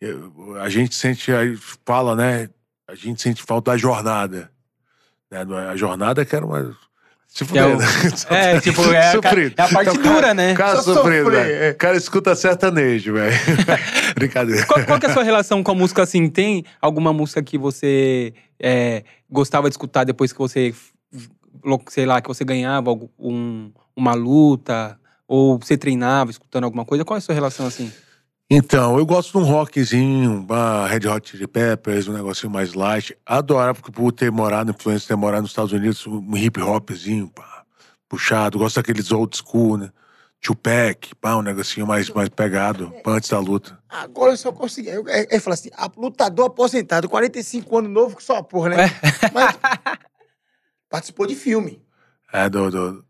[0.00, 2.48] Eu- a gente sente, aí fala, né?
[2.88, 4.50] A gente sente falta da jornada.
[5.30, 5.40] Né?
[5.40, 6.76] É- A jornada que era uma.
[7.28, 7.86] Se é fuder, o- né?
[8.30, 10.54] É, tipo, é a, é a parte Então, cara- dura, né?
[10.54, 11.64] Cara Só sofrido, sofrer, velho.
[11.64, 11.70] é.
[11.70, 13.36] O cara escuta sertanejo, velho.
[14.16, 14.66] Brincadeira.
[14.66, 16.28] Qual, qual que é a sua relação com a música assim?
[16.28, 20.74] Tem alguma música que você é, gostava de escutar depois que você,
[21.88, 24.98] sei lá, que você ganhava algum- um- uma luta?
[25.28, 27.04] Ou você treinava escutando alguma coisa?
[27.04, 27.92] Qual é a sua relação assim?
[28.52, 33.16] Então, eu gosto de um rockzinho, uma Red Hot Chili Peppers, um negocinho mais light.
[33.24, 37.64] Adoro, porque por ter morado, influência ter morado nos Estados Unidos, um hip hopzinho, pá,
[38.08, 38.58] puxado.
[38.58, 39.90] Gosto daqueles old school, né?
[40.40, 43.78] Tupac, pá, um negocinho mais, mais pegado, pá, antes da luta.
[43.88, 44.88] Agora eu só consegui.
[44.88, 48.70] Eu, eu, eu falo assim, a- lutador aposentado, 45 anos novo, que só a porra,
[48.70, 48.76] né?
[49.32, 49.56] Mas
[50.90, 51.80] participou de filme.
[52.32, 53.04] É, do, do,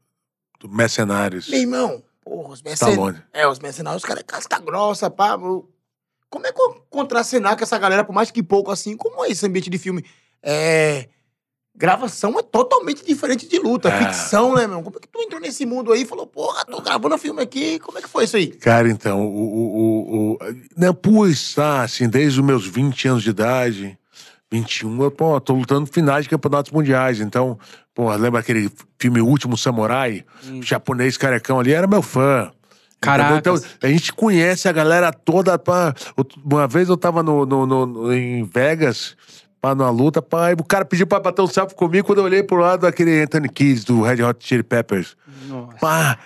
[0.61, 1.49] do Mercenários.
[1.49, 2.99] Meu irmão, porra, os mercenários.
[2.99, 3.23] Stallone.
[3.33, 5.37] É, os mercenários, os caras é casca grossa, pá.
[5.37, 8.97] Como é que eu contracenar com essa galera, por mais que pouco assim?
[8.97, 10.05] Como é esse ambiente de filme?
[10.41, 11.09] É.
[11.75, 13.99] Gravação é totalmente diferente de luta, É.
[14.05, 14.83] ficção, né, meu?
[14.83, 17.79] Como é que tu entrou nesse mundo aí e falou, porra, tô gravando filme aqui,
[17.79, 18.49] como é que foi isso aí?
[18.49, 19.31] Cara, então, o.
[19.33, 20.39] o, o, o
[20.77, 23.99] não, por estar, assim, desde os meus 20 anos de idade,
[24.53, 27.21] 21, eu, pô, tô lutando finais de campeonatos mundiais.
[27.21, 27.59] Então,
[28.01, 30.25] pô, lembra aquele filme Último Samurai?
[30.49, 30.63] Hum.
[30.63, 32.51] Japonês carecão ali era meu fã.
[32.97, 33.37] Entendeu?
[33.39, 35.59] Então, a gente conhece a galera toda.
[35.59, 35.95] Pá.
[36.45, 39.17] Uma vez eu tava no, no- no- em Vegas,
[39.61, 42.43] pá, numa luta, e o cara pediu pra bater um selfie comigo quando eu olhei
[42.43, 45.17] pro lado daquele Anthony Kidd, do Red Hot Chili Peppers.
[45.49, 45.77] Nossa.
[45.79, 46.19] Pá,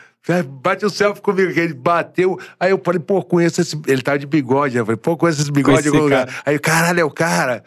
[0.63, 2.39] bate o selfie comigo, que ele bateu.
[2.59, 3.81] Aí eu falei, pô, conheço esse.
[3.87, 4.77] Ele tava de bigode.
[4.77, 6.43] Eu falei, pô, conheço esse bigode Conheci em algum lugar.
[6.47, 7.63] Aí, caralho, é o cara.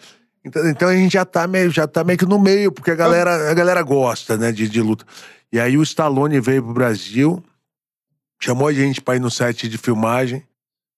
[0.48, 2.96] Então, então a gente já tá meio, já tá meio que no meio, porque a
[2.96, 5.06] galera, a galera gosta, né, de, de luta.
[5.52, 7.44] E aí o Stallone veio pro Brasil,
[8.42, 10.44] chamou a gente pra ir no set de filmagem.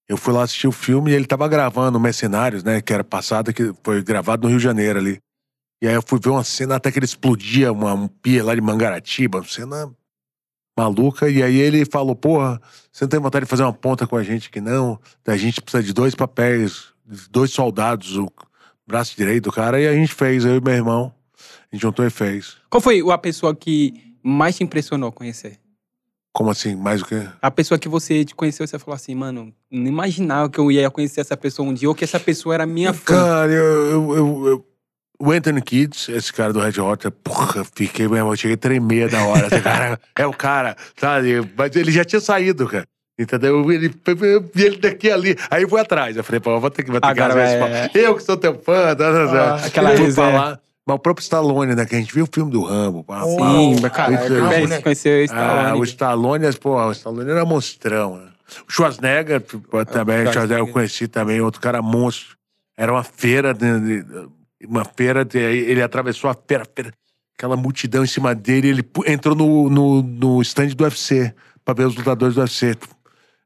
[0.07, 3.53] Eu fui lá assistir o filme e ele tava gravando Mercenários, né, que era passado,
[3.53, 5.19] que foi gravado no Rio de Janeiro ali.
[5.81, 8.53] E aí eu fui ver uma cena até que ele explodia uma, um pia lá
[8.53, 9.91] de Mangaratiba, uma cena
[10.77, 11.29] maluca.
[11.29, 14.23] E aí ele falou: Porra, você não tem vontade de fazer uma ponta com a
[14.23, 14.99] gente aqui, não?
[15.25, 16.87] A gente precisa de dois papéis,
[17.31, 18.29] dois soldados, o
[18.89, 19.79] braço direito do cara.
[19.79, 21.13] E a gente fez, eu e meu irmão.
[21.71, 22.57] A gente juntou e fez.
[22.69, 25.59] Qual foi a pessoa que mais te impressionou conhecer?
[26.33, 26.75] Como assim?
[26.75, 27.27] Mais o quê?
[27.41, 30.89] A pessoa que você te conheceu, você falou assim, mano, não imaginava que eu ia
[30.89, 33.13] conhecer essa pessoa um dia, ou que essa pessoa era minha fã.
[33.15, 34.65] Cara, eu, eu, eu- eu-
[35.21, 39.09] O Anthony Kids, esse cara do Red Hot, porra, fiquei mesmo, eu cheguei a tremer
[39.09, 39.47] da hora.
[39.47, 41.41] Esse cara é o cara, sabe?
[41.57, 42.85] Mas ele já tinha saído, cara.
[43.19, 43.69] Entendeu?
[43.69, 45.35] Ele, eu vi ele daqui ali.
[45.51, 46.15] Aí eu fui atrás.
[46.15, 47.97] Eu falei, pô, eu vou ter que, vou ter que Agora fazer vai- isso.
[47.97, 48.95] Eu que sou teu fã.
[48.95, 49.55] Tá, tá, tá.
[49.61, 50.59] Ah, aquela pra lá.
[50.85, 51.85] Mas o próprio Stallone, né?
[51.85, 53.03] Que a gente viu o filme do Rambo.
[53.03, 54.15] pá, Sim, pá, Sim, pá, cara.
[54.15, 54.81] Rambo, Bem, né?
[54.81, 55.79] Conheceu o Ah, Stallone.
[55.79, 58.29] o Stallone, pô, o Stallone era monstrão, né?
[58.67, 62.35] O Schwarzenegger tipo, também, o Schwarzenegger eu conheci também, outro cara monstro.
[62.77, 64.05] Era uma feira, de- de-
[64.65, 66.91] uma feira, de- ele atravessou a feira, feira,
[67.37, 71.31] aquela multidão em cima dele, ele entrou no, no, no stand do UFC,
[71.63, 72.75] pra ver os lutadores do UFC.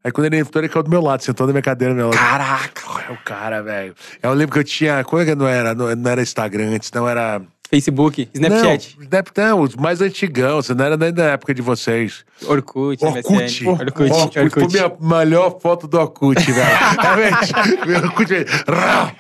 [0.04, 1.94] Aí quando ele entrou, ele caiu do meu lado, sentou na minha cadeira.
[1.94, 2.18] Meu lado.
[2.18, 2.82] Caraca!
[3.10, 3.96] É o cara, velho.
[4.22, 5.04] Eu lembro que eu tinha.
[5.04, 5.74] Como é que não era?
[5.74, 7.42] Não, não era Instagram antes, não era.
[7.70, 11.62] Facebook, Snapchat, Não, Snap- não, os mais antigão, você não era nem da época de
[11.64, 12.24] vocês.
[12.46, 13.34] Orkut, Orkut.
[13.34, 13.68] MSN.
[13.68, 14.40] Orkut, Orkut.
[14.40, 14.60] Orkut.
[14.60, 16.78] Foi minha melhor foto do Orkut, velho.
[17.02, 17.88] Realmente.
[17.88, 18.46] Meu Orkut, velho.
[18.68, 19.12] Rá!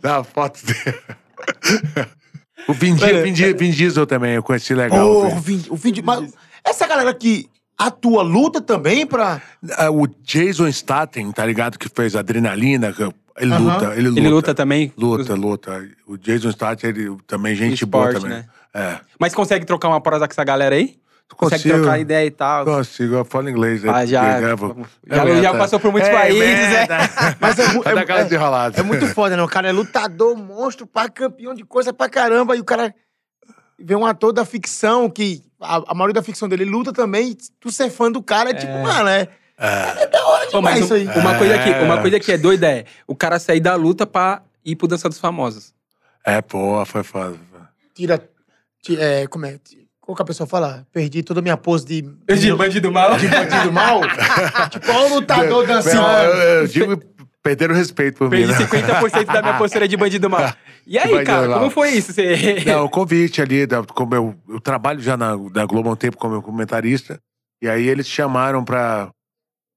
[0.00, 0.96] Dá a foto dele.
[2.68, 5.04] O Vin, Vin, Vin Diesel também, eu conheci legal.
[5.08, 5.36] Oh, o
[5.70, 6.04] o vídeo.
[6.04, 6.32] Mas
[6.64, 7.48] essa galera que
[7.86, 9.40] atua, luta também pra.
[9.76, 11.78] Ah, O Jason Statham, tá ligado?
[11.78, 12.94] Que fez Adrenalina.
[13.38, 13.72] Ele Aham.
[13.74, 14.20] luta, ele luta.
[14.20, 14.92] Ele luta também?
[14.96, 15.88] Luta, luta.
[16.06, 18.38] O Jason Statham, ele também, gente esporte, boa também.
[18.38, 18.44] né?
[18.74, 18.98] É.
[19.18, 20.98] Mas consegue trocar uma prosa com essa galera aí?
[21.36, 21.82] Consegue Consigo.
[21.82, 22.64] trocar ideia e tal?
[22.64, 23.84] Consigo, eu falo inglês.
[23.86, 24.24] Ah, já.
[24.24, 24.76] É, vou-
[25.06, 26.98] Já- é, já passou por muitos É, países, merda.
[27.40, 28.80] Mas é, é, desenrolada.
[28.80, 29.42] é muito foda, né?
[29.42, 32.56] O cara é lutador, monstro, pá, campeão de coisa pra caramba.
[32.56, 32.92] E o cara
[33.80, 35.42] vê um ator da ficção que.
[35.60, 37.36] A, a maioria da ficção dele luta também.
[37.60, 39.28] Tu ser fã do cara é tipo, mano, é.
[39.58, 41.20] É da hora Pô, mas demais um- isso aí.
[41.22, 41.82] uma, coisa que, É.
[41.82, 45.06] uma coisa que é doida é o cara sair da luta pra ir pro Dança
[45.06, 45.74] dos Famosos.
[46.24, 47.36] É, pô, foi foda.
[47.94, 48.18] Tira.
[48.82, 49.58] ti- é, como é?
[50.00, 50.86] Qual que a pessoa fala?
[50.92, 52.00] Perdi toda a minha pose de.
[52.02, 53.16] De bandido mal?
[53.18, 54.00] de bandido mal?
[54.70, 56.08] tipo, ó o lutador dançando.
[56.08, 57.02] eu, eu digo,
[57.42, 58.66] perderam o respeito por mim, Perdi né?
[58.66, 60.50] 50% da minha postura de bandido mal.
[60.90, 62.12] E aí, cara, como foi isso?
[62.12, 62.64] Você...
[62.66, 65.96] Não, o convite ali, da- como eu, eu trabalho já na, na Globo há um
[65.96, 67.20] tempo como comentarista,
[67.62, 69.08] e aí eles chamaram pra.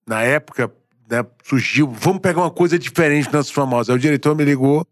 [0.07, 0.72] Na época,
[1.07, 3.91] né, surgiu, vamos pegar uma coisa diferente dos famosos.
[3.91, 4.86] Aí o diretor me ligou,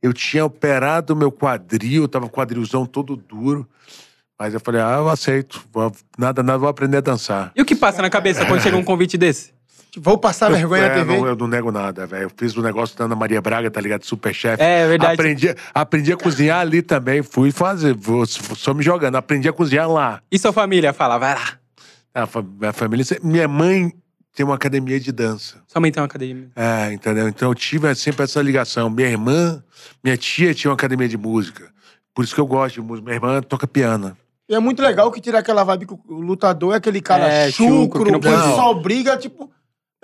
[0.00, 3.68] eu tinha operado meu quadril, tava com quadrilzão todo duro.
[4.38, 5.64] Mas eu falei, ah, eu aceito,
[6.18, 7.52] nada, nada, vou aprender a dançar.
[7.54, 9.53] E o que passa na cabeça quando chega um convite desse?
[9.98, 11.16] Vou passar vergonha eu, na é, TV.
[11.16, 12.24] Não, eu não nego nada, velho.
[12.24, 14.04] Eu fiz o negócio da Ana Maria Braga, tá ligado?
[14.04, 14.62] Superchef.
[14.62, 15.14] É verdade.
[15.14, 17.22] Aprendi, aprendi a cozinhar ali também.
[17.22, 19.16] Fui fazer, vou, só me jogando.
[19.16, 20.20] Aprendi a cozinhar lá.
[20.30, 21.58] E sua família fala, vai lá.
[22.14, 23.04] A minha família.
[23.22, 23.92] Minha mãe
[24.34, 25.56] tem uma academia de dança.
[25.66, 26.48] Sua mãe tem uma academia.
[26.56, 27.28] É, entendeu?
[27.28, 28.90] Então eu tive sempre essa ligação.
[28.90, 29.62] Minha irmã,
[30.02, 31.72] minha tia tinha uma academia de música.
[32.14, 33.04] Por isso que eu gosto de música.
[33.04, 34.16] Minha irmã toca piano.
[34.48, 37.50] E é muito legal que tira aquela vibe que o lutador é aquele cara É,
[37.50, 39.50] chucro, chucro, que não que pode- só briga, tipo...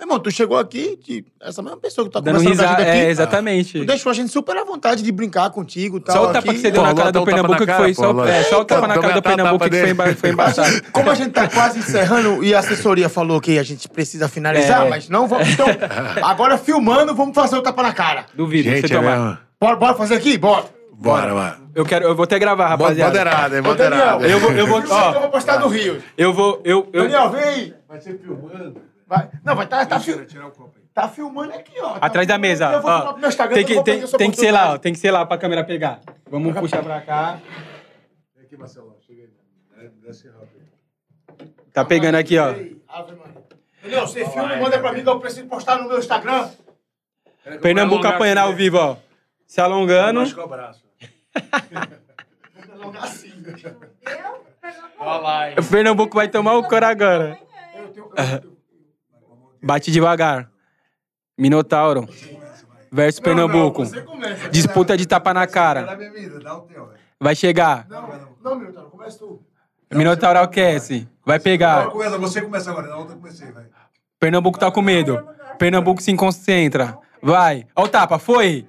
[0.01, 2.67] Meu irmão, tu chegou aqui, de- essa mesma pessoa que tá Dando conversando com a
[2.69, 2.83] risada.
[2.85, 3.79] gente aqui, É, exatamente.
[3.81, 6.15] tu deixou a gente super à vontade de brincar contigo e tal.
[6.15, 6.49] Só o tapa aqui.
[6.55, 8.25] que você deu na cara do Pernambuco que foi só.
[8.25, 10.81] É, só o tapa na cara do Pernambuco que foi, foi embaçado.
[10.91, 14.87] Como a gente tá quase encerrando e a assessoria falou que a gente precisa finalizar,
[14.87, 14.89] É.
[14.89, 15.47] mas não vamos.
[15.49, 15.67] Então,
[16.23, 18.25] agora filmando, vamos fazer o tapa na cara.
[18.33, 19.17] Duvido Gente, você é tomar.
[19.19, 19.37] mesmo.
[19.59, 20.35] Bora, bora fazer aqui?
[20.35, 20.65] Bora.
[20.93, 21.55] Bora, mano.
[21.75, 23.11] Eu quero, eu vou até gravar, rapaziada.
[23.11, 24.25] Moderado, é moderado.
[24.25, 26.01] Eu vou, eu vou, Eu vou ó, postar no Rio.
[26.17, 27.73] eu vou, eu, eu, Daniel, vem aí.
[27.87, 28.75] Vai ser filmando.
[29.11, 29.29] Vai.
[29.43, 30.83] Não, vai tá, tá, o copo aí.
[30.93, 31.99] tá filmando aqui, ó.
[31.99, 32.95] Tá atrás da mesa, Eu vou ó.
[32.95, 34.93] filmar pro meu Instagram, Tem eu que, vou tem, tem que ser lá, ó, tem
[34.93, 35.99] que ser lá pra câmera pegar.
[36.29, 37.37] Vamos puxar pra cá.
[38.33, 38.95] Vem aqui, Marcelão.
[39.05, 39.23] Chega
[39.75, 39.89] aí.
[40.01, 41.51] Desce rápido.
[41.73, 42.53] Tá pegando aqui, ó.
[43.83, 46.49] Daniel, você filma e manda pra mim que eu preciso postar no meu Instagram.
[47.61, 48.95] Pernambuco apanhando ao vivo, ó.
[49.45, 50.21] Se alongando.
[50.21, 50.85] Machuca o braço.
[52.71, 53.33] Alongar assim.
[55.57, 57.37] O Pernambuco vai tomar o cor agora.
[57.75, 58.50] Eu tenho- eu-
[59.61, 60.49] Bate devagar.
[61.37, 62.07] Minotauro.
[62.91, 63.83] Versus Pernambuco.
[63.83, 64.49] Não, você começa.
[64.49, 65.97] Disputa de tapa na cara.
[67.19, 67.85] Vai chegar.
[67.87, 68.09] Não,
[68.43, 69.41] não, Milton, começa tu.
[69.93, 71.07] Minotauro aquece.
[71.25, 71.89] Vai pegar.
[71.89, 73.65] Você começa agora, na outra comecei, vai.
[74.19, 75.25] Pernambuco tá com medo.
[75.57, 76.97] Pernambuco se concentra.
[77.21, 77.65] Vai.
[77.75, 78.67] Ó o tapa, foi.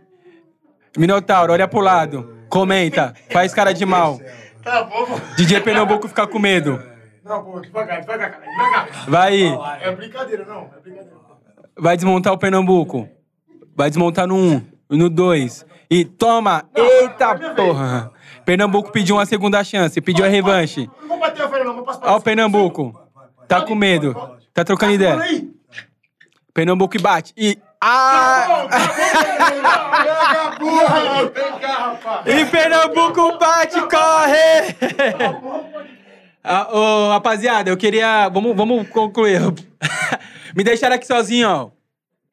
[0.97, 2.37] Minotauro, olha pro lado.
[2.49, 3.15] Comenta.
[3.31, 4.21] Faz cara de mal.
[4.63, 5.21] Tá bom.
[5.37, 6.92] DJ Pernambuco fica com medo.
[7.25, 8.45] Não, pô, devagar, devagar, cara.
[8.45, 9.05] Devagar.
[9.09, 9.43] Vai.
[9.81, 10.71] É brincadeira, não.
[10.77, 11.17] É brincadeira.
[11.79, 13.09] Vai desmontar o Pernambuco.
[13.75, 15.65] Vai desmontar no 1, um, no 2.
[15.91, 16.65] E toma!
[16.75, 18.11] Eita porra!
[18.45, 20.91] Pernambuco pediu uma segunda chance, pediu a revanche.
[21.01, 21.75] Não vou bater a velha, não.
[21.75, 22.99] Vou passar Ó o Pernambuco.
[23.47, 24.15] Tá com medo.
[24.53, 25.21] Tá trocando ideia.
[25.21, 25.51] aí.
[26.53, 27.33] Pernambuco bate.
[27.37, 27.59] E.
[27.81, 28.67] Ah!
[32.27, 34.77] E Pernambuco bate, corre!
[36.45, 38.29] Ah, ô, rapaziada, eu queria.
[38.29, 39.41] Vamos, vamos concluir.
[40.57, 41.71] Me deixaram aqui sozinho, ó.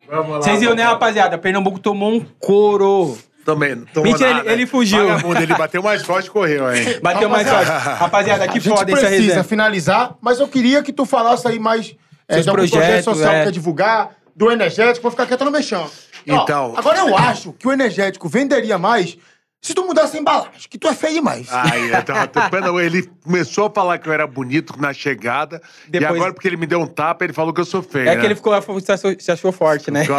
[0.10, 0.42] Vamos lá.
[0.42, 1.38] Vocês viram, né, rapaziada?
[1.38, 3.18] Pernambuco tomou um coro.
[3.46, 3.76] Também.
[3.76, 4.46] não tomou Mentira, nada.
[4.46, 5.08] ele- ele fugiu.
[5.08, 7.00] Vagabundo, ele bateu mais forte e correu, hein?
[7.02, 7.66] Bateu mais forte.
[7.72, 9.44] Rapaziada, que A gente foda essa precisa resenha.
[9.44, 11.96] finalizar, mas eu queria que tu falasse aí mais
[12.28, 13.40] é, Seus de algum projeto projetos, social é.
[13.40, 15.84] que quer divulgar, do energético, vou ficar quieto no mexão.
[16.30, 19.18] Ó, Então- agora eu acho que o energético venderia mais
[19.62, 21.48] Se tu mudasse a embalagem, que tu é feio demais.
[21.52, 22.30] Ai, eu tava.
[22.82, 25.62] Ele começou a falar que eu era bonito na chegada.
[25.88, 28.08] E Depois- agora, porque ele me deu um tapa, ele falou que eu sou feio.
[28.08, 28.22] É né?
[28.22, 30.06] que ele ficou, se achou, se achou forte, né?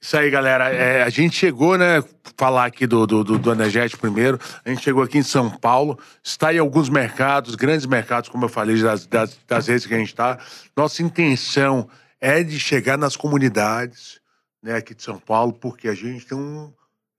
[0.00, 0.68] Isso aí, galera.
[0.68, 2.02] É, a gente chegou, né?
[2.36, 4.38] Falar aqui do, do, do, do Energético primeiro.
[4.64, 5.96] A gente chegou aqui em São Paulo.
[6.22, 9.98] Está em alguns mercados, grandes mercados, como eu falei, das, das, das redes que a
[9.98, 10.38] gente está.
[10.76, 11.88] Nossa intenção
[12.20, 14.20] é de chegar nas comunidades,
[14.62, 16.72] né, aqui de São Paulo, porque a gente tem um.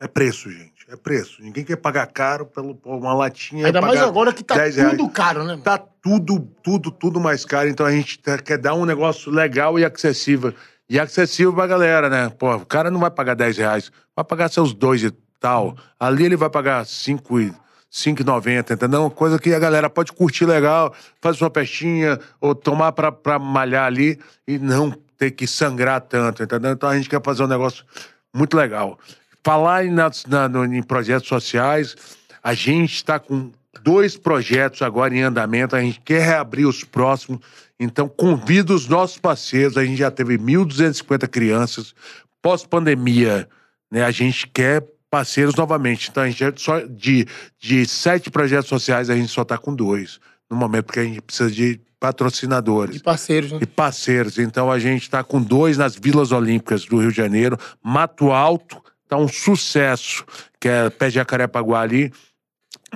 [0.03, 0.73] É preço, gente.
[0.89, 1.41] É preço.
[1.41, 3.67] Ninguém quer pagar caro pelo, por uma latinha.
[3.67, 5.51] Ainda mais agora que tá 10 tudo caro, né?
[5.51, 5.63] mano?
[5.63, 7.69] Tá tudo, tudo, tudo mais caro.
[7.69, 10.53] Então a gente tá- quer dar um negócio legal e acessível.
[10.89, 12.29] E acessível pra galera, né?
[12.37, 15.77] Pô, o cara não vai pagar 10 reais, vai pagar seus dois e tal.
[15.97, 17.53] Ali ele vai pagar 5 e.
[17.89, 19.01] 5,90, entendeu?
[19.01, 23.37] Uma coisa que a galera pode curtir legal, fazer sua festinha, ou tomar pra, pra
[23.37, 26.71] malhar ali e não ter que sangrar tanto, entendeu?
[26.71, 27.85] Então a gente quer fazer um negócio
[28.33, 28.97] muito legal.
[29.43, 31.95] Falar em, na- no- em projetos sociais,
[32.43, 33.51] a gente está com
[33.83, 37.39] dois projetos agora em andamento, a gente quer reabrir os próximos.
[37.79, 41.93] Então, convido os nossos parceiros, a gente já teve 1.250 crianças.
[42.41, 43.49] Pós-pandemia,
[43.91, 46.09] né, a gente quer parceiros novamente.
[46.09, 47.27] Então, a gente só de,
[47.59, 51.21] de sete projetos sociais, a gente só está com dois no momento, porque a gente
[51.21, 53.59] precisa de patrocinadores De parceiros, né?
[53.61, 54.37] e parceiros.
[54.37, 57.57] Então a gente está com dois nas Vilas Olímpicas do Rio de Janeiro.
[57.81, 58.77] Mato Alto
[59.15, 60.25] tá um sucesso,
[60.59, 62.11] que é Pé de Jacarepaguá ali.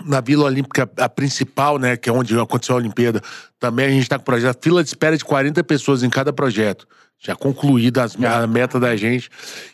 [0.06, 3.20] Na Vila Olímpica, a principal, né, que é onde aconteceu a Olimpíada,
[3.60, 4.64] também a gente está com projeto.
[4.64, 6.88] Fila de espera de 40 pessoas em cada projeto.
[7.20, 9.28] Já concluída as- a meta da gente.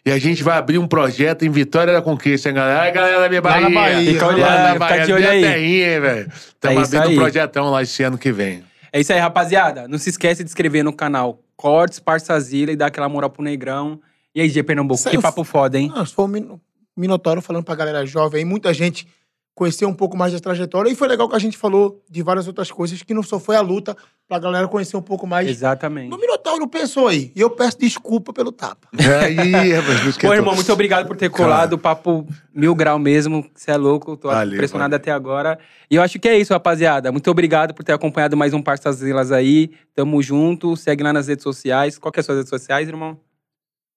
[0.05, 2.81] E a gente vai abrir um projeto em Vitória da Conquista, hein, galera?
[2.83, 3.95] Ai, galera da minha Lá na Bahia.
[3.95, 4.13] Bahia.
[4.13, 5.41] Fica Lá olhando, na fica Bahia, de olho aí.
[5.41, 6.31] terrinha, hein, velho.
[6.33, 7.15] Estamos É abrindo um aí.
[7.17, 8.63] projetão lá esse ano que vem.
[8.93, 9.89] É isso aí, rapaziada.
[9.89, 13.99] Não se esquece de inscrever no canal Cortes Parçazila e dar aquela moral pro Negrão.
[14.35, 15.91] E aí, G Pernambuco, aí que eu- papo foda, hein?
[16.05, 16.59] Se for o Min-
[16.97, 19.07] Minotauro falando pra galera jovem aí, muita gente
[19.55, 20.89] conheceu um pouco mais da trajetória.
[20.89, 23.55] E foi legal que a gente falou de várias outras coisas que não só foi
[23.55, 23.95] a luta,
[24.27, 25.47] pra galera conhecer um pouco mais.
[25.47, 26.11] Exatamente.
[26.11, 27.31] O Minotauro pensou aí.
[27.35, 28.87] E eu peço desculpa pelo tapa.
[29.23, 31.77] Aí, rapaz, me Pô, irmão, muito obrigado por ter colado.
[31.77, 33.45] Papo mil grau mesmo.
[33.53, 34.17] Você é louco.
[34.17, 34.97] Tô Valeu, impressionado valeu.
[35.01, 35.59] até agora.
[35.91, 37.11] E eu acho que é isso, rapaziada.
[37.11, 39.69] Muito obrigado por ter acompanhado mais um Parçazilas aí.
[39.93, 40.75] Tamo junto.
[40.75, 41.99] Segue lá nas redes sociais.
[41.99, 43.19] Qual que é as suas redes sociais, irmão?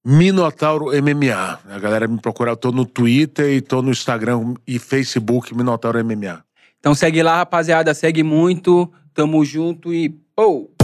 [0.09, 1.59] Minotauro MMA.
[1.69, 5.99] A galera me procura, eu tô no Twitter e tô no Instagram e Facebook Minotauro
[6.05, 6.45] MMA.
[6.79, 7.93] Então segue lá, rapaziada.
[7.93, 8.89] Segue muito.
[9.13, 10.11] Tamo junto e.
[10.37, 10.76] Pô!